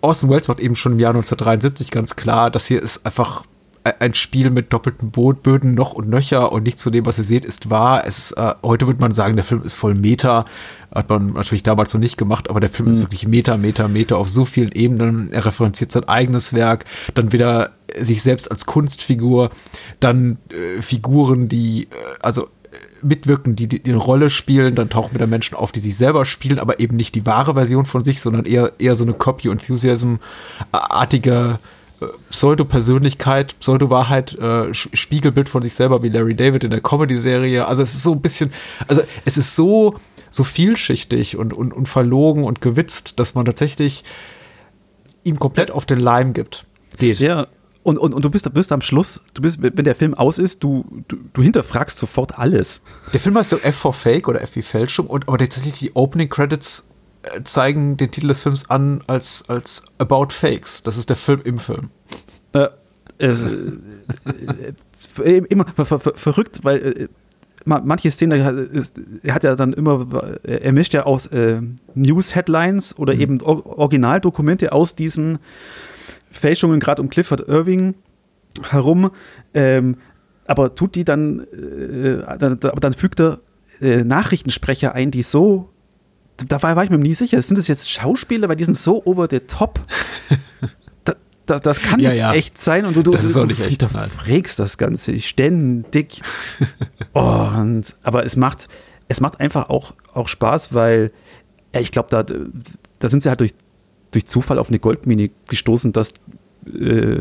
Orson 0.01 0.31
Welles 0.31 0.49
macht 0.49 0.61
eben 0.61 0.77
schon 0.77 0.93
im 0.93 0.99
Jahr 1.01 1.15
1973 1.15 1.91
ganz 1.91 2.15
klar, 2.15 2.51
das 2.51 2.67
hier 2.67 2.83
ist 2.83 3.05
einfach 3.05 3.45
e-, 3.85 3.93
ein 3.99 4.15
Spiel 4.15 4.51
mit 4.51 4.73
doppelten 4.73 5.11
Böden 5.11 5.75
noch 5.75 5.93
und 5.93 6.09
nöcher 6.09 6.53
und 6.53 6.63
nichts 6.63 6.83
von 6.83 6.93
dem, 6.93 7.07
was 7.07 7.19
ihr 7.19 7.25
seht, 7.25 7.45
ist 7.45 7.71
wahr. 7.71 8.05
Es 8.07 8.19
ist, 8.19 8.33
äh, 8.33 8.55
heute 8.63 8.87
würde 8.87 9.01
man 9.01 9.13
sagen, 9.13 9.37
der 9.37 9.45
Film 9.45 9.63
ist 9.63 9.75
voll 9.75 9.95
Meta. 9.95 10.45
Hat 10.95 11.09
man 11.09 11.33
natürlich 11.33 11.63
damals 11.63 11.93
noch 11.93 12.01
nicht 12.01 12.17
gemacht, 12.17 12.49
aber 12.49 12.61
der 12.61 12.71
Film 12.71 12.87
mhm. 12.87 12.93
ist 12.93 13.01
wirklich 13.01 13.27
Meta, 13.27 13.57
Meta, 13.57 13.89
Meta 13.89 14.15
auf 14.15 14.29
so 14.29 14.45
vielen 14.45 14.73
Ebenen. 14.73 15.33
Er 15.33 15.45
referenziert 15.45 15.91
sein 15.91 16.05
eigenes 16.05 16.53
Werk, 16.53 16.85
dann 17.15 17.33
wieder 17.33 17.73
sich 17.99 18.23
selbst 18.23 18.51
als 18.51 18.67
Kunstfigur, 18.67 19.51
dann 20.01 20.39
äh, 20.51 20.83
Figuren, 20.83 21.49
die, 21.49 21.85
äh, 21.85 21.89
also 22.23 22.49
mitwirken, 23.03 23.57
die, 23.57 23.69
die 23.69 23.83
eine 23.85 23.97
Rolle 23.97 24.31
spielen, 24.31 24.75
dann 24.75 24.91
tauchen 24.91 25.15
wieder 25.15 25.27
Menschen 25.27 25.57
auf, 25.57 25.73
die 25.73 25.81
sich 25.81 25.97
selber 25.97 26.25
spielen, 26.25 26.59
aber 26.59 26.81
eben 26.81 26.97
nicht 26.97 27.15
die 27.15 27.27
wahre 27.27 27.55
Version 27.55 27.87
von 27.87 28.05
sich, 28.05 28.21
sondern 28.21 28.45
eher, 28.45 28.73
eher 28.79 28.97
so 28.97 29.05
eine 29.05 29.15
Copy-Enthusiasm-artige 29.15 31.59
äh, 32.01 32.07
Pseudo-Persönlichkeit, 32.31 33.59
Pseudo-Wahrheit, 33.61 34.35
äh, 34.39 34.75
Spiegelbild 34.75 35.49
von 35.49 35.63
sich 35.63 35.75
selber 35.75 36.03
wie 36.03 36.09
Larry 36.09 36.35
David 36.35 36.65
in 36.65 36.71
der 36.71 36.81
Comedy-Serie. 36.81 37.67
Also 37.67 37.83
es 37.83 37.95
ist 37.95 38.03
so 38.03 38.13
ein 38.13 38.21
bisschen, 38.21 38.53
also 38.87 39.03
es 39.25 39.39
ist 39.39 39.57
so, 39.57 39.95
so 40.31 40.45
vielschichtig 40.45 41.37
und, 41.37 41.53
und, 41.53 41.73
und 41.73 41.89
verlogen 41.89 42.45
und 42.45 42.61
gewitzt, 42.61 43.19
dass 43.19 43.35
man 43.35 43.45
tatsächlich 43.45 44.05
ihm 45.25 45.39
komplett 45.39 45.71
auf 45.71 45.87
den 45.87 46.01
Leim 46.01 46.33
gibt. 46.33 46.67
Geht. 46.99 47.19
Ja, 47.19 47.47
und, 47.87 47.99
und, 47.99 48.15
und 48.15 48.25
du 48.25 48.31
bist, 48.31 48.53
bist 48.53 48.73
am 48.73 48.81
Schluss, 48.81 49.23
du 49.35 49.43
bist, 49.43 49.63
wenn 49.63 49.85
der 49.85 49.95
Film 49.95 50.15
aus 50.15 50.39
ist, 50.39 50.65
du, 50.65 50.85
du, 51.07 51.19
du 51.33 51.43
hinterfragst 51.43 51.97
sofort 51.97 52.37
alles. 52.37 52.83
Der 53.13 53.21
Film 53.21 53.39
heißt 53.39 53.51
so 53.51 53.59
F 53.59 53.77
for 53.77 53.93
Fake 53.93 54.27
oder 54.27 54.43
F 54.43 54.57
wie 54.57 54.63
Fälschung, 54.63 55.07
und, 55.07 55.29
aber 55.29 55.39
tatsächlich 55.39 55.79
die 55.79 55.95
Opening 55.95 56.29
Credits 56.29 56.91
äh, 57.23 57.45
zeigen 57.45 57.97
den 57.97 58.11
Titel 58.11 58.27
des 58.27 58.43
Films 58.43 58.69
an 58.69 59.05
als, 59.07 59.45
als 59.49 59.85
About 59.99 60.31
Fakes. 60.31 60.83
Das 60.83 60.99
ist 60.99 61.11
der 61.11 61.17
Film 61.17 61.41
im 61.45 61.61
Film. 61.61 61.91
Äh, 62.55 62.67
es, 63.19 63.45
äh, 63.45 64.73
äh, 65.23 65.37
immer 65.49 65.67
ver 65.67 65.87
ver 65.87 66.01
verrückt, 66.01 66.65
weil 66.65 66.79
äh, 66.79 67.09
manche 67.65 68.11
Szenen, 68.11 68.83
er 69.23 69.35
hat 69.35 69.45
ja 69.45 69.55
dann 69.55 69.73
immer, 69.73 70.09
er 70.43 70.73
mischt 70.73 70.93
ja 70.93 71.05
aus 71.05 71.27
äh, 71.27 71.63
News-Headlines 71.95 72.99
oder 72.99 73.15
mhm. 73.15 73.21
eben 73.21 73.41
Originaldokumente 73.43 74.73
aus 74.73 74.97
diesen 74.97 75.39
Fälschungen 76.37 76.81
gerade 76.81 77.03
um 77.03 77.09
Clifford 77.09 77.49
Irving 77.49 77.95
herum, 78.63 79.11
ähm, 79.55 79.97
aber 80.47 80.75
tut 80.75 80.95
die 80.95 81.05
dann, 81.05 81.41
äh, 81.41 82.39
dann, 82.39 82.53
aber 82.63 82.81
dann 82.81 82.93
fügt 82.93 83.21
er 83.21 83.41
äh, 83.81 84.05
Nachrichtensprecher 84.05 84.95
ein, 84.95 85.11
die 85.11 85.23
so, 85.23 85.71
da 86.49 86.63
war, 86.63 86.77
war, 86.77 86.85
ich 86.85 86.91
mir 86.91 86.99
nie 86.99 87.15
sicher, 87.15 87.41
sind 87.43 87.59
das 87.59 87.69
jetzt 87.69 87.91
Schauspieler, 87.91 88.49
weil 88.49 88.57
die 88.57 88.65
sind 88.65 88.77
so 88.77 89.05
over 89.05 89.27
the 89.31 89.41
top. 89.41 89.81
das, 91.47 91.63
das, 91.63 91.81
kann 91.81 92.01
ja, 92.01 92.11
nicht 92.11 92.19
ja. 92.19 92.35
echt 92.35 92.59
sein 92.59 92.87
und 92.87 92.97
du, 92.97 93.03
du, 93.03 93.11
das 93.11 93.25
ist 93.25 93.37
auch 93.37 93.47
nicht 93.47 93.61
echt, 93.61 93.83
frägst 93.83 94.59
das 94.59 94.79
Ganze 94.79 95.19
ständig. 95.19 96.23
und, 97.13 97.95
aber 98.03 98.25
es 98.25 98.37
macht, 98.37 98.69
es 99.09 99.21
macht 99.21 99.41
einfach 99.41 99.69
auch, 99.69 99.95
auch 100.13 100.29
Spaß, 100.29 100.75
weil 100.75 101.11
ja, 101.75 101.81
ich 101.81 101.93
glaube, 101.93 102.09
da, 102.11 102.25
da 102.99 103.09
sind 103.09 103.23
sie 103.23 103.29
halt 103.29 103.41
durch 103.41 103.55
durch 104.17 104.27
Zufall 104.27 104.59
auf 104.59 104.69
eine 104.69 104.79
Goldmine 104.79 105.31
gestoßen, 105.49 105.93
dass 105.93 106.15
äh, 106.67 107.21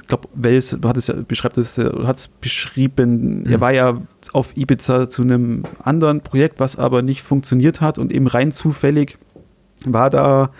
ich 0.00 0.06
glaube, 0.06 0.28
Wells 0.32 0.78
hat 0.84 0.96
es 0.96 1.08
ja, 1.08 1.14
beschreibt 1.16 1.58
es, 1.58 1.76
hat 1.76 2.16
es 2.16 2.28
beschrieben, 2.28 3.40
mhm. 3.40 3.46
er 3.46 3.60
war 3.60 3.72
ja 3.72 4.00
auf 4.32 4.56
Ibiza 4.56 5.08
zu 5.10 5.20
einem 5.20 5.64
anderen 5.82 6.22
Projekt, 6.22 6.60
was 6.60 6.76
aber 6.76 7.02
nicht 7.02 7.22
funktioniert 7.22 7.82
hat 7.82 7.98
und 7.98 8.10
eben 8.10 8.26
rein 8.26 8.50
zufällig 8.50 9.18
war 9.84 10.08
da 10.08 10.50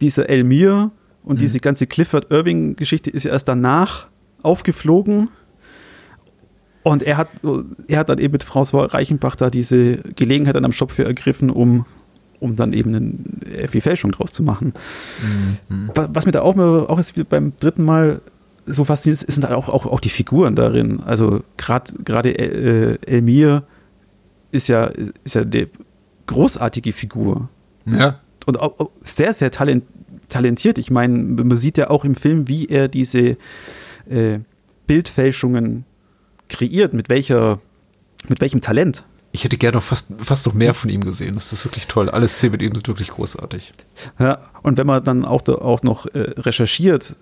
dieser 0.00 0.28
Elmir 0.28 0.90
und 1.22 1.36
mhm. 1.36 1.40
diese 1.40 1.60
ganze 1.60 1.86
Clifford 1.86 2.30
Irving-Geschichte 2.30 3.10
ist 3.10 3.24
ja 3.24 3.32
erst 3.32 3.48
danach 3.48 4.08
aufgeflogen. 4.42 5.28
Und 6.82 7.02
er 7.02 7.16
hat, 7.16 7.28
er 7.88 7.98
hat 7.98 8.08
dann 8.08 8.18
eben 8.18 8.32
mit 8.32 8.44
François 8.44 8.92
Reichenbach 8.92 9.34
da 9.34 9.50
diese 9.50 9.96
Gelegenheit 10.14 10.54
am 10.56 10.70
Shop 10.72 10.92
für 10.92 11.04
ergriffen, 11.04 11.50
um 11.50 11.84
um 12.40 12.56
dann 12.56 12.72
eben 12.72 12.94
eine 12.94 13.68
FI-Fälschung 13.68 14.12
draus 14.12 14.32
zu 14.32 14.42
machen. 14.42 14.72
Mhm. 15.68 15.90
Was 15.94 16.26
mir 16.26 16.32
da 16.32 16.42
auch, 16.42 16.56
auch 16.56 16.98
jetzt 16.98 17.28
beim 17.28 17.52
dritten 17.58 17.84
Mal 17.84 18.20
so 18.66 18.84
fasziniert 18.84 19.22
ist, 19.22 19.32
sind 19.32 19.44
halt 19.44 19.54
auch, 19.54 19.68
auch, 19.68 19.86
auch 19.86 20.00
die 20.00 20.08
Figuren 20.08 20.54
darin. 20.54 21.00
Also 21.00 21.42
gerade 21.56 22.30
äh, 22.30 22.98
Elmir 23.06 23.62
ist 24.50 24.68
ja, 24.68 24.90
ist 25.24 25.34
ja 25.34 25.42
eine 25.42 25.68
großartige 26.26 26.92
Figur. 26.92 27.48
Ja. 27.86 28.20
Und 28.46 28.60
auch, 28.60 28.90
sehr, 29.02 29.32
sehr 29.32 29.50
talent, 29.50 29.84
talentiert. 30.28 30.78
Ich 30.78 30.90
meine, 30.90 31.16
man 31.16 31.56
sieht 31.56 31.78
ja 31.78 31.90
auch 31.90 32.04
im 32.04 32.14
Film, 32.14 32.48
wie 32.48 32.66
er 32.66 32.88
diese 32.88 33.36
äh, 34.08 34.40
Bildfälschungen 34.86 35.84
kreiert, 36.48 36.92
mit 36.92 37.08
welcher, 37.08 37.60
mit 38.28 38.40
welchem 38.40 38.60
Talent 38.60 39.04
ich 39.36 39.44
hätte 39.44 39.58
gerne 39.58 39.76
noch 39.76 39.82
fast, 39.82 40.08
fast 40.16 40.46
noch 40.46 40.54
mehr 40.54 40.72
von 40.72 40.88
ihm 40.88 41.04
gesehen. 41.04 41.34
Das 41.34 41.52
ist 41.52 41.62
wirklich 41.66 41.86
toll. 41.86 42.08
Alle 42.08 42.26
Szenen 42.26 42.52
mit 42.52 42.62
ihm 42.62 42.74
sind 42.74 42.88
wirklich 42.88 43.08
großartig. 43.08 43.70
Ja, 44.18 44.38
und 44.62 44.78
wenn 44.78 44.86
man 44.86 45.04
dann 45.04 45.26
auch, 45.26 45.46
auch 45.46 45.82
noch 45.82 46.06
äh, 46.06 46.20
recherchiert, 46.38 47.14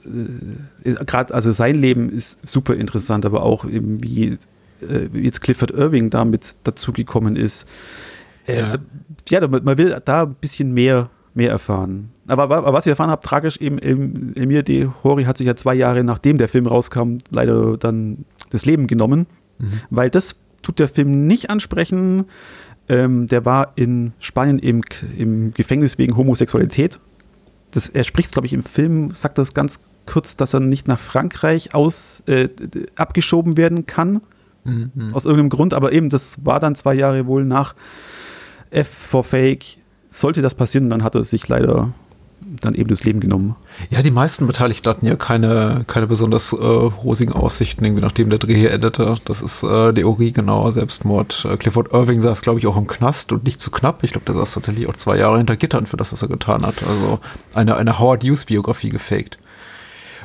äh, 0.85 0.93
gerade, 1.05 1.35
also 1.35 1.51
sein 1.51 1.75
Leben 1.75 2.11
ist 2.11 2.47
super 2.47 2.77
interessant, 2.77 3.27
aber 3.27 3.43
auch 3.43 3.65
eben 3.65 4.01
wie, 4.01 4.39
äh, 4.81 5.09
jetzt 5.13 5.41
Clifford 5.41 5.73
Irving 5.73 6.11
damit 6.11 6.57
dazugekommen 6.63 7.35
ist. 7.35 7.69
Ja, 8.47 8.77
ja 9.29 9.49
man 9.49 9.77
will 9.77 10.01
da 10.05 10.23
ein 10.23 10.35
bisschen 10.35 10.73
mehr, 10.73 11.11
mehr 11.35 11.51
erfahren. 11.51 12.13
Aber, 12.29 12.45
aber 12.45 12.73
was 12.73 12.87
wir 12.87 12.93
erfahren 12.93 13.11
haben, 13.11 13.23
tragisch 13.23 13.57
eben, 13.57 13.81
Emir 14.37 14.63
de 14.63 14.89
Hori 15.03 15.25
hat 15.25 15.37
sich 15.37 15.49
ja 15.49 15.57
zwei 15.57 15.75
Jahre 15.75 16.05
nachdem 16.05 16.39
der 16.39 16.47
Film 16.47 16.67
rauskam, 16.67 17.19
leider 17.31 17.77
dann 17.77 18.25
das 18.51 18.67
Leben 18.67 18.87
genommen, 18.87 19.27
mhm. 19.59 19.81
weil 19.91 20.11
das 20.11 20.37
tut 20.65 20.79
der 20.81 20.89
Film 20.89 21.27
nicht 21.27 21.51
ansprechen. 21.51 22.25
Ähm, 22.89 23.27
der 23.27 23.47
war 23.47 23.73
in 23.77 24.13
Spanien 24.19 24.59
im, 24.59 24.83
im 25.17 25.55
Gefängnis 25.55 25.97
wegen 25.99 26.17
Homosexualität. 26.17 26.99
Das, 27.71 27.89
er 27.89 28.05
spricht, 28.05 28.33
glaube 28.33 28.47
ich, 28.47 28.53
im 28.53 28.63
Film, 28.63 29.13
sagt 29.13 29.39
das 29.39 29.55
ganz 29.55 29.83
kurz, 30.07 30.37
dass 30.37 30.55
er 30.55 30.61
nicht 30.61 30.87
nach 30.87 30.99
Frankreich 30.99 31.75
aus, 31.75 32.23
äh, 32.27 32.49
abgeschoben 32.97 33.57
werden 33.57 33.87
kann. 33.87 34.21
Mhm. 34.65 35.13
Aus 35.13 35.25
irgendeinem 35.25 35.51
Grund. 35.51 35.75
Aber 35.75 35.93
eben, 35.93 36.09
das 36.09 36.45
war 36.45 36.61
dann 36.61 36.75
zwei 36.75 36.95
Jahre 36.95 37.27
wohl 37.27 37.45
nach 37.45 37.75
F 38.71 38.89
for 38.89 39.25
Fake. 39.25 39.65
Sollte 40.09 40.43
das 40.43 40.55
passieren, 40.55 40.91
dann 40.91 41.03
hat 41.03 41.15
er 41.15 41.25
sich 41.25 41.49
leider 41.49 41.93
dann 42.61 42.75
eben 42.75 42.89
das 42.89 43.05
Leben 43.05 43.21
genommen. 43.21 43.57
Ja, 43.91 44.03
die 44.03 44.11
meisten 44.11 44.47
Beteiligten 44.47 44.89
hatten 44.89 45.07
ja 45.07 45.17
keine, 45.17 45.85
keine 45.87 46.07
besonders 46.07 46.53
äh, 46.53 46.57
rosigen 46.57 47.33
Aussichten, 47.33 47.85
irgendwie 47.85 48.03
nachdem 48.03 48.31
der 48.31 48.39
Dreh 48.39 48.55
hier 48.55 48.71
endete. 48.71 49.17
Das 49.25 49.43
ist 49.43 49.63
äh, 49.63 49.93
Theorie, 49.93 50.33
genau, 50.33 50.71
Selbstmord. 50.71 51.47
Äh, 51.51 51.57
Clifford 51.57 51.93
Irving 51.93 52.21
saß, 52.21 52.43
glaube 52.43 52.59
ich, 52.59 52.67
auch 52.67 52.77
im 52.77 52.87
Knast 52.87 53.33
und 53.33 53.45
nicht 53.45 53.61
zu 53.61 53.71
knapp. 53.71 54.05
Ich 54.05 54.13
glaube, 54.13 54.27
der 54.27 54.35
saß 54.35 54.55
tatsächlich 54.55 54.89
auch 54.89 54.95
zwei 54.95 55.17
Jahre 55.17 55.39
hinter 55.39 55.57
Gittern 55.57 55.87
für 55.87 55.97
das, 55.97 56.13
was 56.13 56.23
er 56.23 56.29
getan 56.29 56.65
hat. 56.65 56.83
Also 56.83 57.19
eine, 57.55 57.77
eine 57.77 57.99
Howard 57.99 58.25
Hughes-Biografie 58.25 58.91
gefaked. 58.91 59.39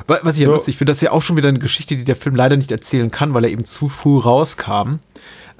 Was 0.06 0.34
ich 0.34 0.42
ja, 0.42 0.48
ja. 0.48 0.54
lustig 0.54 0.76
finde, 0.76 0.90
das 0.90 0.98
ist 0.98 1.02
ja 1.02 1.12
auch 1.12 1.22
schon 1.22 1.36
wieder 1.36 1.48
eine 1.48 1.58
Geschichte, 1.58 1.96
die 1.96 2.04
der 2.04 2.16
Film 2.16 2.34
leider 2.34 2.56
nicht 2.56 2.72
erzählen 2.72 3.10
kann, 3.10 3.34
weil 3.34 3.44
er 3.44 3.50
eben 3.50 3.64
zu 3.64 3.88
früh 3.88 4.18
rauskam. 4.18 4.98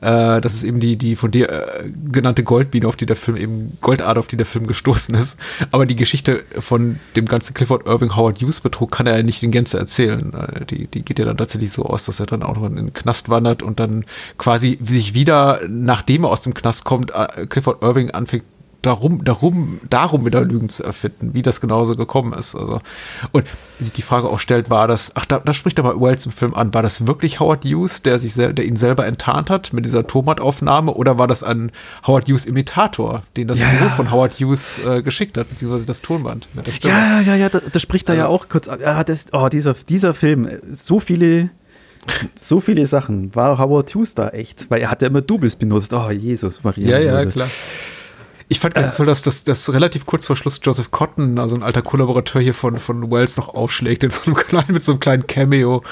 Äh, 0.01 0.41
das 0.41 0.55
ist 0.55 0.63
eben 0.63 0.81
die, 0.81 0.97
die 0.97 1.17
von 1.17 1.31
dir 1.31 1.51
äh, 1.51 1.91
genannte 2.11 2.43
Goldbiene, 2.43 2.87
auf 2.89 2.97
die 2.97 3.07
der 3.07 3.17
Film 3.17 3.37
eben, 3.37 3.79
Goldader, 3.81 4.21
auf 4.21 4.27
die 4.27 4.37
der 4.37 4.47
Film 4.47 4.67
gestoßen 4.67 5.15
ist. 5.15 5.39
Aber 5.73 5.87
die 5.87 5.97
Geschichte 5.97 6.43
von 6.59 6.99
dem 7.17 7.27
ganzen 7.27 7.55
Clifford 7.55 7.87
Irving 7.87 8.17
Howard 8.17 8.41
Hughes 8.41 8.61
Betrug 8.61 8.91
kann 8.91 9.07
er 9.07 9.17
ja 9.17 9.23
nicht 9.23 9.43
in 9.43 9.51
Gänze 9.51 9.79
erzählen. 9.79 10.33
Äh, 10.35 10.65
die, 10.67 10.87
die 10.87 11.03
geht 11.03 11.19
ja 11.19 11.25
dann 11.25 11.37
tatsächlich 11.37 11.73
so 11.73 11.85
aus, 11.85 12.05
dass 12.07 12.21
er 12.21 12.27
dann 12.27 12.43
auch 12.43 12.57
noch 12.57 12.67
in 12.67 12.77
den 12.77 12.93
Knast 12.93 13.29
wandert 13.29 13.63
und 13.63 13.81
dann 13.81 14.05
quasi 14.39 14.79
sich 14.83 15.15
wieder, 15.15 15.61
nachdem 15.69 16.25
er 16.25 16.31
aus 16.31 16.43
dem 16.43 16.55
Knast 16.55 16.85
kommt, 16.85 17.11
äh, 17.11 17.47
Clifford 17.47 17.83
Irving 17.83 18.11
anfängt 18.11 18.45
darum, 18.83 19.25
darum, 19.25 19.81
darum 19.89 20.25
wieder 20.25 20.45
Lügen 20.45 20.69
zu 20.69 20.85
erfinden, 20.85 21.35
wie 21.35 21.43
das 21.43 21.61
genauso 21.61 21.97
gekommen 21.97 22.33
ist. 22.33 22.55
Also, 22.55 22.81
und 23.33 23.47
sich 23.79 23.93
die 23.93 24.03
Frage 24.03 24.29
auch 24.29 24.39
stellt, 24.39 24.71
war 24.71 24.89
das, 24.89 25.13
ach, 25.15 25.27
da, 25.27 25.39
da 25.39 25.53
spricht 25.53 25.79
aber 25.79 26.01
Wells 26.01 26.27
im 26.27 26.33
Film 26.33 26.55
an, 26.55 26.73
war 26.75 26.83
das 26.83 27.07
wirklich 27.07 27.41
Howard 27.41 27.65
Hughes, 27.65 28.03
der 28.03 28.19
sich 28.19 28.35
der 28.35 28.65
ihn 28.65 28.77
selber 28.77 29.07
enttarnt 29.07 29.51
hat 29.51 29.73
mit 29.73 29.85
dieser 29.85 30.07
Tomataufnahme, 30.07 30.93
oder 30.93 31.19
war 31.19 31.27
das 31.27 31.43
ein 31.43 31.71
Howard 32.07 32.29
Hughes 32.29 32.47
Imitator, 32.47 33.23
den 33.37 33.49
das 33.49 33.61
ja. 33.61 33.69
Büro 33.71 33.91
von 33.91 34.11
Howard 34.11 34.35
Hughes 34.35 34.81
äh, 34.87 35.03
geschickt 35.03 35.37
hat, 35.37 35.49
beziehungsweise 35.49 35.87
das 35.87 36.01
Tonband 36.01 36.49
mit 36.55 36.67
der 36.67 36.73
Stimme? 36.73 36.95
Ja, 36.95 37.21
ja, 37.21 37.35
ja, 37.35 37.49
das, 37.49 37.63
das 37.73 37.83
spricht 37.83 38.09
da 38.09 38.15
ja 38.15 38.27
auch 38.27 38.49
kurz 38.49 38.69
an. 38.69 38.81
Ja, 38.81 39.03
das, 39.05 39.27
oh, 39.33 39.49
dieser, 39.49 39.75
dieser 39.75 40.15
Film, 40.15 40.49
so 40.73 41.01
viele 41.01 41.51
so 42.35 42.61
viele 42.61 42.87
Sachen. 42.87 43.35
War 43.35 43.59
Howard 43.59 43.95
Hughes 43.95 44.15
da 44.15 44.31
echt? 44.31 44.71
Weil 44.71 44.81
er 44.81 44.91
hat 44.91 45.03
ja 45.03 45.09
immer 45.09 45.21
Doubles 45.21 45.57
benutzt. 45.57 45.93
Oh, 45.93 46.11
Jesus, 46.11 46.65
Maria. 46.65 46.99
Ja, 46.99 47.21
ja, 47.21 47.27
klar. 47.27 47.49
Ich 48.53 48.59
fand 48.59 48.75
ganz 48.75 48.95
äh, 48.95 48.97
toll, 48.97 49.07
dass 49.07 49.23
das, 49.23 49.45
das 49.45 49.73
relativ 49.73 50.07
kurz 50.07 50.27
vor 50.27 50.35
Schluss 50.35 50.59
Joseph 50.61 50.91
Cotton, 50.91 51.39
also 51.39 51.55
ein 51.55 51.63
alter 51.63 51.83
Kollaborateur 51.83 52.43
hier 52.43 52.53
von, 52.53 52.79
von 52.79 53.09
Wells, 53.09 53.37
noch 53.37 53.49
aufschlägt 53.49 54.03
in 54.03 54.11
so 54.11 54.23
einem 54.27 54.35
kleinen, 54.35 54.73
mit 54.73 54.83
so 54.83 54.91
einem 54.91 54.99
kleinen 54.99 55.27
Cameo. 55.29 55.85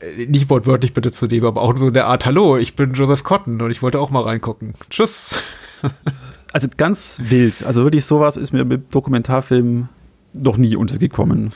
Äh, 0.00 0.26
nicht 0.26 0.50
wortwörtlich 0.50 0.92
bitte 0.92 1.10
zu 1.10 1.24
nehmen, 1.24 1.46
aber 1.46 1.62
auch 1.62 1.74
so 1.78 1.88
in 1.88 1.94
der 1.94 2.06
Art, 2.06 2.26
hallo, 2.26 2.58
ich 2.58 2.76
bin 2.76 2.92
Joseph 2.92 3.24
Cotton 3.24 3.62
und 3.62 3.70
ich 3.70 3.80
wollte 3.80 3.98
auch 3.98 4.10
mal 4.10 4.22
reingucken. 4.22 4.74
Tschüss. 4.90 5.34
Also 6.52 6.66
ganz 6.76 7.20
wild. 7.28 7.62
Also 7.62 7.84
wirklich 7.84 8.04
sowas 8.04 8.36
ist 8.36 8.52
mir 8.52 8.64
mit 8.64 8.92
Dokumentarfilmen 8.92 9.88
noch 10.32 10.56
nie 10.56 10.74
untergekommen 10.74 11.52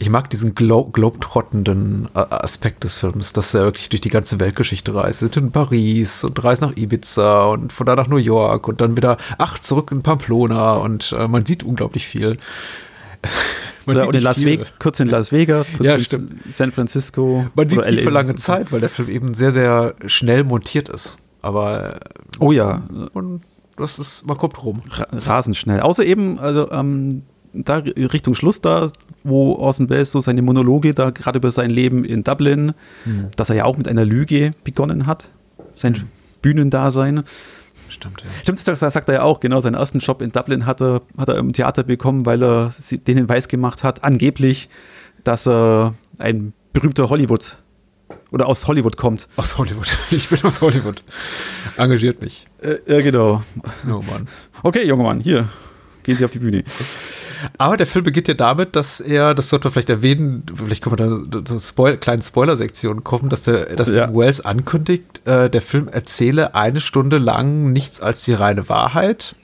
ich 0.00 0.08
mag 0.08 0.30
diesen 0.30 0.54
Glo 0.54 0.86
globetrottenden 0.86 2.08
äh, 2.14 2.24
Aspekt 2.30 2.84
des 2.84 2.94
Films, 2.94 3.34
dass 3.34 3.52
er 3.52 3.64
wirklich 3.64 3.90
durch 3.90 4.00
die 4.00 4.08
ganze 4.08 4.40
Weltgeschichte 4.40 4.94
reist. 4.94 5.20
Sind 5.20 5.36
in 5.36 5.52
Paris 5.52 6.24
und 6.24 6.42
reist 6.42 6.62
nach 6.62 6.74
Ibiza 6.74 7.44
und 7.44 7.70
von 7.72 7.86
da 7.86 7.94
nach 7.94 8.08
New 8.08 8.16
York 8.16 8.66
und 8.66 8.80
dann 8.80 8.96
wieder, 8.96 9.18
ach, 9.36 9.58
zurück 9.58 9.92
in 9.92 10.02
Pamplona 10.02 10.72
und 10.76 11.14
äh, 11.16 11.28
man 11.28 11.44
sieht 11.44 11.62
unglaublich 11.62 12.06
viel. 12.06 12.38
man 13.86 13.98
oder, 13.98 14.14
in 14.14 14.22
Las 14.22 14.42
Vegas, 14.42 14.68
kurz 14.78 15.00
in 15.00 15.08
Las 15.08 15.32
Vegas, 15.32 15.70
kurz 15.76 15.86
ja, 15.86 15.94
in 15.96 16.04
stimmt. 16.04 16.34
San 16.48 16.72
Francisco. 16.72 17.46
Man 17.54 17.68
sieht 17.68 17.80
es 17.80 17.90
nicht 17.90 18.02
für 18.02 18.10
lange 18.10 18.36
Zeit, 18.36 18.72
weil 18.72 18.80
der 18.80 18.88
Film 18.88 19.10
eben 19.10 19.34
sehr, 19.34 19.52
sehr 19.52 19.94
schnell 20.06 20.44
montiert 20.44 20.88
ist. 20.88 21.18
Aber 21.42 22.00
oh 22.38 22.52
ja, 22.52 22.84
und 23.12 23.42
das 23.76 23.98
ist, 23.98 24.26
man 24.26 24.38
kommt 24.38 24.62
rum. 24.62 24.82
Rasend 25.12 25.58
schnell. 25.58 25.80
Außer 25.80 26.04
eben, 26.04 26.38
also 26.38 26.70
ähm, 26.70 27.22
da 27.52 27.76
Richtung 27.76 28.34
Schluss 28.34 28.60
da, 28.60 28.88
wo 29.24 29.54
Orson 29.54 29.90
Welles 29.90 30.12
so 30.12 30.20
seine 30.20 30.42
Monologe 30.42 30.94
da 30.94 31.10
gerade 31.10 31.38
über 31.38 31.50
sein 31.50 31.70
Leben 31.70 32.04
in 32.04 32.24
Dublin, 32.24 32.72
mhm. 33.04 33.28
dass 33.36 33.50
er 33.50 33.56
ja 33.56 33.64
auch 33.64 33.76
mit 33.76 33.88
einer 33.88 34.04
Lüge 34.04 34.52
begonnen 34.64 35.06
hat, 35.06 35.30
sein 35.72 35.92
mhm. 35.92 36.08
Bühnendasein. 36.42 37.24
Stimmt, 37.88 38.22
ja. 38.22 38.28
Stimmt, 38.42 38.68
das 38.68 38.80
sagt 38.80 39.08
er 39.08 39.14
ja 39.16 39.22
auch, 39.22 39.40
genau, 39.40 39.60
seinen 39.60 39.74
ersten 39.74 39.98
Job 39.98 40.22
in 40.22 40.30
Dublin 40.30 40.64
hat 40.64 40.80
er, 40.80 41.02
hat 41.18 41.28
er 41.28 41.38
im 41.38 41.52
Theater 41.52 41.82
bekommen, 41.82 42.24
weil 42.24 42.42
er 42.42 42.70
den 42.90 43.16
Hinweis 43.16 43.48
gemacht 43.48 43.82
hat, 43.82 44.04
angeblich, 44.04 44.68
dass 45.24 45.48
er 45.48 45.94
ein 46.18 46.52
berühmter 46.72 47.10
Hollywood 47.10 47.56
oder 48.30 48.46
aus 48.46 48.66
Hollywood 48.68 48.96
kommt. 48.96 49.28
Aus 49.36 49.58
Hollywood. 49.58 49.88
Ich 50.10 50.28
bin 50.28 50.42
aus 50.44 50.60
Hollywood. 50.60 51.02
Engagiert 51.76 52.20
mich. 52.20 52.46
Äh, 52.62 52.76
ja, 52.86 53.00
genau. 53.00 53.42
Oh 53.86 54.02
Mann. 54.08 54.28
Okay, 54.62 54.86
junger 54.86 55.04
Mann, 55.04 55.20
hier 55.20 55.48
gehen 56.02 56.16
Sie 56.16 56.24
auf 56.24 56.30
die 56.30 56.38
Bühne. 56.38 56.64
Aber 57.58 57.76
der 57.76 57.86
Film 57.86 58.04
beginnt 58.04 58.28
ja 58.28 58.34
damit, 58.34 58.76
dass 58.76 59.00
er, 59.00 59.34
das 59.34 59.48
sollte 59.48 59.66
man 59.66 59.72
vielleicht 59.72 59.90
erwähnen, 59.90 60.44
vielleicht 60.54 60.82
können 60.82 60.98
wir 60.98 61.26
da 61.28 61.44
zu 61.44 61.58
Spoil 61.58 61.96
kleinen 61.96 62.22
Spoiler-Sektionen 62.22 63.04
kommen, 63.04 63.28
dass, 63.28 63.42
der, 63.42 63.76
dass 63.76 63.90
ja. 63.90 64.12
Wells 64.14 64.44
ankündigt, 64.44 65.26
äh, 65.26 65.50
der 65.50 65.62
Film 65.62 65.88
erzähle 65.88 66.54
eine 66.54 66.80
Stunde 66.80 67.18
lang 67.18 67.72
nichts 67.72 68.00
als 68.00 68.24
die 68.24 68.34
reine 68.34 68.68
Wahrheit. 68.68 69.34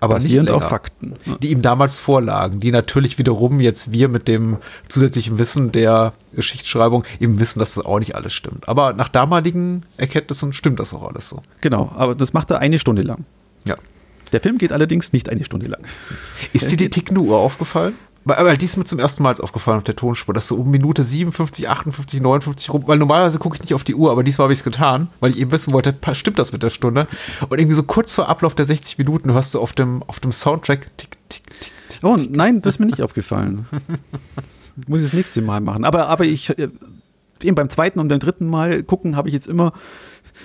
Aber 0.00 0.14
Basierend 0.14 0.48
nicht 0.48 0.54
länger, 0.54 0.64
auf 0.64 0.70
Fakten. 0.70 1.14
Die 1.42 1.50
ihm 1.50 1.60
damals 1.60 1.98
vorlagen, 1.98 2.58
die 2.58 2.72
natürlich 2.72 3.18
wiederum 3.18 3.60
jetzt 3.60 3.92
wir 3.92 4.08
mit 4.08 4.28
dem 4.28 4.56
zusätzlichen 4.88 5.38
Wissen 5.38 5.72
der 5.72 6.14
Geschichtsschreibung 6.32 7.04
eben 7.20 7.38
wissen, 7.38 7.58
dass 7.58 7.74
das 7.74 7.84
auch 7.84 7.98
nicht 7.98 8.14
alles 8.14 8.32
stimmt. 8.32 8.66
Aber 8.66 8.94
nach 8.94 9.10
damaligen 9.10 9.82
Erkenntnissen 9.98 10.54
stimmt 10.54 10.80
das 10.80 10.94
auch 10.94 11.02
alles 11.02 11.28
so. 11.28 11.42
Genau, 11.60 11.92
aber 11.94 12.14
das 12.14 12.32
macht 12.32 12.50
er 12.50 12.60
eine 12.60 12.78
Stunde 12.78 13.02
lang. 13.02 13.26
Ja. 13.66 13.76
Der 14.32 14.40
Film 14.40 14.58
geht 14.58 14.72
allerdings 14.72 15.12
nicht 15.12 15.28
eine 15.28 15.44
Stunde 15.44 15.66
lang. 15.66 15.82
Ist 16.52 16.70
dir 16.70 16.76
die 16.76 16.90
tickende 16.90 17.20
Uhr 17.20 17.38
aufgefallen? 17.38 17.94
Weil 18.24 18.58
die 18.58 18.66
ist 18.66 18.76
mir 18.76 18.84
zum 18.84 18.98
ersten 18.98 19.22
Mal 19.22 19.34
aufgefallen 19.40 19.78
auf 19.78 19.84
der 19.84 19.96
Tonspur, 19.96 20.34
dass 20.34 20.46
so 20.46 20.56
um 20.56 20.70
Minute 20.70 21.02
57, 21.02 21.68
58, 21.68 22.20
59 22.20 22.70
rum, 22.70 22.82
weil 22.86 22.98
normalerweise 22.98 23.38
gucke 23.38 23.56
ich 23.56 23.62
nicht 23.62 23.72
auf 23.72 23.82
die 23.82 23.94
Uhr, 23.94 24.10
aber 24.10 24.22
diesmal 24.22 24.44
habe 24.44 24.52
ich 24.52 24.58
es 24.58 24.64
getan, 24.64 25.08
weil 25.20 25.30
ich 25.30 25.38
eben 25.38 25.50
wissen 25.50 25.72
wollte, 25.72 25.96
stimmt 26.12 26.38
das 26.38 26.52
mit 26.52 26.62
der 26.62 26.68
Stunde? 26.68 27.06
Und 27.48 27.58
irgendwie 27.58 27.74
so 27.74 27.82
kurz 27.82 28.12
vor 28.12 28.28
Ablauf 28.28 28.54
der 28.54 28.66
60 28.66 28.98
Minuten 28.98 29.32
hörst 29.32 29.54
du 29.54 29.60
auf 29.60 29.72
dem, 29.72 30.02
auf 30.06 30.20
dem 30.20 30.32
Soundtrack 30.32 30.96
tick, 30.98 31.16
tick, 31.30 31.42
tick, 31.50 31.70
tick. 31.88 32.04
Oh 32.04 32.16
nein, 32.16 32.60
das 32.60 32.74
ist 32.74 32.78
mir 32.78 32.86
nicht 32.86 33.02
aufgefallen. 33.02 33.66
Muss 34.86 35.00
ich 35.00 35.06
das 35.06 35.14
nächste 35.14 35.40
Mal 35.40 35.60
machen. 35.62 35.86
Aber, 35.86 36.08
aber 36.08 36.24
ich, 36.24 36.50
äh, 36.50 36.68
eben 37.42 37.54
beim 37.54 37.70
zweiten 37.70 37.98
und 38.00 38.08
beim 38.08 38.20
dritten 38.20 38.46
Mal 38.46 38.82
gucken, 38.82 39.16
habe 39.16 39.28
ich 39.28 39.34
jetzt 39.34 39.48
immer 39.48 39.72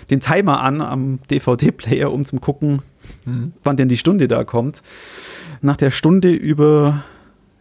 den 0.10 0.20
Timer 0.20 0.62
an 0.62 0.82
am 0.82 1.20
DVD-Player, 1.30 2.12
um 2.12 2.26
zu 2.26 2.38
gucken, 2.38 2.82
mhm. 3.26 3.54
wann 3.64 3.78
denn 3.78 3.88
die 3.88 3.98
Stunde 3.98 4.28
da 4.28 4.44
kommt. 4.44 4.82
Nach 5.62 5.78
der 5.78 5.92
Stunde 5.92 6.32
über 6.32 7.04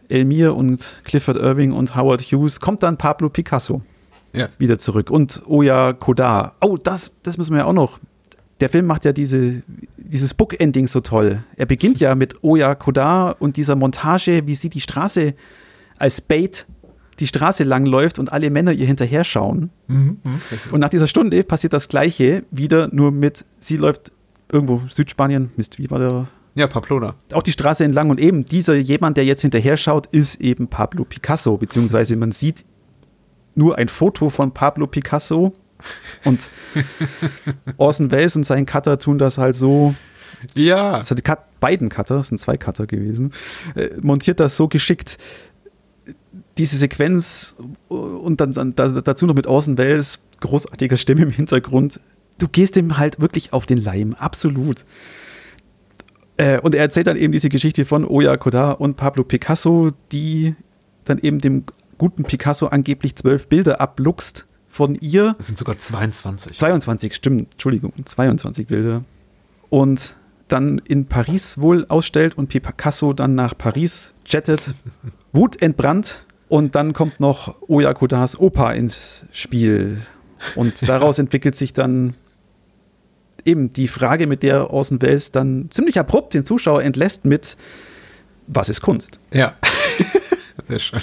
Elmir 0.09 0.55
und 0.55 1.01
Clifford 1.03 1.37
Irving 1.37 1.71
und 1.71 1.95
Howard 1.95 2.21
Hughes 2.21 2.59
kommt 2.59 2.83
dann 2.83 2.97
Pablo 2.97 3.29
Picasso 3.29 3.81
ja. 4.33 4.49
wieder 4.57 4.77
zurück 4.77 5.09
und 5.09 5.43
Oya 5.47 5.93
Kodar. 5.93 6.55
Oh, 6.61 6.77
das, 6.81 7.13
das 7.23 7.37
müssen 7.37 7.53
wir 7.53 7.59
ja 7.59 7.65
auch 7.65 7.73
noch. 7.73 7.99
Der 8.61 8.69
Film 8.69 8.85
macht 8.85 9.03
ja 9.03 9.11
diese, 9.11 9.63
dieses 9.97 10.33
Bookending 10.33 10.87
so 10.87 11.01
toll. 11.01 11.43
Er 11.57 11.65
beginnt 11.65 11.99
ja 11.99 12.15
mit 12.15 12.43
Oya 12.43 12.75
Kodar 12.75 13.35
und 13.39 13.57
dieser 13.57 13.75
Montage, 13.75 14.43
wie 14.45 14.55
sie 14.55 14.69
die 14.69 14.81
Straße 14.81 15.33
als 15.97 16.21
Bait 16.21 16.65
die 17.19 17.27
Straße 17.27 17.63
lang 17.63 17.85
läuft 17.85 18.19
und 18.19 18.31
alle 18.31 18.49
Männer 18.49 18.71
ihr 18.71 18.85
hinterher 18.85 19.23
schauen. 19.23 19.69
Mhm, 19.87 20.17
mh, 20.23 20.31
und 20.71 20.79
nach 20.79 20.89
dieser 20.89 21.07
Stunde 21.07 21.43
passiert 21.43 21.73
das 21.73 21.87
Gleiche 21.87 22.43
wieder, 22.51 22.89
nur 22.91 23.11
mit, 23.11 23.45
sie 23.59 23.77
läuft 23.77 24.11
irgendwo 24.51 24.81
Südspanien, 24.89 25.51
Mist, 25.55 25.79
wie 25.79 25.89
war 25.89 25.99
der? 25.99 26.27
Ja, 26.55 26.67
Pamplona. 26.67 27.15
Auch 27.33 27.43
die 27.43 27.51
Straße 27.51 27.83
entlang 27.83 28.09
und 28.09 28.19
eben 28.19 28.45
dieser 28.45 28.75
jemand, 28.75 29.17
der 29.17 29.25
jetzt 29.25 29.41
hinterher 29.41 29.75
schaut, 29.77 30.07
ist 30.07 30.39
eben 30.39 30.67
Pablo 30.67 31.03
Picasso, 31.03 31.57
beziehungsweise 31.57 32.15
man 32.15 32.31
sieht 32.31 32.63
nur 33.55 33.77
ein 33.77 33.89
Foto 33.89 34.29
von 34.29 34.53
Pablo 34.53 34.87
Picasso 34.87 35.53
und 36.23 36.49
Orson 37.77 38.11
Welles 38.11 38.35
und 38.35 38.45
sein 38.45 38.65
Cutter 38.65 38.97
tun 38.97 39.17
das 39.17 39.37
halt 39.37 39.55
so. 39.55 39.95
Ja. 40.55 40.97
Das 40.97 41.11
hat 41.11 41.17
die 41.17 41.23
Cut, 41.23 41.59
beiden 41.59 41.89
Cutter, 41.89 42.15
das 42.17 42.29
sind 42.29 42.37
zwei 42.37 42.55
Cutter 42.55 42.87
gewesen, 42.87 43.31
äh, 43.75 43.89
montiert 44.01 44.39
das 44.39 44.55
so 44.55 44.67
geschickt, 44.67 45.17
diese 46.57 46.77
Sequenz 46.77 47.55
und 47.89 48.39
dann, 48.39 48.51
dann 48.51 49.03
dazu 49.03 49.25
noch 49.25 49.35
mit 49.35 49.47
Orson 49.47 49.77
Welles, 49.77 50.19
großartiger 50.39 50.97
Stimme 50.97 51.23
im 51.23 51.29
Hintergrund, 51.29 51.99
du 52.37 52.47
gehst 52.47 52.75
dem 52.75 52.97
halt 52.97 53.19
wirklich 53.19 53.53
auf 53.53 53.65
den 53.65 53.77
Leim, 53.77 54.13
absolut. 54.13 54.85
Äh, 56.37 56.59
und 56.59 56.75
er 56.75 56.81
erzählt 56.81 57.07
dann 57.07 57.17
eben 57.17 57.31
diese 57.31 57.49
Geschichte 57.49 57.85
von 57.85 58.05
Oya 58.05 58.37
Kodar 58.37 58.81
und 58.81 58.97
Pablo 58.97 59.23
Picasso, 59.23 59.91
die 60.11 60.55
dann 61.05 61.19
eben 61.19 61.39
dem 61.39 61.63
guten 61.97 62.23
Picasso 62.23 62.67
angeblich 62.67 63.15
zwölf 63.15 63.47
Bilder 63.47 63.79
abluchst 63.79 64.47
von 64.67 64.95
ihr. 64.95 65.33
Das 65.37 65.47
sind 65.47 65.57
sogar 65.57 65.77
22. 65.77 66.57
22, 66.57 67.15
stimmt, 67.15 67.53
Entschuldigung, 67.53 67.93
22 68.03 68.67
Bilder. 68.67 69.03
Und 69.69 70.15
dann 70.47 70.79
in 70.79 71.05
Paris 71.07 71.57
wohl 71.57 71.85
ausstellt 71.87 72.37
und 72.37 72.47
Picasso 72.49 73.13
dann 73.13 73.35
nach 73.35 73.57
Paris 73.57 74.13
jettet, 74.25 74.73
wutentbrannt. 75.31 76.25
Und 76.47 76.75
dann 76.75 76.93
kommt 76.93 77.19
noch 77.19 77.55
Oya 77.67 77.93
Kodars 77.93 78.39
Opa 78.39 78.71
ins 78.71 79.25
Spiel. 79.31 80.01
Und 80.55 80.81
daraus 80.87 81.19
entwickelt 81.19 81.55
sich 81.55 81.73
dann 81.73 82.15
eben 83.45 83.71
die 83.71 83.87
Frage, 83.87 84.27
mit 84.27 84.43
der 84.43 84.71
Orson 84.71 85.01
Welles 85.01 85.31
dann 85.31 85.69
ziemlich 85.71 85.99
abrupt 85.99 86.33
den 86.33 86.45
Zuschauer 86.45 86.83
entlässt 86.83 87.25
mit 87.25 87.57
was 88.47 88.69
ist 88.69 88.81
Kunst? 88.81 89.19
Ja. 89.31 89.55
Sehr 90.67 90.79
schön. 90.79 91.01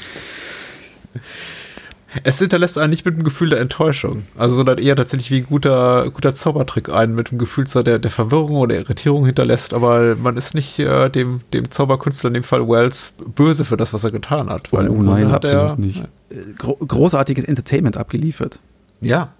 Es 2.25 2.39
hinterlässt 2.39 2.79
einen 2.79 2.91
nicht 2.91 3.05
mit 3.07 3.17
dem 3.17 3.25
Gefühl 3.25 3.51
der 3.51 3.61
Enttäuschung, 3.61 4.25
also 4.37 4.55
sondern 4.55 4.79
eher 4.79 4.97
tatsächlich 4.97 5.31
wie 5.31 5.39
ein 5.39 5.47
guter, 5.47 6.11
guter 6.11 6.35
Zaubertrick 6.35 6.93
einen 6.93 7.15
mit 7.15 7.31
dem 7.31 7.39
Gefühl 7.39 7.67
zwar 7.67 7.85
der, 7.85 7.99
der 7.99 8.11
Verwirrung 8.11 8.57
oder 8.57 8.77
Irritierung 8.77 9.25
hinterlässt, 9.25 9.73
aber 9.73 10.17
man 10.17 10.37
ist 10.37 10.55
nicht 10.55 10.79
äh, 10.79 11.09
dem, 11.09 11.41
dem 11.53 11.71
Zauberkünstler, 11.71 12.29
in 12.29 12.35
dem 12.35 12.43
Fall 12.43 12.69
Wells, 12.69 13.15
böse 13.35 13.65
für 13.65 13.77
das, 13.77 13.93
was 13.93 14.05
er 14.05 14.11
getan 14.11 14.51
hat. 14.51 14.73
Weil 14.73 14.89
oh 14.89 15.03
nein, 15.03 15.31
absolut 15.31 15.71
er, 15.71 15.77
nicht. 15.77 15.99
Ja. 15.99 16.39
Gro 16.59 16.77
großartiges 16.77 17.45
Entertainment 17.45 17.97
abgeliefert. 17.97 18.61
Ja. 19.01 19.33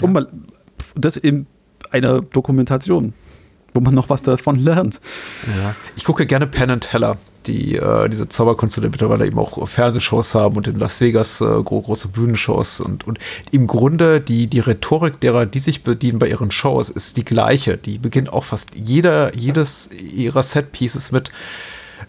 Und 0.00 0.12
mal, 0.12 0.28
das 0.94 1.16
in 1.16 1.46
einer 1.90 2.20
Dokumentation 2.20 3.12
wo 3.74 3.80
man 3.80 3.94
noch 3.94 4.08
was 4.08 4.22
davon 4.22 4.56
lernt. 4.56 5.00
Ja. 5.46 5.74
Ich 5.96 6.04
gucke 6.04 6.26
gerne 6.26 6.46
Penn 6.46 6.70
and 6.70 6.84
Teller, 6.84 7.16
die 7.46 7.76
äh, 7.76 8.08
diese 8.08 8.28
Zauberkünstler, 8.28 8.82
die 8.84 8.90
mittlerweile 8.90 9.26
eben 9.26 9.38
auch 9.38 9.66
Fernsehshows 9.66 10.34
haben 10.34 10.56
und 10.56 10.66
in 10.66 10.78
Las 10.78 11.00
Vegas 11.00 11.40
äh, 11.40 11.44
große 11.44 12.08
Bühnenshows 12.08 12.80
und, 12.80 13.06
und 13.06 13.18
im 13.50 13.66
Grunde 13.66 14.20
die, 14.20 14.46
die 14.46 14.60
Rhetorik 14.60 15.20
derer, 15.20 15.46
die 15.46 15.58
sich 15.58 15.82
bedienen 15.82 16.18
bei 16.18 16.28
ihren 16.28 16.50
Shows, 16.50 16.90
ist 16.90 17.16
die 17.16 17.24
gleiche. 17.24 17.76
Die 17.76 17.98
beginnt 17.98 18.32
auch 18.32 18.44
fast 18.44 18.74
jeder, 18.74 19.36
jedes 19.36 19.90
ihrer 19.90 20.42
Setpieces 20.42 21.12
mit 21.12 21.30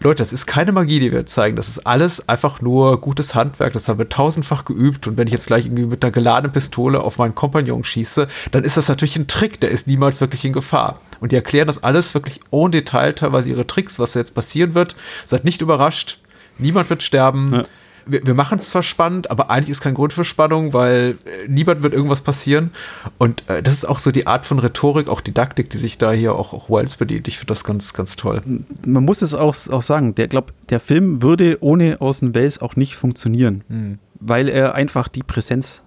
Leute, 0.03 0.23
das 0.23 0.33
ist 0.33 0.47
keine 0.47 0.71
Magie, 0.71 0.99
die 0.99 1.11
wir 1.11 1.27
zeigen. 1.27 1.55
Das 1.55 1.69
ist 1.69 1.85
alles 1.85 2.27
einfach 2.27 2.59
nur 2.59 2.99
gutes 2.99 3.35
Handwerk. 3.35 3.73
Das 3.73 3.87
haben 3.87 3.99
wir 3.99 4.09
tausendfach 4.09 4.65
geübt. 4.65 5.05
Und 5.05 5.15
wenn 5.15 5.27
ich 5.27 5.33
jetzt 5.33 5.45
gleich 5.45 5.65
irgendwie 5.65 5.85
mit 5.85 6.03
einer 6.03 6.11
geladenen 6.11 6.51
Pistole 6.51 7.01
auf 7.03 7.19
meinen 7.19 7.35
Kompagnon 7.35 7.83
schieße, 7.83 8.27
dann 8.51 8.63
ist 8.63 8.77
das 8.77 8.89
natürlich 8.89 9.15
ein 9.15 9.27
Trick. 9.27 9.61
Der 9.61 9.69
ist 9.69 9.85
niemals 9.85 10.19
wirklich 10.19 10.43
in 10.43 10.53
Gefahr. 10.53 10.99
Und 11.19 11.31
die 11.31 11.35
erklären 11.35 11.67
das 11.67 11.83
alles 11.83 12.15
wirklich 12.15 12.39
ohne 12.49 12.71
Detail, 12.71 13.13
teilweise 13.13 13.51
ihre 13.51 13.67
Tricks, 13.67 13.99
was 13.99 14.15
jetzt 14.15 14.33
passieren 14.33 14.73
wird. 14.73 14.95
Seid 15.23 15.45
nicht 15.45 15.61
überrascht. 15.61 16.19
Niemand 16.57 16.89
wird 16.89 17.03
sterben. 17.03 17.53
Ja 17.53 17.63
wir, 18.05 18.25
wir 18.25 18.33
machen 18.33 18.59
es 18.59 18.69
zwar 18.69 18.83
spannend, 18.83 19.31
aber 19.31 19.49
eigentlich 19.49 19.69
ist 19.69 19.81
kein 19.81 19.93
Grund 19.93 20.13
für 20.13 20.25
Spannung, 20.25 20.73
weil 20.73 21.17
äh, 21.25 21.47
niemand 21.47 21.83
wird 21.83 21.93
irgendwas 21.93 22.21
passieren. 22.21 22.71
Und 23.17 23.43
äh, 23.49 23.61
das 23.61 23.73
ist 23.73 23.85
auch 23.85 23.99
so 23.99 24.11
die 24.11 24.27
Art 24.27 24.45
von 24.45 24.59
Rhetorik, 24.59 25.09
auch 25.09 25.21
Didaktik, 25.21 25.69
die 25.69 25.77
sich 25.77 25.97
da 25.97 26.11
hier 26.11 26.35
auch, 26.35 26.53
auch 26.53 26.69
Wells 26.69 26.95
bedient. 26.95 27.27
Ich 27.27 27.37
finde 27.37 27.53
das 27.53 27.63
ganz, 27.63 27.93
ganz 27.93 28.15
toll. 28.15 28.41
Man 28.85 29.05
muss 29.05 29.21
es 29.21 29.33
auch, 29.33 29.55
auch 29.71 29.81
sagen, 29.81 30.15
der, 30.15 30.27
glaub, 30.27 30.53
der 30.69 30.79
Film 30.79 31.21
würde 31.21 31.57
ohne 31.61 32.01
Außen 32.01 32.35
Wells 32.35 32.61
auch 32.61 32.75
nicht 32.75 32.95
funktionieren, 32.95 33.63
hm. 33.67 33.99
weil 34.19 34.49
er 34.49 34.75
einfach 34.75 35.07
die 35.07 35.23
Präsenz 35.23 35.83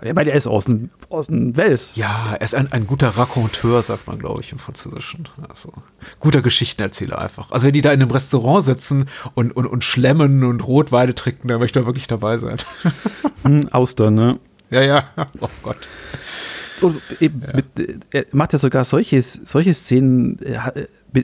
weil 0.00 0.28
er 0.28 0.34
ist 0.34 0.46
aus 0.46 0.66
dem, 0.66 0.90
aus 1.08 1.26
dem 1.26 1.56
Wels. 1.56 1.96
Ja, 1.96 2.34
er 2.34 2.40
ist 2.40 2.54
ein, 2.54 2.72
ein 2.72 2.86
guter 2.86 3.08
Raconteur, 3.08 3.82
sagt 3.82 4.06
man, 4.06 4.18
glaube 4.18 4.40
ich, 4.40 4.52
im 4.52 4.58
Französischen. 4.58 5.28
Also, 5.48 5.72
guter 6.20 6.42
Geschichtenerzähler 6.42 7.18
einfach. 7.18 7.50
Also, 7.50 7.66
wenn 7.66 7.74
die 7.74 7.82
da 7.82 7.92
in 7.92 8.00
einem 8.00 8.10
Restaurant 8.10 8.64
sitzen 8.64 9.08
und, 9.34 9.54
und, 9.54 9.66
und 9.66 9.84
schlemmen 9.84 10.44
und 10.44 10.66
Rotweide 10.66 11.14
trinken, 11.14 11.48
dann 11.48 11.60
möchte 11.60 11.80
er 11.80 11.86
wirklich 11.86 12.06
dabei 12.06 12.38
sein. 12.38 12.56
Hm, 13.44 13.70
Austern, 13.72 14.14
ne? 14.14 14.38
Ja, 14.70 14.82
ja. 14.82 15.08
Oh 15.40 15.48
Gott. 15.64 15.78
Und 16.80 17.02
eben 17.20 17.42
ja. 17.42 17.56
mit, 17.56 17.66
er 18.12 18.24
macht 18.30 18.52
ja 18.52 18.58
sogar 18.60 18.84
solche, 18.84 19.20
solche 19.20 19.74
Szenen, 19.74 20.38
hat, 20.56 20.76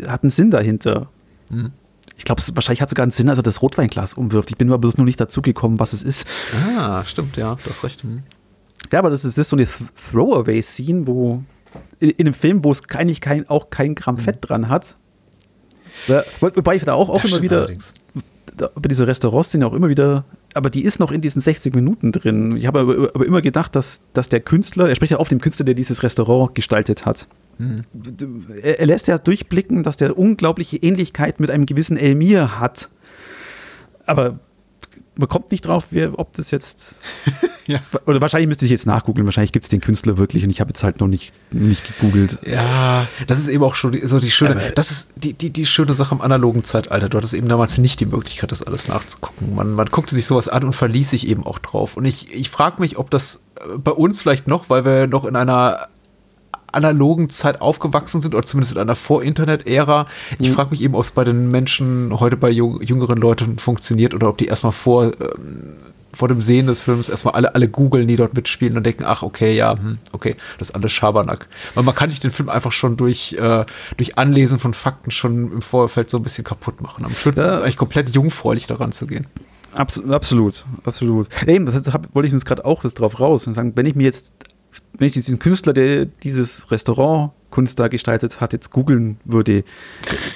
hat 0.09 0.23
einen 0.25 0.31
Sinn 0.31 0.51
dahinter. 0.51 1.11
Mhm. 1.51 1.71
Ich 2.17 2.25
glaube, 2.25 2.43
wahrscheinlich 2.55 2.81
hat 2.81 2.89
es 2.89 2.91
sogar 2.91 3.05
einen 3.05 3.13
Sinn, 3.13 3.29
als 3.29 3.39
er 3.39 3.45
das 3.45 3.63
Rotweinglas 3.63 4.15
umwirft. 4.15 4.51
Ich 4.51 4.57
bin 4.57 4.69
aber 4.69 4.79
bloß 4.79 4.99
noch 4.99 5.05
nicht 5.05 5.21
dazu 5.21 5.41
gekommen, 5.41 5.79
was 5.79 5.93
es 5.93 6.03
ist. 6.03 6.27
Ah, 6.77 7.05
stimmt, 7.05 7.37
ja, 7.37 7.55
du 7.55 7.71
hast 7.71 7.85
recht. 7.85 8.03
Mhm. 8.03 8.25
Ja, 8.93 9.01
aber 9.01 9.11
das 9.11 9.25
ist, 9.25 9.39
das 9.39 9.47
ist 9.47 9.51
so 9.51 9.57
eine 9.57 9.67
Throwaway-Scene, 9.67 11.07
wo 11.07 11.43
in, 12.01 12.11
in, 12.11 12.27
einem 12.27 12.35
Film, 12.35 12.65
wo 12.65 12.71
es 12.71 12.83
eigentlich 12.91 13.21
kein, 13.21 13.49
auch 13.49 13.71
kein 13.71 13.95
Gramm 13.95 14.17
mhm. 14.17 14.21
Fett 14.21 14.39
dran 14.41 14.69
hat. 14.69 14.97
Wobei 16.41 16.77
ich 16.77 16.85
da 16.85 16.95
auch, 16.95 17.09
auch 17.09 17.25
immer 17.25 17.43
wieder 17.43 17.69
da, 18.59 18.71
bei 18.75 18.89
dieser 18.89 19.07
Restaurantszene 19.07 19.67
auch 19.67 19.73
immer 19.73 19.89
wieder, 19.89 20.25
aber 20.55 20.71
die 20.71 20.83
ist 20.85 21.01
noch 21.01 21.11
in 21.11 21.21
diesen 21.21 21.41
60 21.41 21.75
Minuten 21.75 22.13
drin. 22.13 22.57
Ich 22.57 22.67
habe 22.67 22.81
aber, 22.81 23.11
aber, 23.15 23.27
immer 23.27 23.41
gedacht, 23.41 23.75
dass, 23.75 24.03
dass 24.13 24.29
der 24.29 24.41
Künstler, 24.41 24.89
er 24.89 24.95
spricht 24.95 25.13
ja 25.13 25.19
auf 25.19 25.29
dem 25.29 25.41
Künstler, 25.41 25.65
der 25.65 25.75
dieses 25.75 26.03
Restaurant 26.03 26.55
gestaltet 26.55 27.07
hat. 27.07 27.29
Mhm. 27.59 27.83
Er, 28.63 28.81
er, 28.81 28.87
lässt 28.87 29.07
ja 29.07 29.19
durchblicken, 29.19 29.83
dass 29.83 29.97
der 29.97 30.19
unglaubliche 30.19 30.77
Ähnlichkeit 30.77 31.41
mit 31.41 31.51
einem 31.51 31.67
gewissen 31.67 31.97
Elmir 31.97 32.59
hat. 32.61 32.89
Aber 34.07 34.39
man 35.19 35.29
kommt 35.29 35.51
nicht 35.51 35.67
drauf, 35.67 35.89
wer, 35.91 36.17
ob 36.19 36.33
das 36.35 36.53
jetzt. 36.53 36.97
ja. 37.67 37.81
Oder 38.07 38.21
wahrscheinlich 38.21 38.47
müsste 38.47 38.65
ich 38.65 38.71
jetzt 38.71 38.87
nachgoogeln. 38.87 39.27
Wahrscheinlich 39.27 39.53
gibt 39.53 39.65
es 39.65 39.69
den 39.69 39.81
Künstler 39.81 40.17
wirklich 40.17 40.45
und 40.45 40.51
ich 40.51 40.61
habe 40.61 40.71
jetzt 40.71 40.85
halt 40.85 41.01
noch 41.01 41.09
nicht, 41.09 41.33
nicht 41.53 41.83
gegoogelt. 41.85 42.39
Ja, 42.47 43.05
das 43.27 43.41
ist 43.41 43.49
eben 43.49 43.65
auch 43.65 43.75
schon 43.75 43.99
so 44.07 44.21
die 44.21 44.31
schöne. 44.31 44.53
Aber 44.53 44.71
das 44.71 44.93
ist 44.93 45.11
die, 45.17 45.35
die, 45.35 45.51
die 45.51 45.67
schöne 45.67 45.93
Sache 45.93 46.15
im 46.15 46.21
analogen 46.21 46.63
Zeitalter. 46.63 47.09
Du 47.09 47.19
hattest 47.19 47.35
eben 47.35 47.49
damals 47.49 47.79
nicht 47.79 47.99
die 47.99 48.07
Möglichkeit, 48.07 48.53
das 48.53 48.63
alles 48.63 48.87
nachzugucken. 48.87 49.57
Man, 49.57 49.73
man 49.73 49.89
guckte 49.89 50.15
sich 50.15 50.25
sowas 50.25 50.49
an 50.49 50.63
und 50.63 50.73
verließ 50.73 51.11
sich 51.11 51.27
eben 51.27 51.45
auch 51.45 51.59
drauf. 51.59 51.97
Und 51.97 52.05
ich, 52.05 52.33
ich 52.33 52.49
frage 52.49 52.81
mich, 52.81 52.97
ob 52.97 53.11
das 53.11 53.43
bei 53.77 53.91
uns 53.91 54.21
vielleicht 54.23 54.47
noch, 54.47 54.71
weil 54.71 54.85
wir 54.85 55.09
noch 55.09 55.25
in 55.25 55.35
einer 55.35 55.89
analogen 56.73 57.31
Zeit 57.31 57.61
aufgewachsen 57.61 58.21
sind 58.21 58.35
oder 58.35 58.45
zumindest 58.45 58.75
in 58.75 58.81
einer 58.81 58.97
Vor-Internet-Ära. 58.97 60.07
Ich 60.39 60.51
mhm. 60.51 60.55
frage 60.55 60.71
mich 60.71 60.83
eben, 60.83 60.95
ob 60.95 61.03
es 61.03 61.11
bei 61.11 61.25
den 61.25 61.49
Menschen 61.51 62.19
heute 62.21 62.37
bei 62.37 62.51
jüngeren 62.51 63.19
Leuten 63.19 63.59
funktioniert 63.59 64.15
oder 64.15 64.29
ob 64.29 64.39
die 64.39 64.47
erstmal 64.47 64.73
vor, 64.73 65.05
ähm, 65.05 65.77
vor 66.13 66.29
dem 66.29 66.43
Sehen 66.43 66.67
des 66.67 66.83
Films 66.83 67.09
erstmal 67.09 67.35
alle, 67.35 67.55
alle 67.55 67.69
googeln, 67.69 68.09
die 68.09 68.17
dort 68.17 68.35
mitspielen 68.35 68.77
und 68.77 68.85
denken, 68.85 69.05
ach, 69.07 69.23
okay, 69.23 69.57
ja, 69.57 69.77
hm, 69.79 69.99
okay, 70.13 70.37
das 70.59 70.71
ist 70.71 70.75
alles 70.75 70.93
Schabernack. 70.93 71.47
Weil 71.75 71.85
man 71.85 71.95
kann 71.95 72.09
nicht 72.09 72.25
den 72.25 72.33
Film 72.33 72.49
einfach 72.49 72.73
schon 72.73 72.97
durch, 72.97 73.35
äh, 73.35 73.65
durch 73.97 74.19
Anlesen 74.19 74.59
von 74.59 74.75
Fakten 74.75 75.11
schon 75.11 75.53
im 75.53 75.63
Vorfeld 75.63 76.11
so 76.11 76.19
ein 76.19 76.23
bisschen 76.23 76.45
kaputt 76.45 76.81
machen. 76.81 77.05
Am 77.05 77.13
schönsten 77.13 77.41
ja. 77.41 77.49
ist 77.49 77.55
es 77.57 77.61
eigentlich 77.63 77.77
komplett 77.77 78.11
jungfräulich 78.11 78.67
daran 78.67 78.93
zu 78.93 79.07
gehen. 79.07 79.27
absolut, 80.11 80.65
absolut. 80.85 81.29
Eben, 81.47 81.67
das 81.67 81.75
wollte 82.13 82.27
ich 82.27 82.33
uns 82.33 82.45
gerade 82.45 82.65
auch 82.65 82.83
das 82.83 82.95
drauf 82.95 83.21
raus 83.21 83.47
und 83.47 83.55
sagen, 83.55 83.73
wenn 83.77 83.87
ich 83.87 83.95
mir 83.95 84.05
jetzt 84.05 84.33
wenn 84.97 85.07
ich 85.07 85.13
diesen 85.13 85.39
Künstler, 85.39 85.73
der 85.73 86.07
dieses 86.07 86.71
Restaurant 86.71 87.33
Kunst 87.51 87.79
da 87.79 87.89
gestaltet 87.89 88.41
hat, 88.41 88.53
jetzt 88.53 88.71
googeln 88.71 89.19
würde, 89.25 89.65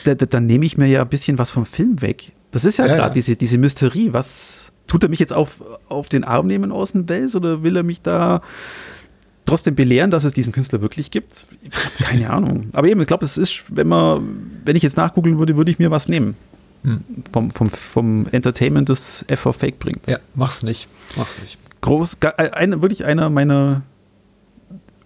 da, 0.05 0.15
da, 0.15 0.27
dann 0.27 0.47
nehme 0.47 0.65
ich 0.65 0.79
mir 0.79 0.87
ja 0.87 1.03
ein 1.03 1.09
bisschen 1.09 1.39
was 1.39 1.51
vom 1.51 1.67
Film 1.67 2.01
weg. 2.01 2.33
Das 2.53 2.65
ist 2.65 2.79
ja, 2.79 2.87
ja 2.87 2.95
gerade 2.95 3.09
ja. 3.09 3.15
diese, 3.15 3.37
diese 3.37 3.59
Mysterie. 3.59 4.13
Was 4.13 4.73
tut 4.87 5.03
er 5.03 5.09
mich 5.09 5.19
jetzt 5.19 5.33
auf, 5.33 5.63
auf 5.89 6.09
den 6.09 6.25
Arm 6.25 6.47
nehmen 6.47 6.73
aus 6.73 6.93
dem 6.93 7.09
Wels 7.09 7.35
oder 7.35 7.63
will 7.63 7.77
er 7.77 7.83
mich 7.83 8.03
da 8.03 8.41
trotzdem 9.45 9.75
belehren, 9.75 10.11
dass 10.11 10.25
es 10.25 10.33
diesen 10.33 10.53
Künstler 10.53 10.81
wirklich 10.81 11.11
gibt? 11.11 11.47
Keine 11.99 12.31
Ahnung. 12.31 12.69
Aber 12.73 12.89
eben, 12.89 13.01
ich 13.01 13.07
glaube, 13.07 13.25
es 13.25 13.37
ist, 13.37 13.77
wenn 13.77 13.89
man, 13.89 14.61
wenn 14.65 14.77
ich 14.77 14.83
jetzt 14.83 14.97
nachgoogeln 14.97 15.39
würde, 15.39 15.57
würde 15.57 15.71
ich 15.71 15.79
mir 15.79 15.91
was 15.91 16.09
nehmen. 16.09 16.37
Hm. 16.85 17.01
Vom, 17.33 17.51
vom, 17.51 17.69
vom 17.69 18.27
Entertainment, 18.33 18.89
das 18.89 19.25
FV 19.29 19.53
Fake 19.53 19.79
bringt. 19.79 20.07
Ja, 20.07 20.19
mach's 20.35 20.63
nicht. 20.63 20.89
Mach's 21.17 21.41
nicht. 21.41 21.59
Groß, 21.81 22.19
ein, 22.37 22.81
wirklich 22.83 23.05
einer 23.05 23.31
meiner 23.31 23.83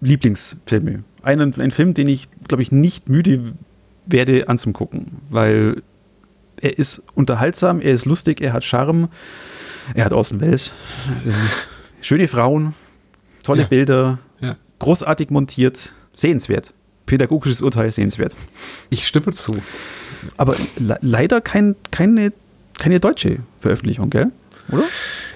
Lieblingsfilme. 0.01 1.03
Ein, 1.21 1.41
ein 1.41 1.71
Film, 1.71 1.93
den 1.93 2.07
ich, 2.07 2.27
glaube 2.47 2.63
ich, 2.63 2.71
nicht 2.71 3.09
müde 3.09 3.53
werde 4.05 4.47
anzugucken, 4.47 5.17
weil 5.29 5.81
er 6.61 6.77
ist 6.77 7.03
unterhaltsam, 7.15 7.81
er 7.81 7.93
ist 7.93 8.05
lustig, 8.05 8.41
er 8.41 8.53
hat 8.53 8.63
Charme, 8.63 9.09
er 9.93 10.05
hat 10.05 10.13
Außenwelt, 10.13 10.73
schöne 12.01 12.27
Frauen, 12.27 12.73
tolle 13.43 13.63
ja. 13.63 13.67
Bilder, 13.67 14.19
ja. 14.39 14.55
großartig 14.79 15.29
montiert, 15.29 15.93
sehenswert. 16.13 16.73
Pädagogisches 17.05 17.61
Urteil, 17.61 17.91
sehenswert. 17.91 18.35
Ich 18.89 19.07
stimme 19.07 19.31
zu. 19.31 19.55
Aber 20.35 20.55
le 20.77 20.97
leider 21.01 21.39
kein, 21.39 21.75
keine, 21.89 22.33
keine 22.77 22.99
deutsche 22.99 23.37
Veröffentlichung, 23.59 24.09
gell? 24.09 24.31
Oder? 24.69 24.83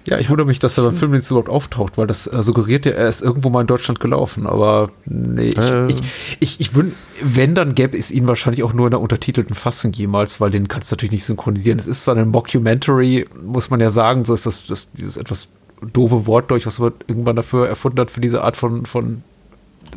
Ja, 0.07 0.17
ich 0.17 0.29
wundere 0.29 0.47
mich, 0.47 0.59
dass 0.59 0.77
er 0.77 0.85
beim 0.85 0.95
Filmdienst 0.95 1.29
überhaupt 1.29 1.49
auftaucht, 1.49 1.97
weil 1.97 2.07
das 2.07 2.25
äh, 2.25 2.41
suggeriert 2.41 2.85
ja, 2.85 2.93
er 2.93 3.07
ist 3.07 3.21
irgendwo 3.21 3.49
mal 3.49 3.61
in 3.61 3.67
Deutschland 3.67 3.99
gelaufen. 3.99 4.47
Aber 4.47 4.89
nee, 5.05 5.49
ich, 5.49 5.57
äh. 5.57 5.87
ich, 5.87 6.01
ich, 6.39 6.59
ich 6.59 6.75
würd, 6.75 6.93
wenn, 7.21 7.53
dann 7.53 7.75
gäbe 7.75 7.97
es 7.97 8.09
ihn 8.09 8.27
wahrscheinlich 8.27 8.63
auch 8.63 8.73
nur 8.73 8.87
in 8.87 8.91
der 8.91 9.01
untertitelten 9.01 9.55
Fassung 9.55 9.91
jemals, 9.93 10.41
weil 10.41 10.49
den 10.49 10.67
kannst 10.67 10.91
du 10.91 10.95
natürlich 10.95 11.11
nicht 11.11 11.25
synchronisieren. 11.25 11.77
Es 11.77 11.87
ist 11.87 12.03
zwar 12.03 12.15
eine 12.15 12.25
Mockumentary, 12.25 13.27
muss 13.43 13.69
man 13.69 13.79
ja 13.79 13.91
sagen, 13.91 14.25
so 14.25 14.33
ist 14.33 14.45
das, 14.45 14.65
das 14.65 14.91
dieses 14.91 15.17
etwas 15.17 15.49
doofe 15.93 16.25
Wort 16.25 16.49
durch, 16.51 16.65
was 16.65 16.79
man 16.79 16.93
irgendwann 17.07 17.35
dafür 17.35 17.67
erfunden 17.67 17.99
hat, 17.99 18.11
für 18.11 18.21
diese 18.21 18.43
Art 18.43 18.57
von, 18.57 18.85
von 18.85 19.23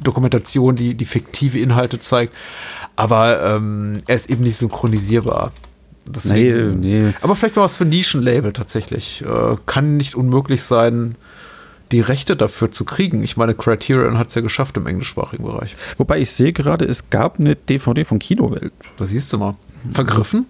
Dokumentation, 0.03 0.75
die, 0.75 0.95
die 0.95 1.05
fiktive 1.05 1.59
Inhalte 1.59 1.99
zeigt. 1.99 2.35
Aber 2.97 3.43
ähm, 3.43 3.99
er 4.07 4.17
ist 4.17 4.31
eben 4.31 4.43
nicht 4.43 4.57
synchronisierbar. 4.57 5.53
Deswegen, 6.07 6.81
nee, 6.81 7.03
nee. 7.03 7.15
Aber 7.23 7.35
vielleicht 7.35 7.57
mal 7.57 7.63
was 7.63 7.77
für 7.77 7.85
Nischenlabel 7.85 8.53
tatsächlich. 8.53 9.23
Äh, 9.23 9.57
kann 9.67 9.97
nicht 9.97 10.15
unmöglich 10.15 10.63
sein, 10.63 11.17
die 11.93 12.01
Rechte 12.01 12.37
dafür 12.37 12.71
zu 12.71 12.85
kriegen. 12.85 13.23
Ich 13.23 13.37
meine, 13.37 13.55
Criterion 13.55 14.19
hat 14.19 14.29
es 14.29 14.35
ja 14.35 14.43
geschafft 14.43 14.77
im 14.77 14.87
englischsprachigen 14.87 15.45
Bereich. 15.45 15.77
Wobei 15.97 16.21
ich 16.21 16.31
sehe 16.31 16.53
gerade, 16.53 16.85
es 16.85 17.11
gab 17.11 17.39
eine 17.39 17.57
DVD 17.57 18.05
von 18.05 18.19
Kinowelt. 18.19 18.73
Da 18.97 19.07
siehst 19.07 19.33
du 19.33 19.39
mal. 19.39 19.55
Vergriffen? 19.91 20.47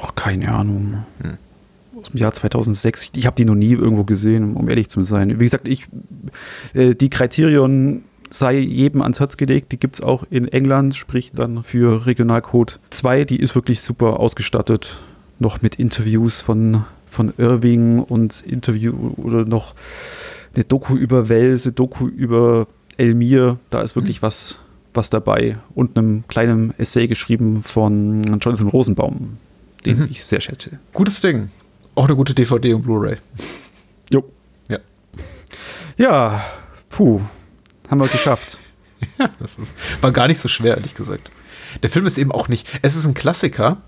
Oh, 0.00 0.10
keine 0.14 0.52
Ahnung. 0.52 1.04
Hm. 1.22 1.38
Aus 2.00 2.10
dem 2.10 2.18
Jahr 2.18 2.32
2006. 2.32 3.10
Ich 3.16 3.26
habe 3.26 3.36
die 3.36 3.44
noch 3.44 3.54
nie 3.54 3.72
irgendwo 3.72 4.04
gesehen, 4.04 4.54
um 4.54 4.68
ehrlich 4.68 4.88
zu 4.88 5.02
sein. 5.02 5.40
Wie 5.40 5.44
gesagt, 5.44 5.68
ich, 5.68 5.86
äh, 6.74 6.94
die 6.94 7.10
Criterion 7.10 8.04
sei 8.32 8.58
jedem 8.58 9.02
ans 9.02 9.20
Herz 9.20 9.36
gelegt. 9.36 9.72
Die 9.72 9.78
gibt 9.78 9.96
es 9.96 10.00
auch 10.00 10.24
in 10.30 10.48
England, 10.48 10.94
sprich 10.94 11.32
dann 11.34 11.62
für 11.62 12.06
Regionalcode 12.06 12.80
2. 12.90 13.24
Die 13.24 13.40
ist 13.40 13.54
wirklich 13.54 13.80
super 13.80 14.20
ausgestattet. 14.20 14.98
noch 15.38 15.60
mit 15.60 15.74
Interviews 15.74 16.40
von, 16.40 16.84
von 17.06 17.32
Irving 17.36 17.98
und 17.98 18.42
Interview 18.46 19.12
oder 19.16 19.44
noch 19.44 19.74
eine 20.54 20.64
Doku 20.64 20.94
über 20.94 21.28
Wells, 21.28 21.66
eine 21.66 21.72
Doku 21.72 22.06
über 22.06 22.66
Elmir. 22.96 23.58
Da 23.70 23.82
ist 23.82 23.96
wirklich 23.96 24.22
mhm. 24.22 24.26
was, 24.26 24.58
was 24.94 25.10
dabei. 25.10 25.58
Und 25.74 25.96
einem 25.96 26.24
kleinen 26.28 26.72
Essay 26.78 27.08
geschrieben 27.08 27.62
von 27.62 28.22
Jonathan 28.40 28.68
Rosenbaum, 28.68 29.38
den 29.84 29.98
mhm. 29.98 30.08
ich 30.10 30.24
sehr 30.24 30.40
schätze. 30.40 30.78
Gutes 30.92 31.20
Ding. 31.20 31.50
Auch 31.94 32.06
eine 32.06 32.16
gute 32.16 32.34
DVD 32.34 32.72
und 32.74 32.82
Blu-ray. 32.82 33.16
Jo. 34.10 34.24
Ja. 34.68 34.78
Ja, 35.98 36.40
puh, 36.88 37.20
haben 37.92 38.00
wir 38.00 38.08
geschafft. 38.08 38.58
ja, 39.18 39.30
das 39.38 39.58
ist, 39.58 39.76
war 40.00 40.10
gar 40.10 40.26
nicht 40.26 40.38
so 40.38 40.48
schwer, 40.48 40.76
ehrlich 40.76 40.94
gesagt. 40.94 41.30
Der 41.82 41.90
Film 41.90 42.06
ist 42.06 42.18
eben 42.18 42.32
auch 42.32 42.48
nicht, 42.48 42.66
es 42.82 42.96
ist 42.96 43.06
ein 43.06 43.14
Klassiker, 43.14 43.82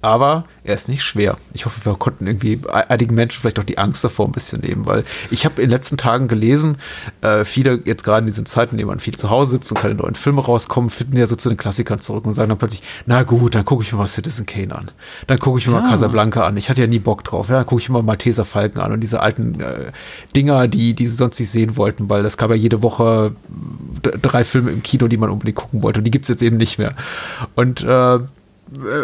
aber 0.00 0.44
er 0.64 0.74
ist 0.74 0.88
nicht 0.88 1.02
schwer. 1.02 1.36
Ich 1.54 1.66
hoffe, 1.66 1.84
wir 1.84 1.94
konnten 1.94 2.26
irgendwie 2.26 2.60
einigen 2.70 3.14
Menschen 3.14 3.40
vielleicht 3.40 3.58
auch 3.58 3.64
die 3.64 3.78
Angst 3.78 4.04
davor 4.04 4.26
ein 4.26 4.32
bisschen 4.32 4.60
nehmen, 4.60 4.86
weil 4.86 5.04
ich 5.30 5.44
habe 5.44 5.56
in 5.56 5.68
den 5.68 5.70
letzten 5.70 5.96
Tagen 5.96 6.28
gelesen, 6.28 6.76
äh, 7.20 7.44
viele 7.44 7.80
jetzt 7.84 8.04
gerade 8.04 8.20
in 8.20 8.24
diesen 8.26 8.46
Zeiten, 8.46 8.72
in 8.72 8.78
denen 8.78 8.88
man 8.88 9.00
viel 9.00 9.16
zu 9.16 9.30
Hause 9.30 9.52
sitzt 9.52 9.72
und 9.72 9.80
keine 9.80 9.94
neuen 9.94 10.14
Filme 10.14 10.44
rauskommen, 10.44 10.90
finden 10.90 11.16
ja 11.16 11.26
so 11.26 11.36
zu 11.36 11.48
den 11.48 11.58
Klassikern 11.58 12.00
zurück 12.00 12.26
und 12.26 12.34
sagen 12.34 12.48
dann 12.48 12.58
plötzlich, 12.58 12.82
na 13.06 13.22
gut, 13.22 13.54
dann 13.54 13.64
gucke 13.64 13.82
ich 13.82 13.92
mir 13.92 13.98
mal 13.98 14.08
Citizen 14.08 14.46
Kane 14.46 14.74
an. 14.74 14.90
Dann 15.26 15.38
gucke 15.38 15.58
ich 15.58 15.66
mir 15.66 15.74
ja. 15.74 15.80
mal 15.80 15.90
Casablanca 15.90 16.46
an. 16.46 16.56
Ich 16.56 16.68
hatte 16.70 16.80
ja 16.80 16.86
nie 16.86 16.98
Bock 16.98 17.24
drauf. 17.24 17.48
Ja, 17.48 17.56
dann 17.56 17.66
gucke 17.66 17.80
ich 17.82 17.88
mir 17.88 17.94
mal 17.94 18.02
Malteser 18.02 18.44
Falken 18.44 18.80
an 18.80 18.92
und 18.92 19.00
diese 19.00 19.20
alten 19.20 19.60
äh, 19.60 19.92
Dinger, 20.36 20.68
die, 20.68 20.94
die 20.94 21.06
sie 21.06 21.16
sonst 21.16 21.38
nicht 21.38 21.50
sehen 21.50 21.76
wollten, 21.76 22.08
weil 22.08 22.22
das 22.22 22.36
gab 22.36 22.50
ja 22.50 22.56
jede 22.56 22.82
Woche 22.82 23.32
drei 24.22 24.44
Filme 24.44 24.70
im 24.70 24.82
Kino, 24.82 25.08
die 25.08 25.16
man 25.16 25.30
unbedingt 25.30 25.56
gucken 25.56 25.82
wollte 25.82 26.00
und 26.00 26.04
die 26.04 26.10
gibt 26.10 26.24
es 26.24 26.28
jetzt 26.28 26.42
eben 26.42 26.56
nicht 26.56 26.78
mehr. 26.78 26.94
Und 27.54 27.82
äh, 27.82 27.98
äh, 27.98 28.20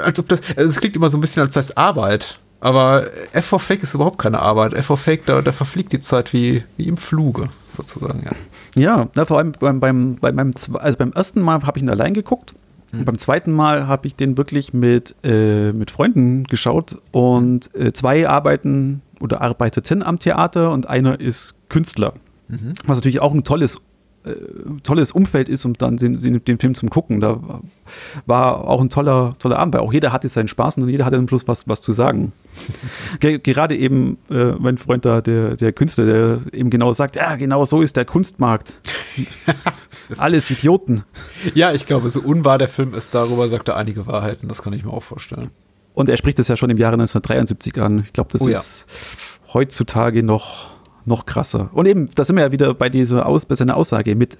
als 0.03 0.19
ob 0.19 0.29
das, 0.29 0.41
also 0.57 0.69
es 0.69 0.79
klingt 0.79 0.97
immer 0.97 1.09
so 1.09 1.19
ein 1.19 1.21
bisschen, 1.21 1.43
als 1.43 1.55
sei 1.55 1.61
es 1.61 1.77
Arbeit. 1.77 2.39
Aber 2.61 3.05
F 3.33 3.45
for 3.45 3.61
Fake 3.61 3.83
ist 3.83 3.95
überhaupt 3.95 4.17
keine 4.17 4.41
Arbeit. 4.41 4.73
F 4.73 4.87
for 4.87 4.97
Fake, 4.97 5.27
da, 5.27 5.43
da 5.43 5.53
verfliegt 5.53 5.93
die 5.93 6.01
Zeit 6.01 6.33
wie, 6.33 6.65
wie 6.79 6.89
im 6.89 6.97
Fluge, 6.97 7.51
sozusagen, 7.71 8.23
ja. 8.25 8.33
Ja, 8.75 9.09
na, 9.15 9.27
vor 9.27 9.39
allem 9.39 9.53
beim, 9.53 9.81
beim, 9.81 10.17
beim, 10.17 10.35
beim, 10.37 10.53
also 10.79 10.99
beim 10.99 11.12
ersten 11.12 11.43
Mal 11.43 11.62
habe 11.62 11.79
ich 11.79 11.83
ihn 11.83 11.91
allein 11.91 12.15
geguckt. 12.15 12.55
Mhm. 12.95 13.05
Beim 13.05 13.19
zweiten 13.19 13.53
Mal 13.53 13.87
habe 13.87 14.07
ich 14.07 14.17
den 14.17 14.39
wirklich 14.39 14.73
mit, 14.73 15.15
äh, 15.23 15.73
mit 15.73 15.91
Freunden 15.91 16.45
geschaut 16.45 16.97
und 17.12 17.75
äh, 17.75 17.93
zwei 17.93 18.29
arbeiten 18.29 19.03
oder 19.21 19.43
arbeiteten 19.43 20.03
am 20.03 20.19
Theater 20.19 20.71
und 20.71 20.89
einer 20.89 21.21
ist 21.21 21.55
Künstler. 21.69 22.15
Mhm. 22.49 22.73
Was 22.87 22.99
natürlich 22.99 23.21
auch 23.21 23.35
ein 23.35 23.45
tolles 23.45 23.81
äh, 24.25 24.35
tolles 24.83 25.12
Umfeld 25.12 25.49
ist, 25.49 25.64
um 25.64 25.75
dann 25.75 25.97
den, 25.97 26.18
den, 26.18 26.59
Film 26.59 26.75
zu 26.75 26.87
gucken. 26.87 27.20
Da 27.20 27.41
war 28.27 28.66
auch 28.66 28.81
ein 28.81 28.89
toller, 28.89 29.35
toller 29.39 29.59
Abend, 29.59 29.75
weil 29.75 29.83
auch 29.83 29.93
jeder 29.93 30.12
hatte 30.12 30.29
seinen 30.29 30.49
Spaß 30.49 30.79
und 30.79 30.89
jeder 30.89 31.05
hatte 31.05 31.16
am 31.16 31.29
Schluss 31.29 31.47
was, 31.47 31.68
was 31.68 31.81
zu 31.83 31.93
sagen. 31.93 32.33
Gerade 33.20 33.77
eben 33.77 34.18
äh, 34.31 34.53
mein 34.59 34.79
Freund 34.79 35.05
da, 35.05 35.20
der, 35.20 35.57
der 35.57 35.72
Künstler, 35.72 36.07
der 36.07 36.39
eben 36.53 36.70
genau 36.70 36.93
sagt, 36.93 37.16
ja, 37.16 37.37
genau 37.37 37.64
so 37.64 37.83
ist 37.83 37.97
der 37.97 38.05
Kunstmarkt. 38.05 38.81
Alles 40.18 40.51
Idioten. 40.51 41.03
Ja, 41.55 41.72
ich 41.72 41.87
glaube, 41.87 42.09
so 42.11 42.20
unwahr 42.20 42.59
der 42.59 42.68
Film 42.68 42.95
ist, 42.95 43.14
darüber 43.14 43.49
sagt 43.49 43.68
er 43.68 43.77
einige 43.77 44.07
Wahrheiten, 44.07 44.49
das 44.49 44.62
kann 44.62 44.72
ich 44.72 44.85
mir 44.85 44.93
auch 44.93 45.03
vorstellen. 45.03 45.51
Und 45.95 46.09
er 46.09 46.16
spricht 46.16 46.39
es 46.39 46.49
ja 46.49 46.57
schon 46.57 46.70
im 46.70 46.77
Jahre 46.77 46.95
1973 46.95 47.81
an. 47.81 48.01
Ich 48.07 48.12
glaube, 48.12 48.31
das 48.33 48.43
oh, 48.43 48.49
ist 48.49 48.87
ja. 48.89 49.55
heutzutage 49.55 50.22
noch 50.22 50.74
noch 51.05 51.27
krasser. 51.27 51.71
Und 51.73 51.87
eben, 51.87 52.09
da 52.15 52.25
sind 52.25 52.37
wir 52.37 52.43
ja 52.45 52.53
wieder 52.53 52.75
bei 52.75 52.89
dieser 52.89 53.27
Aus, 53.27 53.47
bei 53.47 53.55
seiner 53.55 53.77
Aussage 53.77 54.15
mit 54.15 54.39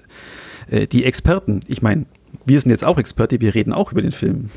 äh, 0.67 0.87
die 0.87 1.05
Experten. 1.05 1.59
Ich 1.67 1.81
meine, 1.81 2.05
wir 2.45 2.59
sind 2.59 2.71
jetzt 2.71 2.83
auch 2.83 2.97
Experte, 2.97 3.41
wir 3.41 3.55
reden 3.55 3.73
auch 3.73 3.91
über 3.91 4.01
den 4.01 4.11
Film. 4.11 4.49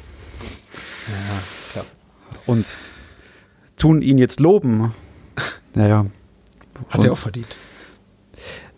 Ja, 1.07 1.73
klar. 1.73 1.85
Und 2.47 2.79
tun 3.77 4.03
ihn 4.03 4.19
jetzt 4.19 4.41
loben. 4.41 4.93
Naja. 5.75 6.07
Hat 6.89 7.05
er 7.05 7.13
auch 7.13 7.19
verdient. 7.19 7.47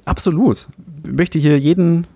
Absolut. 0.05 0.68
Ich 1.05 1.12
möchte 1.12 1.39
hier 1.39 1.59
jeden, 1.59 2.07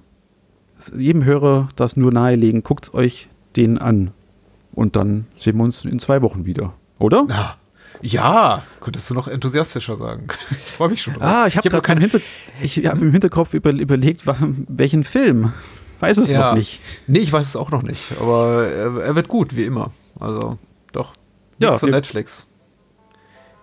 jedem 0.94 1.24
Hörer 1.24 1.68
das 1.76 1.96
nur 1.96 2.12
nahelegen. 2.12 2.62
Guckt 2.62 2.92
euch 2.92 3.30
den 3.56 3.78
an. 3.78 4.10
Und 4.72 4.96
dann 4.96 5.26
sehen 5.36 5.56
wir 5.56 5.64
uns 5.64 5.84
in 5.84 5.98
zwei 6.00 6.20
Wochen 6.20 6.44
wieder. 6.44 6.74
Oder? 6.98 7.24
Ja. 7.30 7.56
Ja, 8.06 8.62
könntest 8.80 9.08
du 9.08 9.14
noch 9.14 9.28
enthusiastischer 9.28 9.96
sagen. 9.96 10.26
Ich 10.50 10.72
freue 10.72 10.90
mich 10.90 11.00
schon 11.00 11.14
drauf. 11.14 11.22
Ah, 11.22 11.46
ich 11.46 11.56
habe 11.56 11.70
gerade 11.70 11.92
im, 11.92 11.98
Hinter 12.00 12.20
hab 12.90 13.00
im 13.00 13.12
Hinterkopf 13.12 13.54
über 13.54 13.70
überlegt, 13.70 14.22
welchen 14.26 15.04
Film. 15.04 15.52
Weiß 16.00 16.18
es 16.18 16.28
ja. 16.28 16.48
noch 16.48 16.56
nicht. 16.56 16.80
Nee, 17.06 17.20
ich 17.20 17.32
weiß 17.32 17.48
es 17.48 17.56
auch 17.56 17.70
noch 17.70 17.82
nicht. 17.82 18.02
Aber 18.20 18.66
er, 18.66 19.00
er 19.00 19.14
wird 19.14 19.28
gut, 19.28 19.56
wie 19.56 19.64
immer. 19.64 19.90
Also, 20.20 20.58
doch. 20.92 21.14
Ja, 21.58 21.74
zu 21.76 21.86
Netflix. 21.86 22.46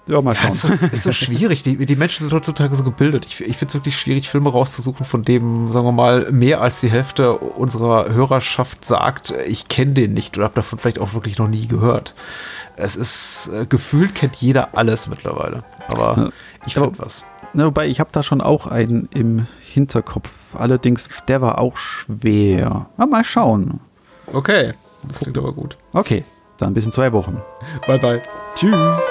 Ja, 0.08 0.22
mal 0.22 0.36
schauen. 0.36 0.80
Ja, 0.82 0.88
ist, 0.92 1.04
so, 1.04 1.12
schwierig. 1.12 1.64
Die, 1.64 1.86
die, 1.86 1.96
Menschen 1.96 2.24
sind 2.24 2.34
heutzutage 2.34 2.76
so 2.76 2.84
gebildet. 2.84 3.26
Ich, 3.26 3.40
ich 3.42 3.58
finde 3.58 3.68
es 3.68 3.74
wirklich 3.76 4.00
schwierig, 4.00 4.30
Filme 4.30 4.50
rauszusuchen, 4.50 5.06
von 5.06 5.24
dem, 5.24 5.72
sagen 5.72 5.86
wir 5.86 5.92
mal, 5.92 6.32
mehr 6.32 6.62
als 6.62 6.82
die 6.82 6.90
Hälfte 6.90 7.34
unserer 7.34 8.10
Hörerschaft 8.12 8.84
sagt, 8.84 9.34
ich 9.48 9.68
kenne 9.68 9.94
den 9.94 10.14
nicht 10.14 10.38
oder 10.38 10.46
habe 10.46 10.56
davon 10.56 10.80
vielleicht 10.80 11.00
auch 11.00 11.14
wirklich 11.14 11.38
noch 11.38 11.48
nie 11.48 11.68
gehört. 11.68 12.16
Es 12.76 12.96
ist 12.96 13.52
äh, 13.54 13.66
gefühlt 13.66 14.16
kennt 14.16 14.38
jeder 14.38 14.76
alles 14.76 15.08
mittlerweile. 15.08 15.64
Aber 15.88 16.18
ja, 16.18 16.30
ich 16.66 16.74
finde 16.74 16.98
was. 16.98 17.26
Na, 17.54 17.66
wobei, 17.66 17.88
ich 17.88 18.00
habe 18.00 18.10
da 18.12 18.24
schon 18.24 18.42
auch 18.42 18.66
einen 18.66 19.10
im 19.14 19.46
Hinterkopf. 19.62 20.56
Allerdings, 20.56 21.10
der 21.28 21.42
war 21.42 21.58
auch 21.60 21.78
schwer. 21.78 22.88
Aber 22.98 23.08
mal 23.08 23.24
schauen. 23.24 23.82
Okay, 24.32 24.74
das 25.04 25.20
klingt 25.20 25.38
aber 25.38 25.54
gut. 25.54 25.78
Okay, 25.94 26.24
dann 26.58 26.74
bis 26.74 26.86
in 26.86 26.92
zwei 26.92 27.12
Wochen. 27.12 27.42
Bye, 27.86 28.00
bye. 28.00 28.22
Tschüss. 28.56 29.02